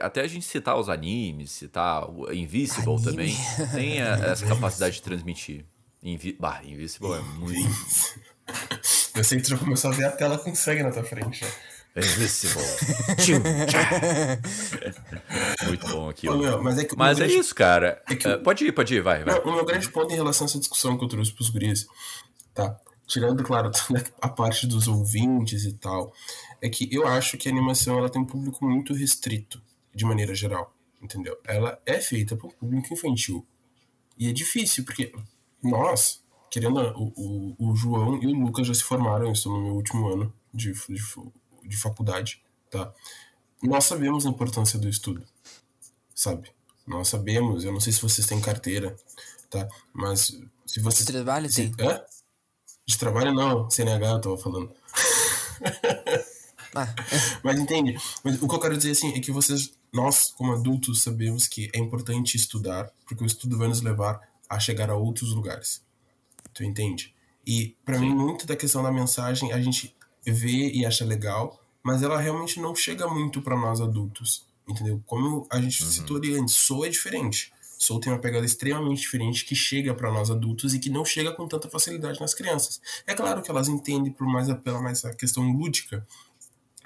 até 0.00 0.22
a 0.22 0.26
gente 0.26 0.44
citar 0.44 0.76
os 0.78 0.88
animes, 0.88 1.52
citar 1.52 2.08
o 2.10 2.32
Invisible 2.32 2.94
Anime. 2.94 3.04
também, 3.04 3.36
tem 3.72 4.02
a, 4.02 4.14
essa 4.32 4.46
capacidade 4.46 4.96
de 4.96 5.02
transmitir. 5.02 5.64
Invi 6.02 6.32
bah, 6.32 6.62
Invisible 6.64 7.12
é 7.12 7.20
muito. 7.38 7.70
Eu 9.14 9.22
sei 9.22 9.38
que 9.38 9.44
tu 9.44 9.50
já 9.50 9.58
começou 9.58 9.90
a 9.90 9.94
ver 9.94 10.04
a 10.06 10.10
tela 10.10 10.38
com 10.38 10.54
sangue 10.54 10.82
na 10.82 10.90
tua 10.90 11.04
frente. 11.04 11.44
Né? 11.44 11.50
Invisible. 11.96 12.62
Muito 15.66 15.88
bom 15.88 16.08
aqui. 16.08 16.26
Mas 16.62 16.78
é, 16.78 16.88
mas 16.96 17.18
é 17.18 17.24
grande... 17.24 17.38
isso, 17.38 17.54
cara. 17.54 18.02
É 18.08 18.14
que... 18.14 18.28
uh, 18.28 18.40
pode 18.42 18.64
ir, 18.64 18.72
pode 18.72 18.94
ir, 18.94 19.02
vai. 19.02 19.24
vai. 19.24 19.40
o 19.40 19.52
meu 19.52 19.64
grande 19.64 19.88
ponto 19.90 20.12
em 20.12 20.16
relação 20.16 20.46
a 20.46 20.48
essa 20.48 20.58
discussão 20.58 20.96
que 20.96 21.04
eu 21.04 21.08
trouxe 21.08 21.32
pros 21.32 21.50
guris, 21.50 21.86
tá? 22.54 22.78
Tirando, 23.06 23.42
claro, 23.42 23.72
a 24.22 24.28
parte 24.28 24.68
dos 24.68 24.86
ouvintes 24.86 25.64
e 25.64 25.72
tal, 25.72 26.12
é 26.62 26.68
que 26.68 26.88
eu 26.94 27.06
acho 27.08 27.36
que 27.36 27.48
a 27.48 27.52
animação 27.52 27.98
ela 27.98 28.08
tem 28.08 28.22
um 28.22 28.26
público 28.26 28.64
muito 28.64 28.94
restrito, 28.94 29.60
de 29.92 30.04
maneira 30.04 30.32
geral, 30.32 30.72
entendeu? 31.02 31.36
Ela 31.44 31.80
é 31.84 32.00
feita 32.00 32.36
para 32.36 32.46
um 32.46 32.52
público 32.52 32.94
infantil. 32.94 33.44
E 34.16 34.28
é 34.28 34.32
difícil, 34.32 34.84
porque 34.84 35.12
nós, 35.60 36.22
querendo, 36.52 36.78
o, 36.96 37.56
o, 37.58 37.70
o 37.70 37.74
João 37.74 38.22
e 38.22 38.26
o 38.28 38.38
Lucas 38.38 38.68
já 38.68 38.74
se 38.74 38.84
formaram, 38.84 39.32
estou 39.32 39.52
no 39.52 39.62
meu 39.64 39.74
último 39.74 40.06
ano 40.06 40.32
de, 40.54 40.72
de 40.72 41.02
de 41.70 41.76
faculdade, 41.76 42.42
tá? 42.68 42.92
Nós 43.62 43.84
sabemos 43.84 44.26
a 44.26 44.28
importância 44.28 44.78
do 44.78 44.88
estudo, 44.88 45.24
sabe? 46.14 46.50
Nós 46.86 47.08
sabemos, 47.08 47.64
eu 47.64 47.72
não 47.72 47.80
sei 47.80 47.92
se 47.92 48.02
vocês 48.02 48.26
têm 48.26 48.40
carteira, 48.40 48.96
tá? 49.48 49.68
Mas 49.92 50.36
se 50.66 50.80
vocês... 50.80 51.06
De 51.06 51.12
trabalho, 51.12 51.48
se, 51.48 51.66
sim. 51.66 51.74
É? 51.78 52.04
De 52.84 52.98
trabalho, 52.98 53.32
não. 53.32 53.70
CNH 53.70 54.06
eu 54.06 54.20
tava 54.20 54.36
falando. 54.36 54.72
ah. 56.74 56.94
Mas 57.44 57.60
entende? 57.60 57.96
Mas 58.24 58.42
o 58.42 58.48
que 58.48 58.54
eu 58.54 58.60
quero 58.60 58.76
dizer, 58.76 58.90
assim, 58.90 59.12
é 59.14 59.20
que 59.20 59.30
vocês, 59.30 59.72
nós, 59.92 60.32
como 60.36 60.52
adultos, 60.52 61.02
sabemos 61.02 61.46
que 61.46 61.70
é 61.72 61.78
importante 61.78 62.36
estudar, 62.36 62.90
porque 63.06 63.22
o 63.22 63.26
estudo 63.26 63.56
vai 63.56 63.68
nos 63.68 63.80
levar 63.80 64.20
a 64.48 64.58
chegar 64.58 64.90
a 64.90 64.96
outros 64.96 65.32
lugares. 65.32 65.82
Tu 66.52 66.64
entende? 66.64 67.14
E 67.46 67.76
para 67.84 67.98
mim, 67.98 68.12
muito 68.12 68.46
da 68.46 68.56
questão 68.56 68.82
da 68.82 68.90
mensagem, 68.90 69.52
a 69.52 69.60
gente 69.60 69.94
vê 70.26 70.70
e 70.72 70.84
acha 70.84 71.04
legal, 71.04 71.59
mas 71.82 72.02
ela 72.02 72.20
realmente 72.20 72.60
não 72.60 72.74
chega 72.74 73.08
muito 73.08 73.40
para 73.42 73.56
nós 73.56 73.80
adultos, 73.80 74.44
entendeu? 74.68 75.02
Como 75.06 75.46
a 75.50 75.60
gente 75.60 75.82
uhum. 75.82 75.90
citou 75.90 76.16
ali 76.16 76.34
antes, 76.36 76.54
Soul 76.54 76.86
é 76.86 76.88
diferente. 76.88 77.52
Soul 77.78 78.00
tem 78.00 78.12
uma 78.12 78.18
pegada 78.18 78.44
extremamente 78.44 79.00
diferente 79.00 79.44
que 79.44 79.54
chega 79.54 79.94
para 79.94 80.12
nós 80.12 80.30
adultos 80.30 80.74
e 80.74 80.78
que 80.78 80.90
não 80.90 81.04
chega 81.04 81.32
com 81.32 81.48
tanta 81.48 81.68
facilidade 81.70 82.20
nas 82.20 82.34
crianças. 82.34 82.80
É 83.06 83.14
claro 83.14 83.40
que 83.42 83.50
elas 83.50 83.68
entendem 83.68 84.12
por 84.12 84.26
mais 84.26 84.52
pela 84.58 84.80
mais 84.82 85.04
a 85.04 85.14
questão 85.14 85.50
lúdica 85.50 86.06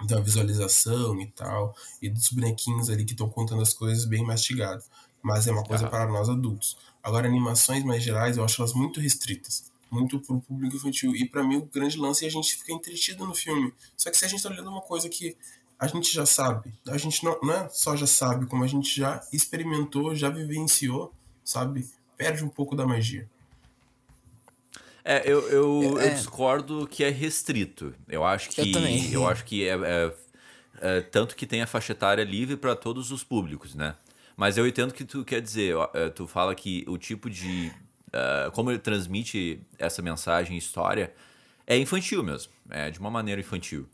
da 0.07 0.21
visualização 0.21 1.21
e 1.21 1.27
tal, 1.29 1.75
e 2.01 2.09
dos 2.09 2.31
bonequinhos 2.31 2.91
ali 2.91 3.05
que 3.05 3.13
estão 3.13 3.29
contando 3.29 3.63
as 3.63 3.73
coisas 3.73 4.05
bem 4.05 4.25
mastigado. 4.25 4.83
Mas 5.23 5.47
é 5.47 5.53
uma 5.53 5.65
coisa 5.65 5.87
Ah. 5.87 5.91
para 5.91 6.07
nós 6.07 6.29
adultos. 6.29 6.77
Agora, 7.03 7.27
animações 7.27 7.83
mais 7.83 8.03
gerais, 8.03 8.37
eu 8.37 8.45
acho 8.45 8.61
elas 8.61 8.75
muito 8.75 9.01
restritas. 9.01 9.73
Muito 9.95 10.19
pro 10.19 10.41
público 10.41 10.75
infantil. 10.77 11.15
E 11.15 11.25
para 11.29 11.45
mim, 11.45 11.57
o 11.59 11.67
grande 11.67 11.97
lance 11.97 12.25
é 12.25 12.29
a 12.29 12.31
gente 12.31 12.57
ficar 12.57 12.73
entretido 12.73 13.25
no 13.25 13.35
filme. 13.35 13.73
Só 13.97 14.11
que 14.11 14.17
se 14.17 14.25
a 14.25 14.29
gente 14.29 14.43
tá 14.43 14.49
olhando 14.51 14.69
uma 14.69 14.81
coisa 14.81 15.09
que 15.09 15.37
a 15.79 15.87
gente 15.87 16.13
já 16.13 16.27
sabe, 16.27 16.73
a 16.89 16.99
gente 16.99 17.23
não, 17.25 17.39
não 17.43 17.53
é 17.55 17.69
só 17.69 17.95
já 17.97 18.07
sabe, 18.07 18.47
como 18.47 18.65
a 18.65 18.67
gente 18.67 18.95
já 18.99 19.23
experimentou, 19.33 20.15
já 20.15 20.29
vivenciou, 20.29 21.13
sabe? 21.45 21.89
Perde 22.17 22.43
um 22.45 22.49
pouco 22.49 22.75
da 22.75 22.85
magia. 22.87 23.29
É, 25.05 25.23
eu, 25.31 25.49
eu, 25.51 26.01
É. 26.01 26.07
eu 26.07 26.15
discordo 26.15 26.87
que 26.87 27.05
é 27.05 27.11
restrito. 27.11 27.95
Eu 28.09 28.25
acho 28.25 28.51
que. 28.51 28.61
Eu 28.63 28.73
também. 28.73 29.13
eu 29.13 29.29
acho 29.29 29.45
que 29.45 29.69
é, 29.69 29.75
é- 29.75 30.15
é 30.81 31.01
tanto 31.03 31.37
que 31.37 31.47
tem 31.47 31.63
a 31.63 31.67
faixa 31.67 31.93
etária 31.93 32.25
livre 32.25 32.57
para 32.57 32.75
todos 32.75 33.11
os 33.13 33.23
públicos, 33.23 33.75
né? 33.75 33.95
Mas 34.37 34.57
eu 34.57 34.67
entendo 34.67 34.91
o 34.91 34.95
que 34.95 35.05
tu 35.05 35.25
quer 35.25 35.41
dizer. 35.41 35.77
é, 35.93 36.09
Tu 36.09 36.27
fala 36.27 36.55
que 36.55 36.85
o 36.89 36.97
tipo 36.99 37.29
de. 37.31 37.71
É, 38.15 38.51
como 38.53 38.71
ele 38.71 38.79
transmite 38.79 39.61
essa 39.79 40.01
mensagem 40.01 40.55
e 40.55 40.59
história 40.59 41.12
é 41.67 41.77
infantil 41.77 42.23
mesmo. 42.23 42.53
É 42.71 42.91
de 42.91 42.99
uma 43.01 43.11
maneira 43.11 43.41
infantil. 43.41 43.89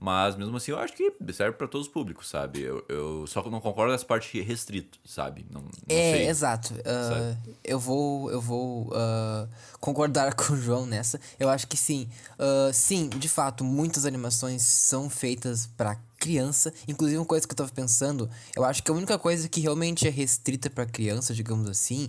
Mas 0.00 0.36
mesmo 0.36 0.56
assim, 0.56 0.70
eu 0.70 0.78
acho 0.78 0.92
que 0.92 1.12
serve 1.32 1.56
para 1.56 1.66
todos 1.66 1.88
os 1.88 1.92
públicos, 1.92 2.28
sabe? 2.28 2.60
Eu, 2.62 2.84
eu 2.88 3.26
só 3.26 3.42
não 3.50 3.60
concordo 3.60 3.90
com 3.90 3.94
essa 3.96 4.04
parte 4.04 4.40
restrito, 4.40 4.96
sabe? 5.04 5.44
Não, 5.50 5.62
não 5.62 5.70
É, 5.88 6.12
sei. 6.12 6.28
exato. 6.28 6.72
Ah, 6.84 7.36
eu 7.64 7.80
vou, 7.80 8.30
eu 8.30 8.40
vou 8.40 8.92
ah, 8.94 9.48
concordar 9.80 10.34
com 10.38 10.52
o 10.52 10.56
João 10.56 10.86
nessa. 10.86 11.20
Eu 11.36 11.48
acho 11.48 11.66
que 11.66 11.76
sim. 11.76 12.08
Ah, 12.38 12.70
sim, 12.72 13.08
de 13.08 13.28
fato, 13.28 13.64
muitas 13.64 14.06
animações 14.06 14.62
são 14.62 15.10
feitas 15.10 15.66
pra 15.66 15.96
criança. 16.16 16.72
Inclusive, 16.86 17.18
uma 17.18 17.26
coisa 17.26 17.44
que 17.44 17.52
eu 17.52 17.56
tava 17.56 17.70
pensando, 17.72 18.30
eu 18.54 18.64
acho 18.64 18.84
que 18.84 18.92
a 18.92 18.94
única 18.94 19.18
coisa 19.18 19.48
que 19.48 19.60
realmente 19.60 20.06
é 20.06 20.10
restrita 20.10 20.70
pra 20.70 20.86
criança, 20.86 21.34
digamos 21.34 21.68
assim, 21.68 22.08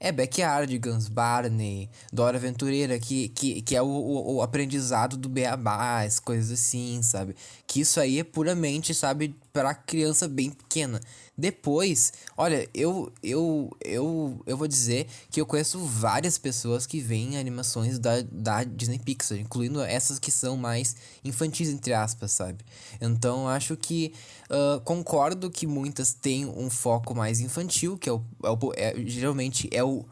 é 0.00 0.12
Backyardigans, 0.12 1.08
Barney, 1.08 1.90
Dora 2.12 2.36
Aventureira, 2.36 2.98
que, 2.98 3.28
que, 3.30 3.62
que 3.62 3.74
é 3.74 3.82
o, 3.82 3.86
o, 3.86 4.36
o 4.36 4.42
aprendizado 4.42 5.16
do 5.16 5.28
beabá, 5.28 6.02
as 6.02 6.18
coisas 6.18 6.58
assim, 6.58 7.00
sabe? 7.02 7.34
Que 7.66 7.80
isso 7.80 8.00
aí 8.00 8.20
é 8.20 8.24
puramente, 8.24 8.94
sabe, 8.94 9.34
pra 9.58 9.74
criança 9.74 10.28
bem 10.28 10.50
pequena. 10.50 11.00
Depois, 11.36 12.12
olha, 12.36 12.68
eu, 12.74 13.12
eu, 13.22 13.70
eu, 13.84 14.40
eu 14.46 14.56
vou 14.56 14.66
dizer 14.68 15.06
que 15.30 15.40
eu 15.40 15.46
conheço 15.46 15.78
várias 15.84 16.36
pessoas 16.38 16.86
que 16.86 17.00
veem 17.00 17.36
animações 17.38 17.98
da, 17.98 18.22
da 18.22 18.64
Disney 18.64 18.98
Pixar, 18.98 19.38
incluindo 19.38 19.80
essas 19.80 20.18
que 20.18 20.30
são 20.30 20.56
mais 20.56 20.96
infantis, 21.24 21.68
entre 21.68 21.92
aspas, 21.92 22.32
sabe? 22.32 22.64
Então, 23.00 23.48
acho 23.48 23.76
que 23.76 24.12
ah, 24.50 24.80
concordo 24.84 25.50
que 25.50 25.66
muitas 25.66 26.12
têm 26.12 26.46
um 26.46 26.68
foco 26.70 27.14
mais 27.14 27.40
infantil, 27.40 27.96
que 27.96 28.08
é 28.08 28.12
o, 28.12 28.22
é 28.44 28.50
o- 28.50 28.72
é- 28.76 28.94
geralmente 29.06 29.68
é 29.72 29.82
o 29.84 30.04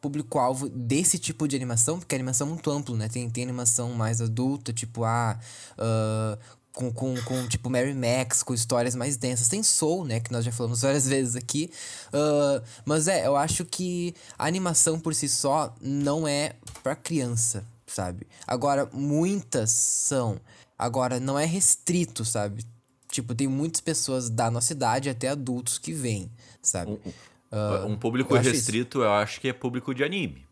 público-alvo 0.00 0.68
desse 0.68 1.18
tipo 1.18 1.48
de 1.48 1.56
animação, 1.56 1.98
porque 1.98 2.14
a 2.14 2.18
animação 2.18 2.46
é 2.46 2.50
muito 2.50 2.70
amplo, 2.70 2.96
né? 2.96 3.08
Tem, 3.08 3.28
tem 3.28 3.42
animação 3.42 3.92
mais 3.94 4.20
adulta, 4.20 4.72
tipo, 4.72 5.02
ah, 5.02 5.36
ah, 5.76 6.38
com, 6.78 6.92
com, 6.92 7.20
com, 7.22 7.48
tipo, 7.48 7.68
Mary 7.68 7.92
Max, 7.92 8.44
com 8.44 8.54
histórias 8.54 8.94
mais 8.94 9.16
densas. 9.16 9.48
Tem 9.48 9.64
Soul, 9.64 10.04
né? 10.04 10.20
Que 10.20 10.30
nós 10.30 10.44
já 10.44 10.52
falamos 10.52 10.82
várias 10.82 11.06
vezes 11.08 11.34
aqui. 11.34 11.72
Ah, 12.12 12.62
mas 12.84 13.08
é, 13.08 13.26
eu 13.26 13.36
acho 13.36 13.64
que 13.64 14.14
a 14.38 14.46
animação 14.46 15.00
por 15.00 15.12
si 15.12 15.28
só 15.28 15.74
não 15.80 16.28
é 16.28 16.54
pra 16.80 16.94
criança, 16.94 17.64
sabe? 17.84 18.28
Agora, 18.46 18.88
muitas 18.92 19.72
são. 19.72 20.40
Agora, 20.78 21.18
não 21.18 21.36
é 21.36 21.44
restrito, 21.44 22.24
sabe? 22.24 22.64
Tipo, 23.10 23.34
tem 23.34 23.48
muitas 23.48 23.80
pessoas 23.80 24.30
da 24.30 24.48
nossa 24.48 24.72
idade, 24.72 25.10
até 25.10 25.30
adultos, 25.30 25.78
que 25.78 25.92
vêm, 25.92 26.30
sabe? 26.62 27.00
Ah, 27.50 27.86
um 27.88 27.96
público 27.96 28.34
eu 28.34 28.38
acho 28.38 28.50
restrito, 28.50 29.02
eu 29.02 29.12
acho 29.12 29.40
que 29.40 29.48
é 29.48 29.52
público 29.52 29.92
de 29.92 30.04
anime. 30.04 30.46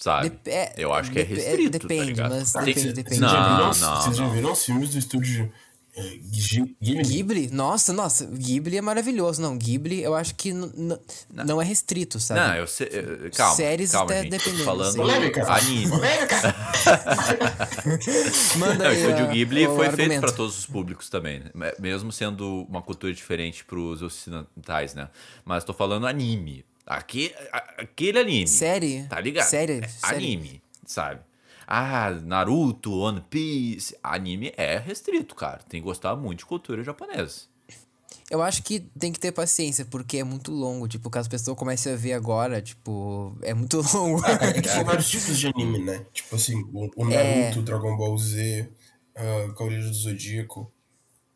Sabe? 0.00 0.30
Dep- 0.30 0.48
é, 0.48 0.72
eu 0.78 0.94
acho 0.94 1.10
que 1.12 1.18
é 1.18 1.22
é, 1.22 1.24
restrito. 1.26 1.70
tá 1.72 1.78
depende, 1.78 2.06
ligado? 2.06 2.30
mas 2.34 2.52
depende, 2.54 2.80
Vocês- 2.80 2.94
depende. 2.94 3.20
Não, 3.20 3.28
viram, 3.28 3.58
não, 3.58 3.72
vocês 4.02 4.16
já 4.16 4.24
não. 4.24 4.30
viram 4.32 4.52
os 4.52 4.64
filmes 4.64 4.88
do 4.90 4.98
estúdio 4.98 5.52
é, 5.94 6.02
Ghi- 6.22 6.76
Ghibli? 6.80 7.02
Ghibli? 7.02 7.50
Nossa, 7.50 7.92
nossa, 7.92 8.24
Ghibli 8.24 8.78
é 8.78 8.80
maravilhoso. 8.80 9.42
Não, 9.42 9.58
Ghibli 9.58 10.00
eu 10.02 10.14
acho 10.14 10.34
que 10.36 10.50
n- 10.52 10.70
n- 10.74 10.98
não 11.30 11.60
é 11.60 11.64
restrito, 11.64 12.18
sabe? 12.20 12.40
Não, 12.40 12.54
eu 12.54 12.66
sei. 12.66 12.88
eu- 12.92 13.30
Calma. 13.32 13.56
Séries 13.56 13.90
calma, 13.92 14.10
até 14.12 14.22
gente. 14.22 14.30
dependendo, 14.30 14.64
Falando 14.64 14.92
sim. 14.92 14.96
Polêmica. 14.98 15.52
anime. 15.52 15.90
Polêmica! 15.90 16.36
Manda 18.58 18.74
Não, 18.74 18.84
o 18.84 18.88
aí 18.88 19.00
Estúdio 19.02 19.24
a- 19.24 19.28
Ghibli 19.28 19.66
o 19.66 19.76
foi 19.76 19.86
feito 19.86 20.00
argumento. 20.00 20.20
para 20.20 20.32
todos 20.32 20.58
os 20.58 20.66
públicos 20.66 21.08
também, 21.08 21.40
né? 21.40 21.50
Me- 21.54 21.74
mesmo 21.78 22.12
sendo 22.12 22.66
uma 22.68 22.82
cultura 22.82 23.12
diferente 23.12 23.64
para 23.64 23.78
os 23.78 24.02
ocidentais, 24.02 24.94
né? 24.94 25.08
Mas 25.44 25.64
tô 25.64 25.72
falando 25.74 26.06
anime. 26.06 26.64
Aque- 26.92 27.34
a- 27.52 27.74
aquele 27.82 28.18
anime. 28.18 28.46
Série? 28.48 29.04
Tá 29.08 29.20
ligado? 29.20 29.48
Série? 29.48 29.80
É 29.84 29.88
Série? 29.88 30.16
anime, 30.16 30.62
sabe? 30.84 31.20
Ah, 31.66 32.10
Naruto, 32.10 32.92
One 32.92 33.20
Piece. 33.30 33.96
Anime 34.02 34.52
é 34.56 34.76
restrito, 34.76 35.34
cara. 35.36 35.60
Tem 35.68 35.80
que 35.80 35.84
gostar 35.84 36.16
muito 36.16 36.40
de 36.40 36.46
cultura 36.46 36.82
japonesa. 36.82 37.42
Eu 38.28 38.42
acho 38.42 38.62
que 38.64 38.80
tem 38.98 39.12
que 39.12 39.20
ter 39.20 39.30
paciência, 39.32 39.84
porque 39.84 40.18
é 40.18 40.24
muito 40.24 40.50
longo. 40.50 40.88
Tipo, 40.88 41.08
que 41.10 41.18
as 41.18 41.28
pessoas 41.28 41.56
comecem 41.56 41.92
a 41.92 41.96
ver 41.96 42.12
agora, 42.12 42.60
tipo, 42.60 43.36
é 43.42 43.54
muito 43.54 43.76
longo. 43.94 44.24
É 44.26 44.52
que 44.52 44.62
tem 44.62 44.84
vários 44.84 45.08
tipos 45.08 45.38
de 45.38 45.46
anime, 45.46 45.78
né? 45.78 46.04
Tipo 46.12 46.34
assim, 46.34 46.60
o, 46.72 46.90
o 46.96 47.10
É. 47.12 47.42
Naruto, 47.44 47.62
Dragon 47.62 47.96
Ball 47.96 48.18
Z, 48.18 48.68
uh, 49.16 49.52
Cavaleiro 49.54 49.86
do 49.86 49.94
Zodíaco. 49.94 50.72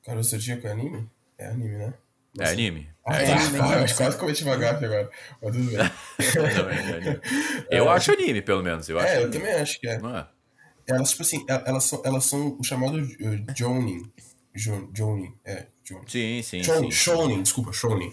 Cara, 0.04 0.18
o 0.18 0.22
Zodíaco 0.24 0.66
é 0.66 0.72
anime? 0.72 1.08
É 1.38 1.46
anime, 1.46 1.76
né? 1.78 1.94
É 2.40 2.48
anime. 2.48 2.88
Ah, 3.06 3.16
É 3.22 3.26
tá. 3.26 3.34
anime. 3.36 3.58
Ah, 3.60 3.86
eu 3.88 3.96
quase 3.96 4.16
cometi 4.18 4.44
uma 4.44 4.56
gafe 4.56 4.84
agora. 4.84 5.10
Mas 5.42 5.52
tudo 5.56 5.70
bem. 5.70 5.76
Não, 6.56 6.70
é 6.70 6.96
anime. 6.96 7.20
Eu 7.70 7.90
acho 7.90 8.12
anime, 8.12 8.42
pelo 8.42 8.62
menos. 8.62 8.88
Eu 8.88 8.98
acho 8.98 9.08
É, 9.08 9.16
eu 9.18 9.24
anime. 9.26 9.32
também 9.32 9.54
acho 9.54 9.80
que 9.80 9.88
é. 9.88 9.98
Não 9.98 10.16
é? 10.16 10.26
Elas, 10.86 11.10
tipo 11.10 11.22
assim, 11.22 11.44
el- 11.48 11.62
elas 11.66 11.84
são, 11.84 12.02
elas 12.04 12.24
são 12.24 12.56
o 12.58 12.64
chamado 12.64 12.98
uh, 12.98 13.54
Jonin. 13.56 14.02
Jo- 14.54 14.88
Jonin, 14.94 15.34
é, 15.44 15.66
Jonin. 15.82 16.04
Sim, 16.06 16.42
sim, 16.42 16.62
Shon- 16.62 16.80
sim. 16.84 16.90
Shonen, 16.90 17.42
desculpa, 17.42 17.72
Shonen. 17.72 18.10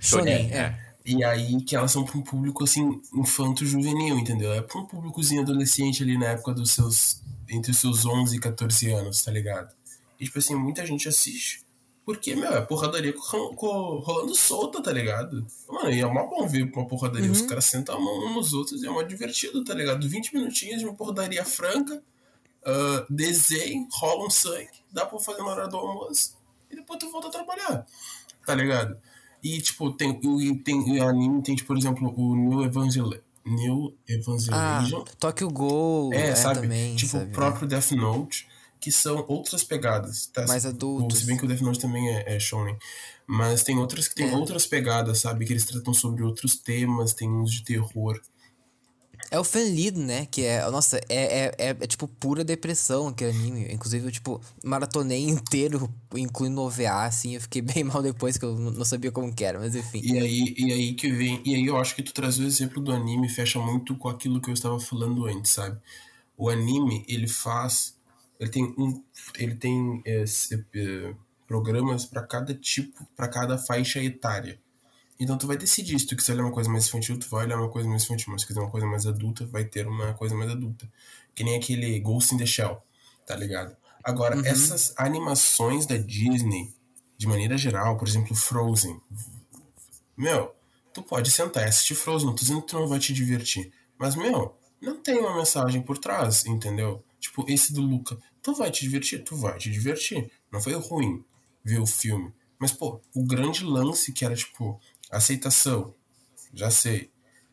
Shonen, 0.00 0.50
É, 0.52 0.56
é. 0.58 0.86
E 1.04 1.22
aí 1.22 1.60
que 1.62 1.76
elas 1.76 1.92
são 1.92 2.04
pra 2.04 2.16
um 2.18 2.22
público 2.22 2.64
assim, 2.64 3.00
infanto-juvenil, 3.14 4.18
entendeu? 4.18 4.52
É 4.54 4.62
pra 4.62 4.78
um 4.80 4.86
públicozinho 4.86 5.42
adolescente 5.42 6.02
ali 6.02 6.16
na 6.18 6.26
época 6.28 6.52
dos 6.54 6.70
seus. 6.72 7.20
entre 7.48 7.70
os 7.70 7.78
seus 7.78 8.04
11 8.06 8.36
e 8.36 8.40
14 8.40 8.90
anos, 8.90 9.22
tá 9.22 9.30
ligado? 9.30 9.72
E 10.18 10.24
tipo 10.24 10.38
assim, 10.38 10.54
muita 10.56 10.84
gente 10.86 11.08
assiste. 11.08 11.65
Porque, 12.06 12.36
meu, 12.36 12.54
é 12.54 12.60
porradaria 12.62 13.12
co- 13.12 13.52
co- 13.56 13.98
rolando 13.98 14.32
solta, 14.32 14.80
tá 14.80 14.92
ligado? 14.92 15.44
Mano, 15.68 15.90
e 15.90 16.00
é 16.00 16.06
mó 16.06 16.24
bom 16.28 16.46
ver 16.46 16.62
uma 16.62 16.86
porradaria. 16.86 17.30
Os 17.32 17.42
caras 17.42 17.64
sentam 17.64 17.96
a 17.96 18.00
mão 18.00 18.28
uns 18.28 18.34
nos 18.36 18.52
outros 18.54 18.80
e 18.82 18.86
é 18.86 18.90
mó 18.90 19.02
divertido, 19.02 19.64
tá 19.64 19.74
ligado? 19.74 20.08
20 20.08 20.32
minutinhos 20.32 20.78
de 20.78 20.86
uma 20.86 20.94
porradaria 20.94 21.44
franca, 21.44 22.00
ah, 22.64 23.04
desenho, 23.10 23.88
rola 23.92 24.24
um 24.26 24.30
sangue, 24.30 24.68
dá 24.92 25.04
pra 25.04 25.18
fazer 25.18 25.40
na 25.42 25.48
hora 25.48 25.66
do 25.68 25.76
almoço. 25.76 26.36
E 26.70 26.76
depois 26.76 26.96
tu 27.00 27.10
volta 27.10 27.26
a 27.26 27.30
trabalhar, 27.30 27.84
tá 28.46 28.54
ligado? 28.54 28.96
E, 29.42 29.60
tipo, 29.60 29.90
tem, 29.92 30.18
e 30.40 30.56
tem 30.58 30.94
e 30.96 31.00
anime, 31.00 31.42
tem, 31.42 31.56
tipo, 31.56 31.66
por 31.66 31.76
exemplo, 31.76 32.14
o 32.16 32.36
New 32.36 32.62
Evangel 32.64 33.10
New 33.44 33.94
Ah, 34.08 34.12
Evangelion. 34.12 35.04
Tokyo 35.18 35.48
Ghoul, 35.50 36.12
é, 36.12 36.28
é, 36.30 36.34
sabe? 36.36 36.62
também, 36.62 36.94
tipo, 36.96 37.12
sabe? 37.12 37.30
o 37.30 37.34
próprio 37.34 37.66
Death 37.68 37.92
Note, 37.92 38.48
que 38.80 38.92
são 38.92 39.24
outras 39.28 39.64
pegadas. 39.64 40.26
Tá? 40.26 40.46
Mais 40.46 40.66
adultos. 40.66 41.20
Se 41.20 41.26
bem 41.26 41.36
que 41.36 41.44
o 41.44 41.48
Death 41.48 41.60
Note 41.60 41.78
também 41.80 42.08
é, 42.08 42.36
é 42.36 42.40
shonen. 42.40 42.76
Mas 43.26 43.62
tem 43.64 43.76
outras 43.78 44.06
que 44.06 44.14
tem 44.14 44.28
É. 44.30 44.36
outras 44.36 44.66
pegadas, 44.66 45.20
sabe? 45.20 45.44
Que 45.44 45.52
eles 45.52 45.64
tratam 45.64 45.92
sobre 45.92 46.22
outros 46.22 46.56
temas, 46.56 47.12
tem 47.12 47.28
uns 47.28 47.50
de 47.50 47.64
terror. 47.64 48.20
É 49.28 49.40
o 49.40 49.44
Fanlido, 49.44 50.00
né? 50.00 50.26
Que 50.26 50.44
é. 50.44 50.70
Nossa, 50.70 50.98
é, 51.08 51.46
é, 51.46 51.54
é, 51.58 51.68
é, 51.70 51.86
tipo 51.86 52.06
pura 52.06 52.44
depressão 52.44 53.08
aquele 53.08 53.30
anime. 53.30 53.66
Inclusive, 53.72 54.06
eu, 54.06 54.12
tipo, 54.12 54.40
maratonei 54.62 55.24
inteiro, 55.24 55.92
incluindo 56.14 56.60
o 56.60 56.64
OVA, 56.66 57.04
assim. 57.06 57.34
Eu 57.34 57.40
fiquei 57.40 57.60
bem 57.62 57.82
mal 57.82 58.00
depois, 58.02 58.38
que 58.38 58.44
eu 58.44 58.56
não 58.56 58.84
sabia 58.84 59.10
como 59.10 59.34
que 59.34 59.44
era, 59.44 59.58
mas 59.58 59.74
enfim. 59.74 60.00
E 60.04 60.16
aí, 60.18 60.54
e 60.56 60.72
aí 60.72 60.94
que 60.94 61.10
vem. 61.10 61.42
E 61.44 61.56
aí 61.56 61.66
eu 61.66 61.76
acho 61.76 61.96
que 61.96 62.02
tu 62.04 62.12
trazer 62.14 62.44
o 62.44 62.46
exemplo 62.46 62.80
do 62.80 62.92
anime 62.92 63.28
fecha 63.28 63.58
muito 63.58 63.96
com 63.96 64.08
aquilo 64.08 64.40
que 64.40 64.48
eu 64.50 64.54
estava 64.54 64.78
falando 64.78 65.26
antes, 65.26 65.50
sabe? 65.50 65.76
O 66.36 66.48
anime, 66.48 67.04
ele 67.08 67.26
faz. 67.26 67.95
Ele 68.38 68.50
tem 68.50 68.64
um. 68.78 69.02
Ele 69.38 69.54
tem 69.54 70.02
é, 70.04 70.24
é, 70.24 71.14
programas 71.46 72.04
para 72.04 72.22
cada 72.22 72.54
tipo, 72.54 73.06
para 73.16 73.28
cada 73.28 73.58
faixa 73.58 74.02
etária. 74.02 74.60
Então 75.18 75.38
tu 75.38 75.46
vai 75.46 75.56
decidir, 75.56 75.98
se 75.98 76.06
tu 76.06 76.14
quiser 76.14 76.34
olhar 76.34 76.44
uma 76.44 76.52
coisa 76.52 76.68
mais 76.68 76.86
infantil, 76.86 77.18
tu 77.18 77.28
vai 77.30 77.46
olhar 77.46 77.56
uma 77.58 77.70
coisa 77.70 77.88
mais 77.88 78.04
infantil, 78.04 78.32
mas 78.32 78.42
se 78.42 78.46
quiser 78.46 78.60
uma 78.60 78.70
coisa 78.70 78.86
mais 78.86 79.06
adulta, 79.06 79.46
vai 79.46 79.64
ter 79.64 79.86
uma 79.86 80.12
coisa 80.12 80.34
mais 80.34 80.50
adulta. 80.50 80.86
Que 81.34 81.42
nem 81.42 81.56
aquele 81.56 81.98
Ghost 82.00 82.34
in 82.34 82.38
the 82.38 82.46
Shell, 82.46 82.82
tá 83.26 83.34
ligado? 83.34 83.74
Agora, 84.04 84.40
essas 84.46 84.92
animações 84.96 85.86
da 85.86 85.96
Disney, 85.96 86.74
de 87.16 87.26
maneira 87.26 87.56
geral, 87.56 87.96
por 87.96 88.06
exemplo, 88.06 88.36
Frozen, 88.36 89.00
meu, 90.16 90.54
tu 90.92 91.02
pode 91.02 91.30
sentar 91.30 91.64
e 91.64 91.68
assistir 91.68 91.94
Frozen, 91.94 92.26
não 92.26 92.34
tô 92.34 92.42
dizendo 92.42 92.60
que 92.60 92.68
tu 92.68 92.78
não 92.78 92.86
vai 92.86 92.98
te 92.98 93.12
divertir. 93.12 93.72
Mas, 93.98 94.14
meu, 94.14 94.54
não 94.80 94.96
tem 94.96 95.18
uma 95.18 95.34
mensagem 95.34 95.80
por 95.82 95.98
trás, 95.98 96.44
entendeu? 96.46 97.02
Tipo, 97.26 97.44
esse 97.48 97.72
do 97.72 97.80
Luca. 97.82 98.16
Tu 98.42 98.54
vai 98.54 98.70
te 98.70 98.82
divertir? 98.82 99.22
Tu 99.24 99.36
vai 99.36 99.58
te 99.58 99.70
divertir. 99.70 100.30
Não 100.50 100.60
foi 100.60 100.74
ruim 100.74 101.24
ver 101.64 101.80
o 101.80 101.86
filme. 101.86 102.32
Mas, 102.58 102.72
pô, 102.72 103.00
o 103.14 103.24
grande 103.24 103.64
lance 103.64 104.12
que 104.12 104.24
era, 104.24 104.34
tipo, 104.34 104.80
Aceitação, 105.10 105.94
já 106.52 106.70
sei. 106.70 107.10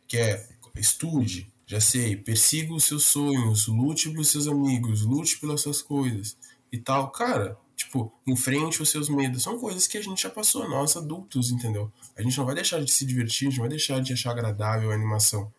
Quer, 0.07 0.49
estude, 0.75 1.51
já 1.65 1.79
sei. 1.79 2.15
Persiga 2.15 2.73
os 2.73 2.83
seus 2.83 3.05
sonhos, 3.05 3.67
lute 3.67 4.09
pelos 4.09 4.29
seus 4.29 4.47
amigos, 4.47 5.01
lute 5.01 5.39
pelas 5.39 5.61
suas 5.61 5.81
coisas 5.81 6.37
e 6.71 6.77
tal. 6.77 7.11
Cara, 7.11 7.57
tipo, 7.75 8.11
enfrente 8.25 8.81
os 8.81 8.89
seus 8.89 9.07
medos. 9.09 9.43
São 9.43 9.59
coisas 9.59 9.87
que 9.87 9.97
a 9.97 10.01
gente 10.01 10.21
já 10.21 10.29
passou, 10.29 10.67
nós 10.67 10.95
adultos, 10.97 11.51
entendeu? 11.51 11.91
A 12.17 12.21
gente 12.21 12.37
não 12.37 12.45
vai 12.45 12.55
deixar 12.55 12.83
de 12.83 12.91
se 12.91 13.05
divertir, 13.05 13.47
a 13.47 13.49
gente 13.49 13.57
não 13.57 13.63
vai 13.63 13.69
deixar 13.69 14.01
de 14.01 14.13
achar 14.13 14.31
agradável 14.31 14.91
a 14.91 14.95
animação. 14.95 15.51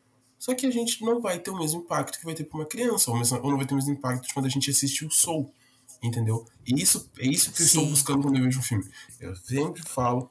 Só 0.45 0.55
que 0.55 0.67
a 0.67 0.71
gente 0.71 1.03
não 1.03 1.23
vai 1.23 1.39
ter 1.39 1.51
o 1.51 1.57
mesmo 1.57 1.81
impacto 1.81 2.19
que 2.19 2.25
vai 2.27 2.35
ter 2.35 2.45
para 2.45 2.59
uma 2.59 2.67
criança, 2.67 3.11
ou, 3.11 3.17
mesmo, 3.17 3.39
ou 3.39 3.49
não 3.49 3.57
vai 3.57 3.65
ter 3.65 3.73
o 3.73 3.77
mesmo 3.79 3.95
impacto 3.95 4.27
de 4.27 4.35
quando 4.35 4.45
a 4.45 4.51
gente 4.51 4.71
assiste 4.71 5.03
o 5.03 5.11
Soul, 5.11 5.51
entendeu? 6.03 6.45
E 6.67 6.83
isso, 6.83 7.11
é 7.19 7.27
isso 7.27 7.51
que 7.51 7.63
eu 7.63 7.67
estou 7.67 7.87
buscando 7.87 8.21
quando 8.25 8.37
eu 8.37 8.45
vejo 8.45 8.59
um 8.59 8.63
filme. 8.63 8.85
Eu 9.19 9.35
sempre 9.37 9.81
falo, 9.81 10.31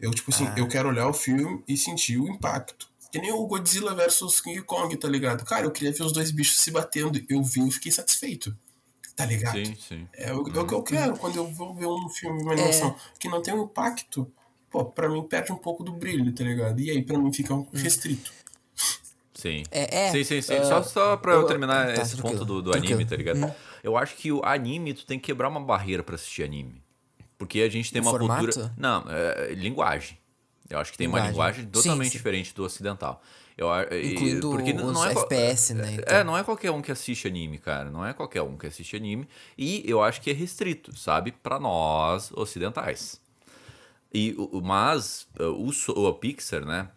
eu 0.00 0.10
tipo 0.10 0.32
assim, 0.32 0.48
ah. 0.48 0.54
eu 0.56 0.66
quero 0.66 0.88
olhar 0.88 1.06
o 1.06 1.12
filme 1.12 1.62
e 1.68 1.76
sentir 1.76 2.18
o 2.18 2.26
impacto. 2.26 2.90
Que 3.12 3.20
nem 3.20 3.30
o 3.30 3.46
Godzilla 3.46 3.94
versus 3.94 4.40
King 4.40 4.62
Kong, 4.62 4.96
tá 4.96 5.08
ligado? 5.08 5.44
Cara, 5.44 5.64
eu 5.64 5.70
queria 5.70 5.92
ver 5.92 6.02
os 6.02 6.12
dois 6.12 6.32
bichos 6.32 6.58
se 6.58 6.72
batendo. 6.72 7.24
Eu 7.28 7.40
vi 7.44 7.68
e 7.68 7.70
fiquei 7.70 7.92
satisfeito. 7.92 8.58
Tá 9.14 9.24
ligado? 9.24 9.64
Sim, 9.64 9.76
sim. 9.76 10.08
É, 10.12 10.34
o, 10.34 10.38
é 10.38 10.58
o 10.58 10.66
que 10.66 10.74
eu 10.74 10.82
quero 10.82 11.16
quando 11.18 11.36
eu 11.36 11.46
vou 11.52 11.72
ver 11.72 11.86
um 11.86 12.08
filme, 12.08 12.42
uma 12.42 12.54
animação 12.54 12.88
é. 12.88 13.18
que 13.20 13.28
não 13.28 13.40
tem 13.40 13.54
um 13.54 13.62
impacto. 13.62 14.28
Pô, 14.68 14.84
pra 14.86 15.08
mim 15.08 15.22
perde 15.22 15.52
um 15.52 15.56
pouco 15.56 15.84
do 15.84 15.92
brilho, 15.92 16.34
tá 16.34 16.42
ligado? 16.42 16.80
E 16.80 16.90
aí 16.90 17.00
pra 17.04 17.16
mim 17.16 17.32
fica 17.32 17.54
um 17.54 17.68
restrito. 17.72 18.41
Sim. 19.42 19.64
É, 19.72 20.06
é, 20.06 20.10
sim, 20.12 20.22
sim, 20.22 20.40
sim. 20.40 20.54
Uh, 20.54 20.64
só, 20.64 20.82
só 20.84 21.16
pra 21.16 21.32
eu, 21.32 21.44
terminar 21.44 21.92
tá, 21.92 22.02
esse 22.02 22.16
ponto 22.16 22.44
do, 22.44 22.62
do 22.62 22.72
anime, 22.72 23.04
tá 23.04 23.16
ligado? 23.16 23.44
Hum. 23.44 23.50
Eu 23.82 23.96
acho 23.96 24.14
que 24.14 24.30
o 24.30 24.40
anime, 24.44 24.94
tu 24.94 25.04
tem 25.04 25.18
que 25.18 25.26
quebrar 25.26 25.48
uma 25.48 25.60
barreira 25.60 26.00
para 26.00 26.14
assistir 26.14 26.44
anime. 26.44 26.80
Porque 27.36 27.60
a 27.60 27.68
gente 27.68 27.92
tem 27.92 28.00
o 28.00 28.04
uma 28.04 28.12
formato? 28.12 28.44
cultura. 28.44 28.72
Não, 28.76 29.04
é, 29.08 29.52
linguagem. 29.54 30.16
Eu 30.70 30.78
acho 30.78 30.92
que 30.92 30.98
tem 30.98 31.08
linguagem. 31.08 31.26
uma 31.26 31.32
linguagem 31.32 31.66
totalmente 31.66 32.04
sim, 32.04 32.10
sim. 32.12 32.18
diferente 32.18 32.54
do 32.54 32.62
ocidental. 32.62 33.20
Eu, 33.58 33.68
Incluindo 34.00 34.48
porque 34.48 34.70
os 34.70 34.92
não 34.92 35.04
é, 35.04 35.10
FPS, 35.10 35.74
né? 35.74 35.94
Então. 35.94 36.16
É, 36.16 36.22
não 36.22 36.38
é 36.38 36.44
qualquer 36.44 36.70
um 36.70 36.80
que 36.80 36.92
assiste 36.92 37.26
anime, 37.26 37.58
cara. 37.58 37.90
Não 37.90 38.06
é 38.06 38.12
qualquer 38.12 38.42
um 38.42 38.56
que 38.56 38.68
assiste 38.68 38.94
anime. 38.94 39.28
E 39.58 39.82
eu 39.84 40.00
acho 40.00 40.20
que 40.20 40.30
é 40.30 40.32
restrito, 40.32 40.96
sabe? 40.96 41.32
para 41.32 41.58
nós 41.58 42.30
ocidentais. 42.32 43.20
E, 44.14 44.36
mas 44.62 45.26
o, 45.38 46.00
o, 46.00 46.06
a 46.06 46.14
Pixar, 46.14 46.64
né? 46.64 46.88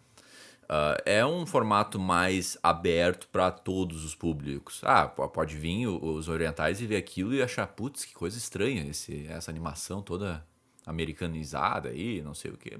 Uh, 0.66 1.00
é 1.04 1.24
um 1.24 1.46
formato 1.46 1.96
mais 1.96 2.58
aberto 2.60 3.28
para 3.28 3.52
todos 3.52 4.04
os 4.04 4.16
públicos. 4.16 4.80
Ah, 4.82 5.06
pode 5.06 5.56
vir 5.56 5.86
os 5.86 6.28
orientais 6.28 6.80
e 6.80 6.86
ver 6.86 6.96
aquilo 6.96 7.32
e 7.32 7.40
achar, 7.40 7.68
putz, 7.68 8.04
que 8.04 8.12
coisa 8.12 8.36
estranha 8.36 8.84
esse, 8.84 9.26
essa 9.28 9.48
animação 9.48 10.02
toda 10.02 10.44
americanizada 10.84 11.90
aí, 11.90 12.20
não 12.20 12.34
sei 12.34 12.50
o 12.50 12.56
que. 12.56 12.76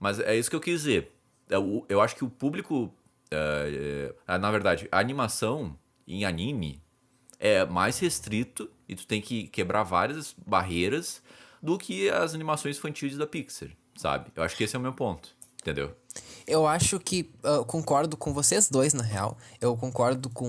Mas 0.00 0.18
é 0.18 0.34
isso 0.34 0.48
que 0.48 0.56
eu 0.56 0.60
quis 0.60 0.80
dizer. 0.80 1.12
Eu, 1.48 1.84
eu 1.88 2.00
acho 2.00 2.16
que 2.16 2.24
o 2.24 2.30
público. 2.30 2.92
Uh, 3.32 4.14
uh, 4.26 4.38
na 4.38 4.50
verdade, 4.50 4.88
a 4.90 4.98
animação 4.98 5.78
em 6.06 6.24
anime 6.24 6.82
é 7.38 7.66
mais 7.66 7.98
restrito 7.98 8.70
e 8.88 8.94
tu 8.94 9.06
tem 9.06 9.20
que 9.20 9.48
quebrar 9.48 9.82
várias 9.82 10.34
barreiras 10.46 11.22
do 11.62 11.76
que 11.76 12.08
as 12.08 12.34
animações 12.34 12.78
infantis 12.78 13.16
da 13.16 13.26
Pixar, 13.26 13.70
sabe? 13.96 14.30
Eu 14.34 14.42
acho 14.42 14.56
que 14.56 14.64
esse 14.64 14.76
é 14.76 14.78
o 14.78 14.82
meu 14.82 14.92
ponto, 14.92 15.34
entendeu? 15.60 15.94
Eu 16.46 16.66
acho 16.66 17.00
que 17.00 17.30
uh, 17.42 17.64
concordo 17.64 18.16
com 18.16 18.32
vocês 18.32 18.68
dois, 18.68 18.92
na 18.92 19.02
real. 19.02 19.36
Eu 19.60 19.74
concordo 19.76 20.28
com, 20.28 20.48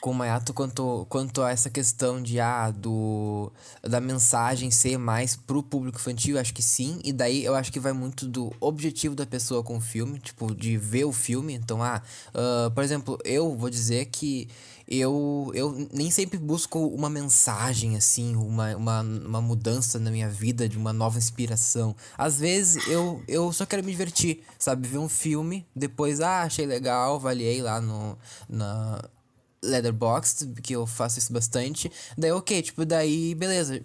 com 0.00 0.12
o 0.12 0.14
Mayato 0.14 0.54
quanto, 0.54 1.04
quanto 1.08 1.42
a 1.42 1.50
essa 1.50 1.68
questão 1.68 2.22
de 2.22 2.38
ah, 2.38 2.70
do, 2.70 3.50
da 3.82 4.00
mensagem 4.00 4.70
ser 4.70 4.98
mais 4.98 5.34
pro 5.34 5.62
público 5.64 5.98
infantil, 5.98 6.38
acho 6.38 6.54
que 6.54 6.62
sim. 6.62 7.00
E 7.02 7.12
daí 7.12 7.44
eu 7.44 7.56
acho 7.56 7.72
que 7.72 7.80
vai 7.80 7.92
muito 7.92 8.24
do 8.24 8.52
objetivo 8.60 9.16
da 9.16 9.26
pessoa 9.26 9.64
com 9.64 9.76
o 9.76 9.80
filme, 9.80 10.20
tipo, 10.20 10.54
de 10.54 10.76
ver 10.76 11.04
o 11.04 11.12
filme. 11.12 11.54
Então, 11.54 11.82
ah, 11.82 12.00
uh, 12.32 12.70
por 12.70 12.84
exemplo, 12.84 13.18
eu 13.24 13.56
vou 13.56 13.68
dizer 13.68 14.06
que 14.06 14.48
eu, 14.90 15.52
eu 15.54 15.88
nem 15.92 16.10
sempre 16.10 16.36
busco 16.36 16.84
uma 16.88 17.08
mensagem, 17.08 17.96
assim, 17.96 18.34
uma, 18.34 18.74
uma, 18.74 19.00
uma 19.02 19.40
mudança 19.40 20.00
na 20.00 20.10
minha 20.10 20.28
vida, 20.28 20.68
de 20.68 20.76
uma 20.76 20.92
nova 20.92 21.16
inspiração. 21.16 21.94
Às 22.18 22.40
vezes 22.40 22.88
eu, 22.88 23.22
eu 23.28 23.52
só 23.52 23.64
quero 23.64 23.84
me 23.84 23.92
divertir, 23.92 24.42
sabe? 24.58 24.88
Ver 24.88 24.98
um 24.98 25.08
filme, 25.08 25.64
depois, 25.76 26.20
ah, 26.20 26.42
achei 26.42 26.66
legal, 26.66 27.14
avaliei 27.14 27.62
lá 27.62 27.80
no, 27.80 28.18
na 28.48 29.00
Letterboxd, 29.62 30.60
que 30.60 30.74
eu 30.74 30.84
faço 30.86 31.20
isso 31.20 31.32
bastante. 31.32 31.90
Daí, 32.18 32.32
ok, 32.32 32.60
tipo, 32.60 32.84
daí, 32.84 33.34
beleza, 33.36 33.84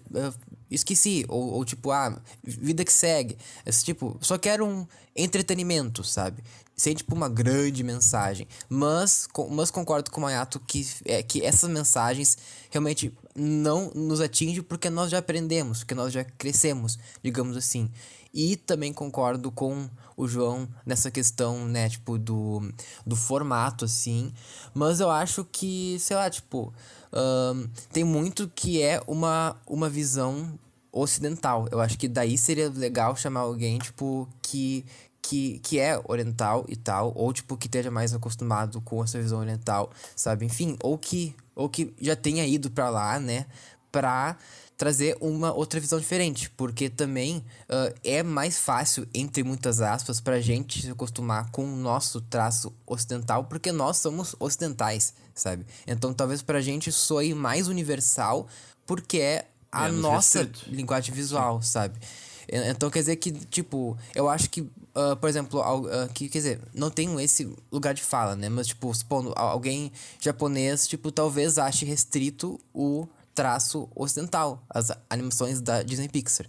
esqueci. 0.71 1.23
Ou, 1.27 1.53
ou 1.53 1.65
tipo, 1.65 1.91
ah, 1.91 2.19
vida 2.43 2.83
que 2.83 2.93
segue. 2.93 3.37
Esse, 3.63 3.85
tipo, 3.85 4.17
só 4.21 4.37
quero 4.37 4.65
um 4.65 4.87
entretenimento, 5.15 6.03
sabe? 6.03 6.43
Sem 6.75 6.93
tipo 6.93 7.15
uma 7.15 7.29
grande 7.29 7.83
mensagem. 7.83 8.47
Mas, 8.67 9.27
com, 9.27 9.49
mas 9.49 9.71
concordo 9.71 10.11
com 10.11 10.19
o 10.19 10.23
Mayato 10.23 10.59
que, 10.59 10.87
é, 11.05 11.23
que 11.23 11.43
essas 11.43 11.69
mensagens 11.69 12.37
realmente 12.69 13.13
não 13.35 13.91
nos 13.93 14.21
atingem 14.21 14.61
porque 14.61 14.89
nós 14.89 15.11
já 15.11 15.19
aprendemos, 15.19 15.79
porque 15.79 15.95
nós 15.95 16.11
já 16.11 16.23
crescemos, 16.23 16.97
digamos 17.23 17.55
assim. 17.55 17.89
E 18.33 18.57
também 18.57 18.91
concordo 18.91 19.49
com 19.49 19.89
o 20.17 20.27
João 20.27 20.67
nessa 20.85 21.09
questão, 21.09 21.65
né, 21.65 21.87
tipo, 21.87 22.17
do, 22.17 22.61
do 23.05 23.15
formato, 23.15 23.85
assim. 23.85 24.33
Mas 24.73 24.99
eu 24.99 25.09
acho 25.09 25.45
que, 25.45 25.97
sei 25.99 26.17
lá, 26.17 26.29
tipo, 26.29 26.73
um, 27.13 27.69
tem 27.93 28.03
muito 28.03 28.51
que 28.53 28.81
é 28.81 29.01
uma, 29.07 29.55
uma 29.65 29.89
visão 29.89 30.59
ocidental. 30.91 31.67
Eu 31.71 31.79
acho 31.79 31.97
que 31.97 32.07
daí 32.07 32.37
seria 32.37 32.69
legal 32.69 33.15
chamar 33.15 33.41
alguém, 33.41 33.77
tipo, 33.77 34.27
que 34.41 34.85
que, 35.27 35.59
que 35.59 35.79
é 35.79 35.99
oriental 36.07 36.65
e 36.69 36.75
tal, 36.75 37.11
ou 37.15 37.33
tipo 37.33 37.57
que 37.57 37.65
esteja 37.65 37.89
mais 37.89 38.13
acostumado 38.13 38.79
com 38.81 39.03
essa 39.03 39.19
visão 39.19 39.39
oriental, 39.39 39.91
sabe? 40.15 40.45
Enfim, 40.45 40.77
ou 40.83 40.97
que 40.97 41.35
ou 41.55 41.67
que 41.67 41.93
já 41.99 42.15
tenha 42.15 42.45
ido 42.45 42.69
para 42.69 42.89
lá, 42.89 43.19
né, 43.19 43.45
pra 43.91 44.37
trazer 44.77 45.17
uma 45.21 45.53
outra 45.53 45.79
visão 45.79 45.97
diferente, 45.99 46.49
porque 46.51 46.89
também 46.89 47.37
uh, 47.37 47.95
é 48.03 48.21
mais 48.21 48.59
fácil, 48.59 49.07
entre 49.13 49.41
muitas 49.41 49.79
aspas, 49.79 50.19
pra 50.19 50.41
gente 50.41 50.81
se 50.81 50.91
acostumar 50.91 51.49
com 51.49 51.63
o 51.63 51.77
nosso 51.77 52.19
traço 52.19 52.73
ocidental, 52.85 53.45
porque 53.45 53.71
nós 53.71 53.97
somos 53.97 54.35
ocidentais, 54.37 55.13
sabe? 55.33 55.65
Então 55.87 56.13
talvez 56.13 56.41
pra 56.43 56.61
gente 56.61 56.91
soe 56.91 57.33
mais 57.33 57.67
universal, 57.69 58.47
porque 58.85 59.17
é 59.19 59.47
a 59.71 59.89
nossa 59.89 60.39
restrito. 60.43 60.69
linguagem 60.69 61.15
visual, 61.15 61.61
Sim. 61.61 61.69
sabe? 61.69 61.99
Então 62.47 62.89
quer 62.89 62.99
dizer 62.99 63.15
que, 63.15 63.31
tipo, 63.31 63.97
eu 64.13 64.29
acho 64.29 64.49
que, 64.49 64.61
uh, 64.61 65.15
por 65.19 65.29
exemplo, 65.29 65.59
uh, 65.59 66.07
que, 66.13 66.29
quer 66.29 66.37
dizer, 66.37 66.61
não 66.73 66.89
tenho 66.89 67.19
esse 67.19 67.51
lugar 67.71 67.93
de 67.93 68.03
fala, 68.03 68.35
né? 68.35 68.49
Mas, 68.49 68.67
tipo, 68.67 68.93
supondo, 68.93 69.33
alguém 69.35 69.91
japonês, 70.19 70.87
tipo, 70.87 71.11
talvez 71.11 71.57
ache 71.57 71.85
restrito 71.85 72.59
o 72.73 73.07
traço 73.33 73.89
ocidental, 73.95 74.63
as 74.69 74.91
animações 75.09 75.59
da 75.59 75.83
Disney 75.83 76.07
Pixar. 76.07 76.47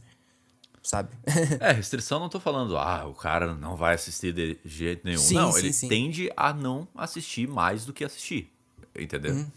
Sabe? 0.82 1.08
é, 1.58 1.72
restrição 1.72 2.20
não 2.20 2.28
tô 2.28 2.38
falando, 2.38 2.78
ah, 2.78 3.06
o 3.06 3.14
cara 3.14 3.54
não 3.56 3.74
vai 3.74 3.94
assistir 3.94 4.32
de 4.32 4.56
jeito 4.64 5.04
nenhum. 5.04 5.18
Sim, 5.18 5.34
não, 5.34 5.52
sim, 5.52 5.58
ele 5.58 5.72
sim. 5.72 5.88
tende 5.88 6.30
a 6.36 6.52
não 6.52 6.86
assistir 6.94 7.48
mais 7.48 7.84
do 7.84 7.92
que 7.92 8.04
assistir. 8.04 8.52
Entendeu? 8.96 9.34
Uhum. 9.34 9.50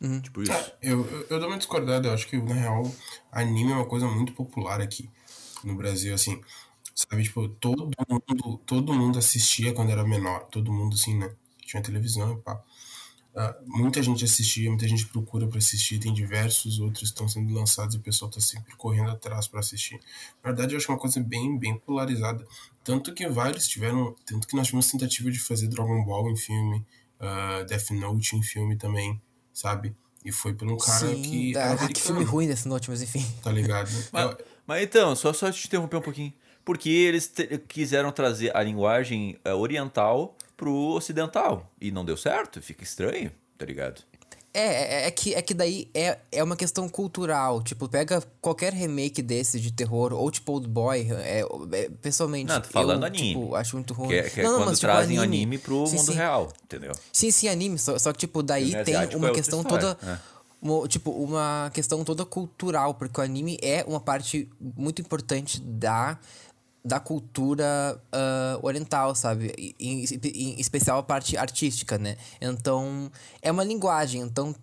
Uhum. 0.00 0.20
Tipo 0.20 0.42
isso. 0.42 0.52
É, 0.52 0.72
eu, 0.80 1.06
eu, 1.06 1.26
eu 1.28 1.38
dou 1.38 1.48
uma 1.48 1.58
discordada, 1.58 2.08
eu 2.08 2.14
acho 2.14 2.26
que, 2.26 2.38
na 2.40 2.54
real, 2.54 2.90
anime 3.30 3.72
é 3.72 3.74
uma 3.74 3.84
coisa 3.84 4.06
muito 4.06 4.32
popular 4.32 4.80
aqui 4.80 5.10
no 5.64 5.74
Brasil, 5.74 6.14
assim, 6.14 6.40
sabe? 6.94 7.22
Tipo, 7.24 7.48
todo 7.48 7.90
mundo, 8.08 8.58
todo 8.66 8.92
mundo 8.92 9.18
assistia 9.18 9.72
quando 9.72 9.90
era 9.90 10.04
menor, 10.04 10.46
todo 10.46 10.72
mundo, 10.72 10.94
assim, 10.94 11.16
né? 11.16 11.30
Tinha 11.64 11.82
televisão 11.82 12.32
e 12.32 12.36
pá. 12.36 12.62
Uh, 13.34 13.54
muita 13.64 14.02
gente 14.02 14.24
assistia, 14.24 14.68
muita 14.68 14.88
gente 14.88 15.06
procura 15.06 15.46
para 15.46 15.58
assistir, 15.58 16.00
tem 16.00 16.12
diversos 16.12 16.80
outros 16.80 17.00
que 17.00 17.04
estão 17.04 17.28
sendo 17.28 17.54
lançados 17.54 17.94
e 17.94 17.98
o 17.98 18.00
pessoal 18.00 18.28
tá 18.28 18.40
sempre 18.40 18.74
correndo 18.74 19.10
atrás 19.10 19.46
para 19.46 19.60
assistir. 19.60 20.00
Na 20.42 20.50
verdade, 20.50 20.74
eu 20.74 20.78
acho 20.78 20.90
uma 20.90 20.98
coisa 20.98 21.20
bem, 21.20 21.56
bem 21.56 21.78
polarizada. 21.78 22.44
Tanto 22.82 23.14
que 23.14 23.28
vários 23.28 23.68
tiveram, 23.68 24.16
tanto 24.26 24.48
que 24.48 24.56
nós 24.56 24.66
tivemos 24.66 24.90
tentativa 24.90 25.30
de 25.30 25.38
fazer 25.38 25.68
Dragon 25.68 26.04
Ball 26.04 26.30
em 26.30 26.36
filme, 26.36 26.84
uh, 27.20 27.64
Death 27.66 27.90
Note 27.90 28.34
em 28.34 28.42
filme 28.42 28.76
também, 28.76 29.20
sabe? 29.52 29.94
E 30.24 30.32
foi 30.32 30.52
por 30.52 30.66
um 30.68 30.76
cara 30.76 31.06
Sim, 31.06 31.22
que. 31.22 31.52
Dá, 31.52 31.76
que 31.88 32.00
filme 32.00 32.24
ruim 32.24 32.48
Death 32.48 32.64
Note, 32.64 32.90
mas 32.90 33.02
enfim. 33.02 33.24
Tá 33.42 33.52
ligado? 33.52 33.90
Mas, 34.12 34.36
mas 34.68 34.82
então, 34.82 35.16
só, 35.16 35.32
só 35.32 35.50
te 35.50 35.66
interromper 35.66 35.96
um 35.96 36.02
pouquinho. 36.02 36.32
Porque 36.62 36.90
eles 36.90 37.32
quiseram 37.66 38.12
trazer 38.12 38.54
a 38.54 38.62
linguagem 38.62 39.38
uh, 39.48 39.54
oriental 39.54 40.36
pro 40.54 40.70
ocidental. 40.70 41.72
E 41.80 41.90
não 41.90 42.04
deu 42.04 42.18
certo, 42.18 42.60
fica 42.60 42.84
estranho, 42.84 43.32
tá 43.56 43.64
ligado? 43.64 44.02
É, 44.52 44.60
é, 44.60 45.06
é, 45.06 45.10
que, 45.10 45.34
é 45.34 45.40
que 45.40 45.54
daí 45.54 45.88
é, 45.94 46.18
é 46.30 46.42
uma 46.42 46.56
questão 46.56 46.86
cultural. 46.88 47.62
Tipo, 47.62 47.88
pega 47.88 48.22
qualquer 48.40 48.74
remake 48.74 49.22
desse 49.22 49.58
de 49.58 49.72
terror, 49.72 50.12
ou 50.12 50.30
tipo 50.30 50.52
Old 50.52 50.68
Boy, 50.68 51.06
é, 51.10 51.44
é, 51.72 51.90
pessoalmente. 52.02 52.48
Não, 52.52 52.60
tô 52.60 52.68
falando 52.68 53.04
eu, 53.04 53.06
anime. 53.06 53.28
Tipo, 53.28 53.54
acho 53.54 53.76
muito 53.76 53.94
ruim. 53.94 54.08
Que 54.08 54.14
é, 54.16 54.22
que 54.28 54.40
é 54.40 54.42
não, 54.42 54.56
quando 54.56 54.68
mas, 54.68 54.78
tipo, 54.78 54.90
trazem 54.90 55.10
tipo, 55.10 55.22
anime, 55.22 55.36
anime 55.36 55.58
pro 55.58 55.86
sim, 55.86 55.96
mundo 55.96 56.12
sim. 56.12 56.18
real, 56.18 56.52
entendeu? 56.64 56.92
Sim, 57.10 57.30
sim, 57.30 57.48
anime. 57.48 57.78
Só, 57.78 57.98
só 57.98 58.12
que, 58.12 58.18
tipo, 58.18 58.42
daí 58.42 58.72
tem 58.84 59.16
uma 59.16 59.32
questão 59.32 59.64
toda. 59.64 59.96
Uma, 60.60 60.88
tipo, 60.88 61.10
uma 61.10 61.70
questão 61.72 62.02
toda 62.04 62.24
cultural, 62.24 62.94
porque 62.94 63.20
o 63.20 63.24
anime 63.24 63.58
é 63.62 63.84
uma 63.86 64.00
parte 64.00 64.48
muito 64.60 65.00
importante 65.00 65.60
da 65.60 66.18
da 66.84 66.98
cultura 66.98 68.00
uh, 68.14 68.66
oriental, 68.66 69.14
sabe? 69.14 69.52
Em, 69.78 70.04
em, 70.04 70.60
especial 70.60 70.98
a 70.98 71.02
parte 71.02 71.36
artística, 71.36 71.98
né? 71.98 72.16
Então, 72.40 73.10
é 73.42 73.50
uma 73.50 73.62
linguagem. 73.64 74.22
Então, 74.22 74.54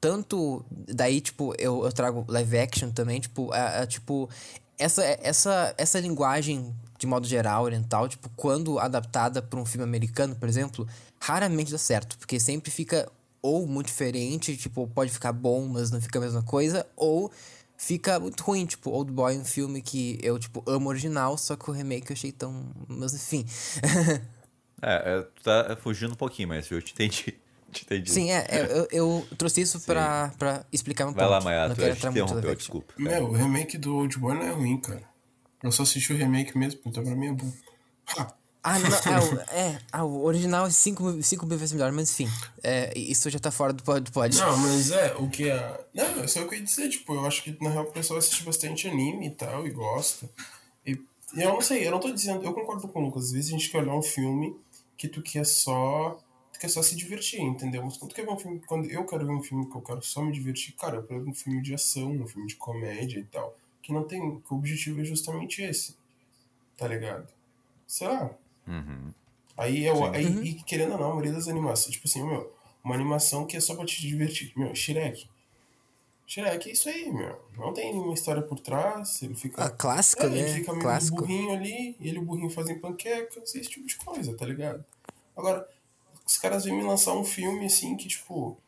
tanto. 0.00 0.64
Daí, 0.70 1.20
tipo, 1.20 1.54
eu, 1.58 1.84
eu 1.84 1.92
trago 1.92 2.24
live 2.28 2.58
action 2.58 2.90
também, 2.90 3.20
tipo, 3.20 3.52
é, 3.54 3.82
é, 3.82 3.86
tipo 3.86 4.30
essa, 4.78 5.02
essa, 5.22 5.74
essa 5.78 6.00
linguagem, 6.00 6.74
de 6.98 7.06
modo 7.06 7.26
geral, 7.26 7.64
oriental, 7.64 8.08
tipo, 8.08 8.30
quando 8.36 8.78
adaptada 8.78 9.40
para 9.40 9.58
um 9.58 9.64
filme 9.64 9.84
americano, 9.84 10.34
por 10.34 10.48
exemplo, 10.48 10.86
raramente 11.20 11.70
dá 11.70 11.78
certo, 11.78 12.18
porque 12.18 12.40
sempre 12.40 12.70
fica 12.70 13.10
ou 13.44 13.66
muito 13.66 13.88
diferente, 13.88 14.56
tipo, 14.56 14.88
pode 14.88 15.12
ficar 15.12 15.30
bom, 15.30 15.68
mas 15.68 15.90
não 15.90 16.00
fica 16.00 16.18
a 16.18 16.22
mesma 16.22 16.42
coisa, 16.42 16.86
ou 16.96 17.30
fica 17.76 18.18
muito 18.18 18.42
ruim, 18.42 18.64
tipo, 18.64 18.90
Old 18.90 19.12
Boy, 19.12 19.36
um 19.36 19.44
filme 19.44 19.82
que 19.82 20.18
eu, 20.22 20.38
tipo, 20.38 20.64
amo 20.66 20.88
original, 20.88 21.36
só 21.36 21.54
que 21.54 21.68
o 21.68 21.72
remake 21.74 22.08
eu 22.08 22.14
achei 22.14 22.32
tão... 22.32 22.72
mas 22.88 23.12
enfim. 23.12 23.44
é, 24.80 25.18
é, 25.18 25.20
tu 25.20 25.42
tá 25.42 25.76
fugindo 25.76 26.14
um 26.14 26.16
pouquinho, 26.16 26.48
mas 26.48 26.70
eu 26.70 26.80
te 26.80 26.94
entendi. 26.94 27.34
Te 27.70 27.82
entendi. 27.82 28.08
Sim, 28.08 28.30
é, 28.30 28.46
é 28.48 28.68
eu, 28.70 28.88
eu 28.92 29.28
trouxe 29.36 29.60
isso 29.60 29.80
pra, 29.80 30.32
pra 30.38 30.64
explicar 30.72 31.06
um 31.06 31.12
pouco. 31.12 31.18
Vai 31.18 31.28
lá, 31.28 31.40
Maia, 31.40 31.70
tu 31.70 31.74
quero 31.74 31.92
interrompeu, 31.92 32.54
desculpa. 32.54 32.94
Meu, 32.96 33.24
o 33.24 33.32
remake 33.32 33.76
do 33.76 33.96
Old 33.96 34.16
Boy 34.16 34.36
não 34.36 34.42
é 34.42 34.50
ruim, 34.52 34.80
cara. 34.80 35.02
Eu 35.60 35.72
só 35.72 35.82
assisti 35.82 36.12
o 36.12 36.16
remake 36.16 36.56
mesmo, 36.56 36.80
então 36.86 37.02
pra 37.02 37.16
mim 37.16 37.26
é 37.26 37.32
bom. 37.32 37.52
Ah, 38.66 38.78
não, 38.78 38.88
é, 38.88 39.20
o, 39.20 39.40
é, 39.50 39.82
ah, 39.92 40.04
o 40.04 40.24
original 40.24 40.66
é 40.66 40.70
5 40.70 41.22
cinco 41.22 41.44
mil 41.44 41.58
vezes 41.58 41.74
melhor, 41.74 41.92
mas 41.92 42.10
enfim, 42.10 42.26
é, 42.62 42.98
isso 42.98 43.28
já 43.28 43.38
tá 43.38 43.50
fora 43.50 43.74
do 43.74 43.82
pod. 43.82 44.10
pod. 44.10 44.34
Não, 44.38 44.56
mas 44.56 44.90
é, 44.90 45.14
o 45.16 45.28
que 45.28 45.50
é. 45.50 45.86
Não, 45.92 46.24
é 46.24 46.26
só 46.26 46.40
o 46.40 46.48
que 46.48 46.54
eu 46.54 46.58
ia 46.60 46.64
dizer, 46.64 46.88
tipo, 46.88 47.12
eu 47.12 47.26
acho 47.26 47.42
que 47.42 47.54
na 47.62 47.68
real 47.68 47.84
o 47.84 47.92
pessoal 47.92 48.18
assiste 48.18 48.42
bastante 48.42 48.88
anime 48.88 49.26
e 49.26 49.30
tal, 49.30 49.66
e 49.66 49.70
gosta. 49.70 50.30
E, 50.86 50.98
eu 51.36 51.50
não 51.50 51.60
sei, 51.60 51.86
eu 51.86 51.90
não 51.90 52.00
tô 52.00 52.10
dizendo, 52.10 52.42
eu 52.42 52.54
concordo 52.54 52.88
com 52.88 53.02
o 53.02 53.04
Lucas, 53.04 53.24
às 53.24 53.32
vezes 53.32 53.50
a 53.50 53.52
gente 53.52 53.68
quer 53.68 53.82
olhar 53.82 53.94
um 53.94 54.02
filme 54.02 54.56
que 54.96 55.08
tu 55.08 55.20
quer 55.20 55.44
só. 55.44 56.18
Tu 56.54 56.58
quer 56.60 56.68
só 56.68 56.82
se 56.82 56.96
divertir, 56.96 57.42
entendeu? 57.42 57.82
Mas 57.82 57.98
quando 57.98 58.12
tu 58.12 58.14
quer 58.14 58.24
ver 58.24 58.32
um 58.32 58.38
filme. 58.38 58.62
Quando 58.66 58.90
eu 58.90 59.04
quero 59.04 59.26
ver 59.26 59.32
um 59.32 59.42
filme 59.42 59.68
que 59.68 59.76
eu 59.76 59.82
quero 59.82 60.02
só 60.02 60.22
me 60.22 60.32
divertir, 60.32 60.72
cara, 60.74 60.96
eu 60.96 61.02
pego 61.02 61.28
um 61.28 61.34
filme 61.34 61.60
de 61.60 61.74
ação, 61.74 62.12
um 62.12 62.26
filme 62.26 62.48
de 62.48 62.56
comédia 62.56 63.18
e 63.18 63.24
tal. 63.24 63.54
Que 63.82 63.92
não 63.92 64.04
tem. 64.04 64.40
Que 64.40 64.54
o 64.54 64.56
objetivo 64.56 65.02
é 65.02 65.04
justamente 65.04 65.60
esse. 65.60 65.96
Tá 66.78 66.88
ligado? 66.88 67.28
Sei 67.86 68.08
lá. 68.08 68.30
Uhum. 68.66 69.12
Aí, 69.56 69.84
eu, 69.84 70.04
aí 70.04 70.26
uhum. 70.26 70.42
e 70.42 70.54
querendo 70.54 70.92
ou 70.92 70.98
não, 70.98 71.06
a 71.06 71.10
maioria 71.10 71.32
das 71.32 71.48
animações, 71.48 71.92
tipo 71.92 72.08
assim, 72.08 72.24
meu, 72.24 72.52
uma 72.82 72.94
animação 72.94 73.46
que 73.46 73.56
é 73.56 73.60
só 73.60 73.74
pra 73.74 73.84
te 73.84 74.00
divertir. 74.00 74.52
Meu, 74.56 74.74
Shrek. 74.74 75.28
Shrek 76.26 76.68
é 76.68 76.72
isso 76.72 76.88
aí, 76.88 77.12
meu. 77.12 77.38
Não 77.56 77.72
tem 77.72 77.92
nenhuma 77.92 78.14
história 78.14 78.42
por 78.42 78.58
trás, 78.58 79.22
ele 79.22 79.34
fica. 79.34 79.62
A 79.62 79.70
clássica, 79.70 80.24
é, 80.24 80.28
né? 80.28 80.38
Ele 80.40 80.52
fica 80.54 80.72
meio 80.72 80.82
Clássico. 80.82 81.16
burrinho 81.18 81.52
ali, 81.52 81.96
e 82.00 82.08
ele 82.08 82.18
e 82.18 82.20
o 82.20 82.24
burrinho 82.24 82.50
fazem 82.50 82.78
panquecas, 82.78 83.54
esse 83.54 83.68
tipo 83.68 83.86
de 83.86 83.96
coisa, 83.96 84.36
tá 84.36 84.44
ligado? 84.44 84.84
Agora, 85.36 85.68
os 86.26 86.38
caras 86.38 86.64
vêm 86.64 86.74
me 86.74 86.82
lançar 86.82 87.14
um 87.14 87.24
filme 87.24 87.66
assim 87.66 87.96
que, 87.96 88.08
tipo. 88.08 88.58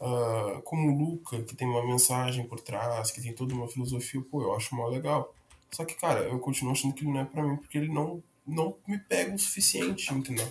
Uh, 0.00 0.60
como 0.62 0.98
Luca, 0.98 1.42
que 1.44 1.56
tem 1.56 1.66
uma 1.66 1.86
mensagem 1.86 2.46
por 2.46 2.60
trás, 2.60 3.10
que 3.10 3.22
tem 3.22 3.32
toda 3.32 3.54
uma 3.54 3.68
filosofia, 3.68 4.20
pô, 4.30 4.42
eu 4.42 4.54
acho 4.54 4.74
mal 4.74 4.90
legal. 4.90 5.32
Só 5.70 5.84
que, 5.84 5.94
cara, 5.94 6.20
eu 6.20 6.38
continuo 6.38 6.72
achando 6.72 6.92
que 6.92 7.04
ele 7.04 7.12
não 7.12 7.20
é 7.20 7.24
pra 7.24 7.42
mim, 7.42 7.56
porque 7.56 7.78
ele 7.78 7.92
não 7.92 8.22
não 8.46 8.76
me 8.86 8.98
pega 8.98 9.34
o 9.34 9.38
suficiente, 9.38 10.12
entendeu? 10.12 10.46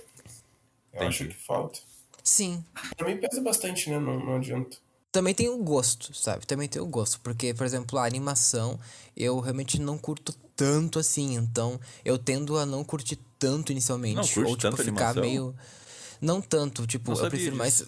Eu 0.93 1.05
Entendi. 1.05 1.07
acho 1.07 1.27
que 1.27 1.33
falta. 1.45 1.79
Sim. 2.23 2.63
Pra 2.95 3.07
mim 3.07 3.17
pesa 3.17 3.41
bastante, 3.41 3.89
né? 3.89 3.99
Não, 3.99 4.19
não 4.19 4.35
adianta. 4.37 4.77
Também 5.11 5.33
tem 5.33 5.49
o 5.49 5.57
gosto, 5.57 6.13
sabe? 6.15 6.45
Também 6.47 6.67
tem 6.67 6.81
o 6.81 6.85
gosto. 6.87 7.19
Porque, 7.21 7.53
por 7.53 7.65
exemplo, 7.65 7.99
a 7.99 8.05
animação 8.05 8.79
eu 9.15 9.39
realmente 9.39 9.79
não 9.79 9.97
curto 9.97 10.33
tanto 10.55 10.97
assim. 10.97 11.35
Então, 11.35 11.79
eu 12.03 12.17
tendo 12.17 12.57
a 12.57 12.65
não 12.65 12.83
curtir 12.83 13.19
tanto 13.37 13.71
inicialmente. 13.71 14.15
Não, 14.15 14.45
curte 14.45 14.65
ou, 14.67 14.71
tipo, 14.71 14.77
ficar 14.77 15.09
animação? 15.09 15.21
meio. 15.21 15.55
Não 16.21 16.41
tanto, 16.41 16.87
tipo, 16.87 17.11
Não 17.11 17.19
eu 17.19 17.29
prefiro 17.29 17.51
sabia 17.51 17.59
mais 17.59 17.85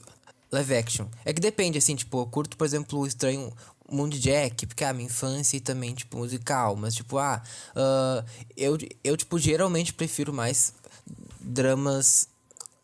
live 0.52 0.76
action. 0.76 1.08
É 1.24 1.34
que 1.34 1.42
depende, 1.42 1.78
assim, 1.78 1.96
tipo, 1.96 2.20
eu 2.20 2.28
curto, 2.28 2.58
por 2.58 2.66
exemplo, 2.66 3.00
o 3.00 3.08
estranho 3.08 3.52
mundo 3.90 4.18
Jack, 4.18 4.66
porque 4.66 4.84
a 4.84 4.90
ah, 4.90 4.94
minha 4.94 5.08
infância 5.08 5.58
e 5.58 5.60
também, 5.60 5.94
tipo, 5.94 6.18
musical, 6.18 6.76
mas 6.76 6.96
tipo, 6.96 7.18
ah, 7.18 7.42
uh, 7.76 8.26
eu, 8.58 8.78
eu, 9.04 9.16
tipo, 9.16 9.38
geralmente 9.38 9.94
prefiro 9.94 10.34
mais 10.34 10.74
dramas 11.40 12.28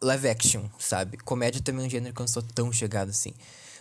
live 0.02 0.30
action, 0.30 0.64
sabe? 0.80 1.18
Comédia 1.18 1.62
também 1.62 1.84
é 1.84 1.88
um 1.88 1.90
gênero 1.90 2.14
que 2.14 2.22
eu 2.22 2.24
não 2.24 2.28
sou 2.28 2.44
tão 2.44 2.72
chegado 2.72 3.10
assim. 3.10 3.34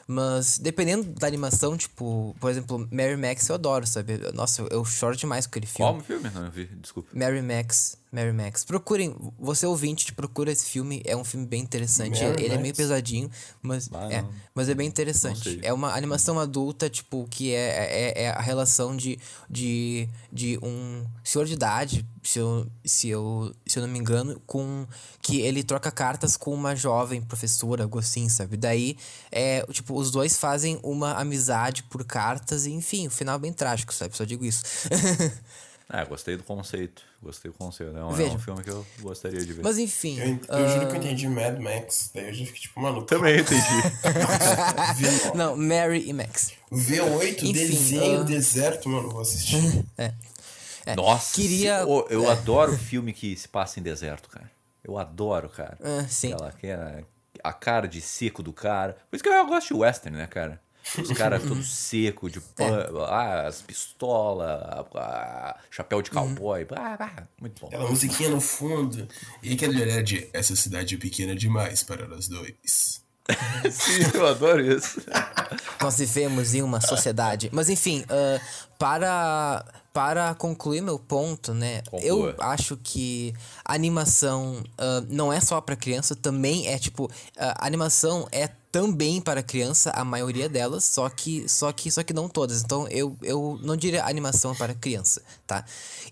Mas 0.06 0.58
dependendo 0.58 1.04
da 1.04 1.26
animação, 1.26 1.76
tipo, 1.76 2.34
por 2.40 2.50
exemplo, 2.50 2.88
Mary 2.90 3.16
Max 3.16 3.48
eu 3.48 3.54
adoro, 3.54 3.86
sabe? 3.86 4.18
Nossa, 4.34 4.62
eu, 4.62 4.68
eu 4.68 4.84
choro 4.84 5.16
demais 5.16 5.46
com 5.46 5.50
aquele 5.50 5.66
filme. 5.66 5.92
Qual 5.92 6.02
filme? 6.02 6.30
Não, 6.30 6.46
eu 6.46 6.50
vi, 6.50 6.64
desculpa. 6.66 7.08
Mary 7.14 7.40
Max, 7.40 7.96
Mary 8.12 8.32
Max. 8.32 8.64
Procurem, 8.64 9.14
você 9.38 9.66
ouvinte, 9.66 10.12
procura 10.12 10.50
esse 10.50 10.66
filme, 10.66 11.00
é 11.04 11.16
um 11.16 11.24
filme 11.24 11.46
bem 11.46 11.62
interessante. 11.62 12.22
Mary 12.22 12.34
ele 12.42 12.48
Max? 12.48 12.58
é 12.58 12.62
meio 12.62 12.74
pesadinho, 12.74 13.30
mas 13.62 13.88
é, 14.10 14.24
mas 14.54 14.68
é 14.68 14.74
bem 14.74 14.88
interessante. 14.88 15.60
É 15.62 15.72
uma 15.72 15.94
animação 15.94 16.38
adulta, 16.38 16.90
tipo, 16.90 17.26
que 17.30 17.54
é, 17.54 17.68
é, 17.68 18.22
é 18.24 18.30
a 18.30 18.40
relação 18.40 18.96
de, 18.96 19.18
de, 19.48 20.08
de 20.32 20.58
um 20.62 21.06
senhor 21.22 21.44
de 21.44 21.52
idade, 21.52 22.06
se 22.22 22.38
eu, 22.38 22.66
se, 22.84 23.08
eu, 23.08 23.54
se 23.66 23.78
eu 23.78 23.82
não 23.82 23.92
me 23.92 23.98
engano, 23.98 24.40
com 24.44 24.86
que 25.22 25.40
ele 25.40 25.62
troca 25.62 25.90
cartas 25.92 26.36
com 26.36 26.52
uma 26.52 26.74
jovem 26.74 27.22
professora, 27.22 27.84
algo 27.84 27.98
assim, 27.98 28.28
sabe? 28.28 28.56
Daí, 28.56 28.96
é, 29.30 29.64
tipo, 29.70 29.94
os 29.94 30.10
dois 30.10 30.36
fazem 30.36 30.80
uma 30.82 31.12
amizade 31.14 31.84
por 31.84 32.04
cartas 32.04 32.66
e, 32.66 32.72
enfim, 32.72 33.06
o 33.06 33.10
final 33.10 33.36
é 33.36 33.38
bem 33.38 33.52
trágico, 33.52 33.94
sabe? 33.94 34.16
Só 34.16 34.24
digo 34.24 34.44
isso. 34.44 34.62
Ah, 35.92 36.04
gostei 36.04 36.36
do 36.36 36.44
conceito. 36.44 37.02
Gostei 37.22 37.50
do 37.50 37.56
conceito. 37.58 37.94
É 37.96 38.02
um, 38.02 38.10
é 38.12 38.14
Veja. 38.14 38.34
um 38.34 38.38
filme 38.38 38.62
que 38.64 38.70
eu 38.70 38.86
gostaria 39.00 39.44
de 39.44 39.52
ver. 39.52 39.62
mas 39.62 39.76
enfim. 39.78 40.18
Eu, 40.18 40.58
eu 40.58 40.68
juro 40.70 40.86
que 40.88 40.92
eu 40.94 41.00
entendi 41.00 41.28
Mad 41.28 41.58
Max, 41.58 42.10
daí 42.14 42.28
eu 42.28 42.32
já 42.34 42.46
fiquei 42.46 42.60
tipo, 42.62 42.80
mano, 42.80 43.02
Também 43.02 43.40
entendi. 43.40 43.62
Não, 45.36 45.56
Mary 45.56 46.08
e 46.08 46.12
Max. 46.12 46.52
V8, 46.72 47.32
Enfim, 47.42 47.52
desenho, 47.52 48.20
ah. 48.20 48.24
deserto, 48.24 48.88
mano, 48.88 49.10
vou 49.10 49.20
assistir. 49.20 49.84
É, 50.86 50.96
Nossa, 50.96 51.34
queria- 51.36 51.80
se- 51.80 51.84
ô, 51.84 52.06
eu 52.08 52.24
é. 52.24 52.32
adoro 52.32 52.76
filme 52.76 53.12
que 53.12 53.36
se 53.36 53.46
passa 53.48 53.78
em 53.78 53.82
deserto, 53.82 54.28
cara. 54.30 54.50
Eu 54.82 54.96
adoro, 54.96 55.48
cara. 55.50 55.76
Ah, 55.82 56.06
sim. 56.08 56.32
Aquela, 56.32 56.48
aquela, 56.48 57.04
a 57.44 57.52
cara 57.52 57.86
de 57.86 58.00
seco 58.00 58.42
do 58.42 58.52
cara. 58.52 58.96
Por 59.10 59.16
isso 59.16 59.22
que 59.22 59.28
eu 59.28 59.46
gosto 59.46 59.68
de 59.68 59.74
western, 59.74 60.16
né, 60.16 60.26
cara? 60.26 60.58
Os 60.98 61.12
caras 61.12 61.42
todos 61.46 61.72
secos, 61.72 62.32
de 62.32 62.40
pan, 62.40 62.88
ah, 63.06 63.46
as 63.46 63.62
pistolas, 63.62 64.86
ah, 64.94 65.56
chapéu 65.70 66.02
de 66.02 66.10
cowboy. 66.10 66.66
Ah, 66.76 66.96
ah, 66.98 67.22
muito 67.40 67.60
bom. 67.60 67.68
Aquela 67.68 67.88
musiquinha 67.88 68.30
no 68.30 68.40
fundo. 68.40 69.06
E 69.42 69.54
aquele 69.54 69.80
olhar 69.80 70.02
de 70.02 70.28
essa 70.32 70.56
cidade 70.56 70.94
é 70.94 70.98
pequena 70.98 71.34
demais 71.34 71.82
para 71.82 72.06
nós 72.06 72.28
dois. 72.28 73.02
Sim, 73.70 74.10
eu 74.14 74.26
adoro 74.26 74.60
isso. 74.60 75.00
Nós 75.80 75.98
vivemos 75.98 76.54
em 76.54 76.62
uma 76.62 76.80
sociedade. 76.80 77.48
Mas 77.52 77.68
enfim, 77.68 78.04
ah, 78.08 78.40
para, 78.78 79.64
para 79.92 80.34
concluir 80.34 80.80
meu 80.80 80.98
ponto, 80.98 81.54
né? 81.54 81.82
Conclua. 81.82 82.02
Eu 82.02 82.34
acho 82.38 82.76
que 82.82 83.34
a 83.64 83.74
animação 83.74 84.62
ah, 84.78 85.02
não 85.08 85.32
é 85.32 85.40
só 85.40 85.60
para 85.60 85.76
criança, 85.76 86.14
também 86.14 86.66
é 86.66 86.78
tipo. 86.78 87.10
a 87.36 87.66
animação 87.66 88.28
é 88.32 88.48
também 88.72 89.20
para 89.20 89.42
criança, 89.42 89.90
a 89.90 90.04
maioria 90.04 90.48
delas, 90.48 90.84
só 90.84 91.08
que, 91.08 91.48
só 91.48 91.72
que, 91.72 91.90
só 91.90 92.02
que 92.02 92.12
não 92.12 92.28
todas. 92.28 92.62
Então 92.62 92.86
eu, 92.88 93.16
eu 93.22 93.58
não 93.62 93.76
diria 93.76 94.04
animação 94.04 94.52
é 94.52 94.54
para 94.54 94.74
criança, 94.74 95.22
tá? 95.46 95.64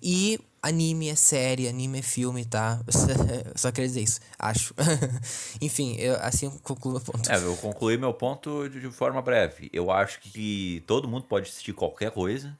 E 0.03 0.41
anime 0.61 1.09
é 1.09 1.15
série, 1.15 1.69
anime 1.69 2.01
é 2.01 2.03
filme, 2.03 2.45
tá? 2.45 2.81
Só 3.55 3.71
queria 3.71 3.87
dizer 3.89 4.03
isso, 4.03 4.21
acho. 4.39 4.75
Enfim, 5.63 5.95
eu, 5.99 6.17
assim 6.21 6.47
eu 6.47 6.53
concluo 6.63 6.93
meu 6.95 7.01
ponto. 7.01 7.31
É, 7.31 7.37
eu 7.37 7.57
concluí 7.57 7.97
meu 7.97 8.13
ponto 8.13 8.69
de, 8.69 8.81
de 8.81 8.91
forma 8.91 9.23
breve. 9.23 9.71
Eu 9.73 9.91
acho 9.91 10.21
que 10.21 10.83
todo 10.87 11.07
mundo 11.09 11.25
pode 11.25 11.49
assistir 11.49 11.73
qualquer 11.73 12.11
coisa. 12.11 12.59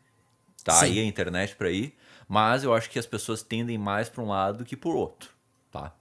Tá 0.63 0.75
Sim. 0.75 0.85
aí 0.87 1.01
a 1.01 1.05
internet 1.05 1.57
pra 1.57 1.71
ir. 1.71 1.95
Mas 2.29 2.63
eu 2.63 2.73
acho 2.75 2.89
que 2.91 2.99
as 2.99 3.07
pessoas 3.07 3.43
tendem 3.43 3.77
mais 3.79 4.09
pra 4.09 4.23
um 4.23 4.29
lado 4.29 4.65
que 4.65 4.77
por 4.77 4.95
outro. 4.95 5.31
Tá? 5.73 5.93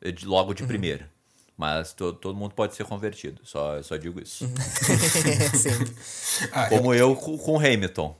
De- 0.00 0.24
Logo 0.26 0.50
Uhum. 0.50 0.54
de 0.54 0.64
primeira. 0.64 1.10
Mas 1.58 1.92
to- 1.92 2.12
todo 2.12 2.36
mundo 2.38 2.54
pode 2.54 2.76
ser 2.76 2.84
convertido. 2.84 3.40
Só, 3.44 3.82
só 3.82 3.96
digo 3.96 4.22
isso. 4.22 4.48
Ah, 6.52 6.68
Como 6.68 6.94
eu 6.94 7.16
com, 7.16 7.36
com 7.36 7.52
o 7.54 7.58
Hamilton. 7.58 8.16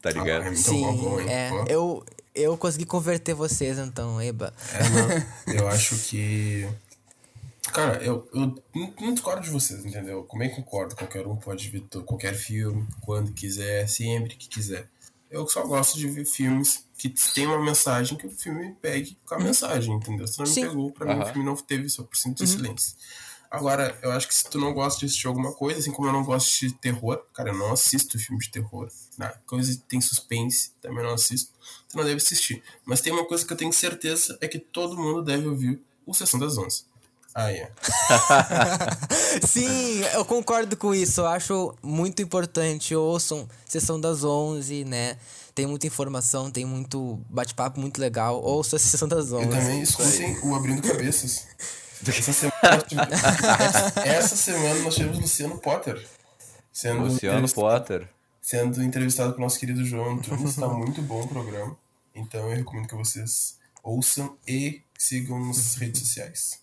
Tá 0.00 0.08
Ah, 0.08 0.12
ligado? 0.12 0.42
Hamilton. 0.46 0.62
Sim, 0.70 0.96
bom, 0.96 1.20
é. 1.20 1.50
Eu, 1.68 2.04
eu 2.34 2.56
consegui 2.56 2.86
converter 2.86 3.34
vocês, 3.34 3.78
então, 3.78 4.20
eba. 4.22 4.54
É, 4.72 4.88
não, 4.88 5.54
eu 5.54 5.68
acho 5.68 5.96
que. 6.08 6.66
Cara, 7.72 8.02
eu, 8.02 8.26
eu 8.32 8.40
não, 8.40 8.94
não 8.98 9.12
discordo 9.12 9.42
de 9.42 9.50
vocês, 9.50 9.84
entendeu? 9.84 10.22
Como 10.24 10.42
é 10.42 10.48
que 10.48 10.56
concordo? 10.56 10.96
Qualquer 10.96 11.26
um 11.26 11.36
pode 11.36 11.68
ver 11.68 11.82
qualquer 12.06 12.34
filme, 12.34 12.86
quando 13.02 13.32
quiser, 13.32 13.86
sempre 13.86 14.34
que 14.36 14.48
quiser. 14.48 14.88
Eu 15.30 15.46
só 15.46 15.66
gosto 15.66 15.98
de 15.98 16.08
ver 16.08 16.24
filmes 16.24 16.86
que 16.96 17.08
tem 17.34 17.46
uma 17.46 17.62
mensagem 17.62 18.16
que 18.16 18.26
o 18.26 18.30
filme 18.30 18.74
pegue 18.80 19.18
com 19.24 19.34
a 19.34 19.38
mensagem, 19.38 19.94
entendeu? 19.94 20.26
Se 20.26 20.38
não 20.38 20.46
me 20.46 20.52
Sim. 20.52 20.62
pegou, 20.62 20.90
pra 20.90 21.14
mim 21.14 21.20
o 21.20 21.26
filme 21.26 21.44
não 21.44 21.56
teve 21.56 21.88
só 21.88 22.02
por 22.02 22.16
cento 22.16 22.38
de 22.38 22.44
excelência. 22.44 22.96
Agora, 23.50 23.98
eu 24.02 24.12
acho 24.12 24.28
que 24.28 24.34
se 24.34 24.48
tu 24.48 24.58
não 24.58 24.74
gosta 24.74 25.00
de 25.00 25.06
assistir 25.06 25.26
alguma 25.26 25.52
coisa, 25.54 25.80
assim 25.80 25.90
como 25.90 26.08
eu 26.08 26.12
não 26.12 26.22
gosto 26.22 26.58
de 26.60 26.72
terror, 26.72 27.24
cara, 27.32 27.50
eu 27.50 27.56
não 27.56 27.72
assisto 27.72 28.18
filme 28.18 28.40
de 28.42 28.50
terror. 28.50 28.90
Né? 29.16 29.32
Coisa 29.46 29.72
que 29.72 29.78
tem 29.84 30.00
suspense, 30.00 30.72
também 30.82 31.02
não 31.02 31.14
assisto. 31.14 31.52
Tu 31.88 31.96
não 31.96 32.04
deve 32.04 32.16
assistir. 32.16 32.62
Mas 32.84 33.00
tem 33.00 33.12
uma 33.12 33.24
coisa 33.24 33.46
que 33.46 33.52
eu 33.52 33.56
tenho 33.56 33.72
certeza, 33.72 34.36
é 34.42 34.48
que 34.48 34.58
todo 34.58 34.98
mundo 34.98 35.22
deve 35.22 35.46
ouvir 35.46 35.80
o 36.04 36.12
Sessão 36.12 36.38
das 36.38 36.58
Onze. 36.58 36.84
Ah, 37.40 37.52
é. 37.52 37.70
Sim, 39.46 40.00
eu 40.12 40.24
concordo 40.24 40.76
com 40.76 40.92
isso. 40.92 41.20
Eu 41.20 41.26
acho 41.28 41.72
muito 41.82 42.20
importante. 42.20 42.94
Ouçam 42.96 43.48
Sessão 43.64 44.00
das 44.00 44.24
Onze, 44.24 44.84
né? 44.84 45.16
Tem 45.54 45.64
muita 45.66 45.86
informação, 45.86 46.50
tem 46.50 46.64
muito 46.64 47.20
bate-papo 47.30 47.78
muito 47.80 48.00
legal. 48.00 48.42
Ouça 48.42 48.74
a 48.74 48.78
Sessão 48.78 49.06
das 49.06 49.28
E 49.30 49.34
Onze. 49.34 49.48
também 49.50 49.80
escutem 49.82 50.36
o 50.42 50.54
Abrindo 50.54 50.82
Cabeças. 50.82 51.46
Essa 52.06 52.32
semana, 52.32 52.76
nós 52.76 52.84
tivemos- 52.88 54.04
essa 54.04 54.36
semana 54.36 54.80
nós 54.82 54.94
tivemos 54.94 55.18
Luciano 55.18 55.58
Potter. 55.58 56.06
Sendo, 56.72 57.02
Luciano 57.02 57.34
entrevistado- 57.38 57.68
Potter. 57.80 58.08
sendo 58.40 58.82
entrevistado 58.82 59.30
pelo 59.32 59.42
nosso 59.42 59.58
querido 59.58 59.84
João 59.84 60.12
Antunes. 60.14 60.50
Está 60.50 60.68
muito 60.68 61.02
bom 61.02 61.22
o 61.22 61.28
programa. 61.28 61.76
Então 62.14 62.48
eu 62.50 62.56
recomendo 62.56 62.86
que 62.88 62.94
vocês 62.94 63.56
ouçam 63.82 64.36
e 64.46 64.80
sigam 64.96 65.44
nas 65.44 65.74
redes 65.74 66.00
sociais. 66.02 66.60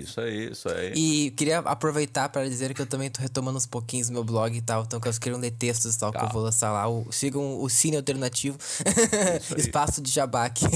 Isso 0.00 0.20
aí, 0.20 0.50
isso 0.50 0.68
aí. 0.68 0.92
E 0.94 1.30
queria 1.32 1.58
aproveitar 1.58 2.28
para 2.28 2.48
dizer 2.48 2.72
que 2.74 2.82
eu 2.82 2.86
também 2.86 3.10
tô 3.10 3.20
retomando 3.20 3.56
uns 3.56 3.66
pouquinhos 3.66 4.10
meu 4.10 4.24
blog 4.24 4.56
e 4.56 4.60
tal. 4.60 4.82
Então, 4.82 5.00
que 5.00 5.08
eu 5.08 5.12
quero 5.20 5.36
ler 5.36 5.50
textos 5.50 5.94
e 5.94 5.98
tal, 5.98 6.10
que 6.10 6.16
eu 6.16 6.20
Calma. 6.20 6.32
vou 6.32 6.42
lançar 6.42 6.72
lá. 6.72 6.88
O, 6.88 7.10
sigam 7.10 7.60
o 7.60 7.68
Cine 7.68 7.96
Alternativo. 7.96 8.58
Espaço 9.56 10.00
de 10.00 10.10
Jabá 10.10 10.44
aqui. 10.44 10.66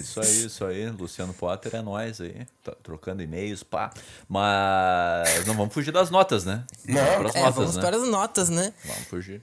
Isso 0.00 0.20
aí, 0.20 0.46
isso 0.46 0.64
aí. 0.64 0.90
Luciano 0.90 1.32
Potter 1.34 1.74
é 1.74 1.82
nós 1.82 2.20
aí. 2.20 2.46
Tá 2.62 2.72
trocando 2.82 3.22
e-mails, 3.22 3.62
pá. 3.62 3.90
Mas 4.28 5.46
não 5.46 5.54
vamos 5.54 5.72
fugir 5.72 5.92
das 5.92 6.10
notas, 6.10 6.44
né? 6.44 6.64
Não. 6.86 7.04
Para 7.04 7.28
as 7.28 7.34
é, 7.34 7.40
notas, 7.40 7.54
vamos 7.54 7.76
né? 7.76 7.82
para 7.82 7.96
as 7.96 8.08
notas, 8.08 8.48
né? 8.48 8.74
Vamos 8.84 9.04
fugir. 9.04 9.42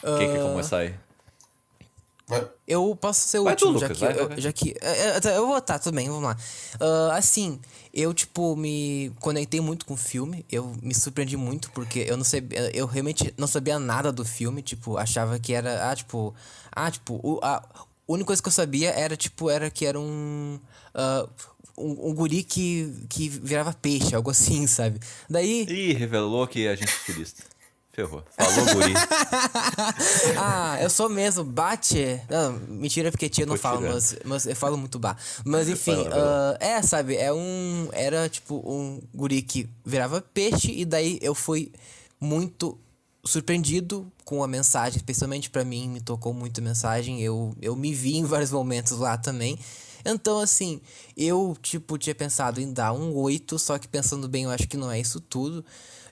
Quem 0.00 0.32
quer 0.32 0.42
começar 0.42 0.78
aí? 0.78 0.94
Eu 2.66 2.96
posso 2.96 3.26
ser 3.26 3.38
o 3.38 3.44
Vai 3.44 3.56
tu, 3.56 3.66
último, 3.66 3.80
já 3.80 3.88
Lucas, 3.88 3.98
que, 3.98 4.04
vai, 4.04 4.22
eu, 4.22 4.28
vai. 4.28 4.40
já 4.40 4.52
que. 4.52 4.74
é, 4.80 5.28
é, 5.28 5.36
Eu 5.36 5.46
vou, 5.46 5.60
tá, 5.60 5.78
tudo 5.78 5.94
bem, 5.94 6.08
vamos 6.08 6.22
lá. 6.22 6.36
Ah, 6.78 7.16
assim, 7.16 7.60
eu, 7.92 8.14
tipo, 8.14 8.54
me 8.56 9.12
conectei 9.20 9.60
muito 9.60 9.84
com 9.84 9.94
o 9.94 9.96
filme. 9.96 10.44
Eu 10.50 10.76
me 10.80 10.94
surpreendi 10.94 11.36
muito, 11.36 11.70
porque 11.72 12.06
eu 12.08 12.16
não 12.16 12.24
sabia. 12.24 12.70
Eu 12.74 12.86
realmente 12.86 13.34
não 13.36 13.46
sabia 13.46 13.78
nada 13.78 14.12
do 14.12 14.24
filme. 14.24 14.62
Tipo, 14.62 14.96
achava 14.96 15.38
que 15.38 15.52
era. 15.52 15.90
Ah, 15.90 15.96
tipo. 15.96 16.34
Ah, 16.70 16.90
tipo, 16.90 17.20
o, 17.22 17.40
a, 17.42 17.62
única 18.06 18.26
coisa 18.26 18.42
que 18.42 18.48
eu 18.48 18.52
sabia 18.52 18.90
era, 18.90 19.16
tipo, 19.16 19.50
era 19.50 19.70
que 19.70 19.84
era 19.84 19.98
um. 19.98 20.58
ah, 20.94 21.28
um, 21.76 22.10
um 22.10 22.14
guri 22.14 22.42
que, 22.42 22.92
que 23.08 23.28
virava 23.28 23.72
peixe, 23.72 24.14
algo 24.14 24.30
assim, 24.30 24.66
sabe? 24.68 25.00
Daí. 25.28 25.66
Ih, 25.68 25.92
revelou 25.94 26.46
que 26.46 26.68
a 26.68 26.76
gente 26.76 26.90
é 26.90 26.96
estilista. 26.96 27.42
Ferrou. 27.92 28.22
Falou, 28.36 28.74
guri. 28.74 28.94
Ah, 30.38 30.78
eu 30.80 30.88
sou 30.88 31.08
mesmo, 31.08 31.44
bate. 31.44 32.20
Não, 32.28 32.52
mentira, 32.52 33.10
porque 33.10 33.28
tia 33.28 33.44
não 33.44 33.56
fala, 33.56 33.80
mas, 33.80 34.16
mas 34.24 34.46
eu 34.46 34.56
falo 34.56 34.76
muito 34.76 34.98
bar. 34.98 35.16
Mas 35.44 35.68
enfim, 35.68 36.06
ah, 36.12 36.56
é, 36.60 36.80
sabe, 36.82 37.16
é 37.16 37.32
um. 37.32 37.88
Era 37.92 38.28
tipo 38.28 38.56
um 38.56 39.00
guri 39.14 39.42
que 39.42 39.68
virava 39.84 40.22
peixe, 40.22 40.72
e 40.72 40.84
daí 40.84 41.18
eu 41.20 41.34
fui 41.34 41.72
muito 42.20 42.78
surpreendido 43.24 44.10
com 44.24 44.42
a 44.42 44.48
mensagem, 44.48 44.96
especialmente 44.96 45.50
pra 45.50 45.64
mim, 45.64 45.88
me 45.88 46.00
tocou 46.00 46.32
muito 46.32 46.60
a 46.60 46.64
mensagem. 46.64 47.20
Eu, 47.20 47.54
eu 47.60 47.74
me 47.76 47.92
vi 47.92 48.16
em 48.16 48.24
vários 48.24 48.50
momentos 48.50 48.98
lá 48.98 49.16
também. 49.18 49.58
Então, 50.04 50.38
assim, 50.38 50.80
eu, 51.16 51.56
tipo, 51.60 51.98
tinha 51.98 52.14
pensado 52.14 52.60
em 52.60 52.72
dar 52.72 52.92
um 52.92 53.14
8, 53.14 53.58
só 53.58 53.78
que 53.78 53.86
pensando 53.86 54.28
bem, 54.28 54.44
eu 54.44 54.50
acho 54.50 54.66
que 54.66 54.76
não 54.76 54.90
é 54.90 54.98
isso 54.98 55.20
tudo. 55.20 55.64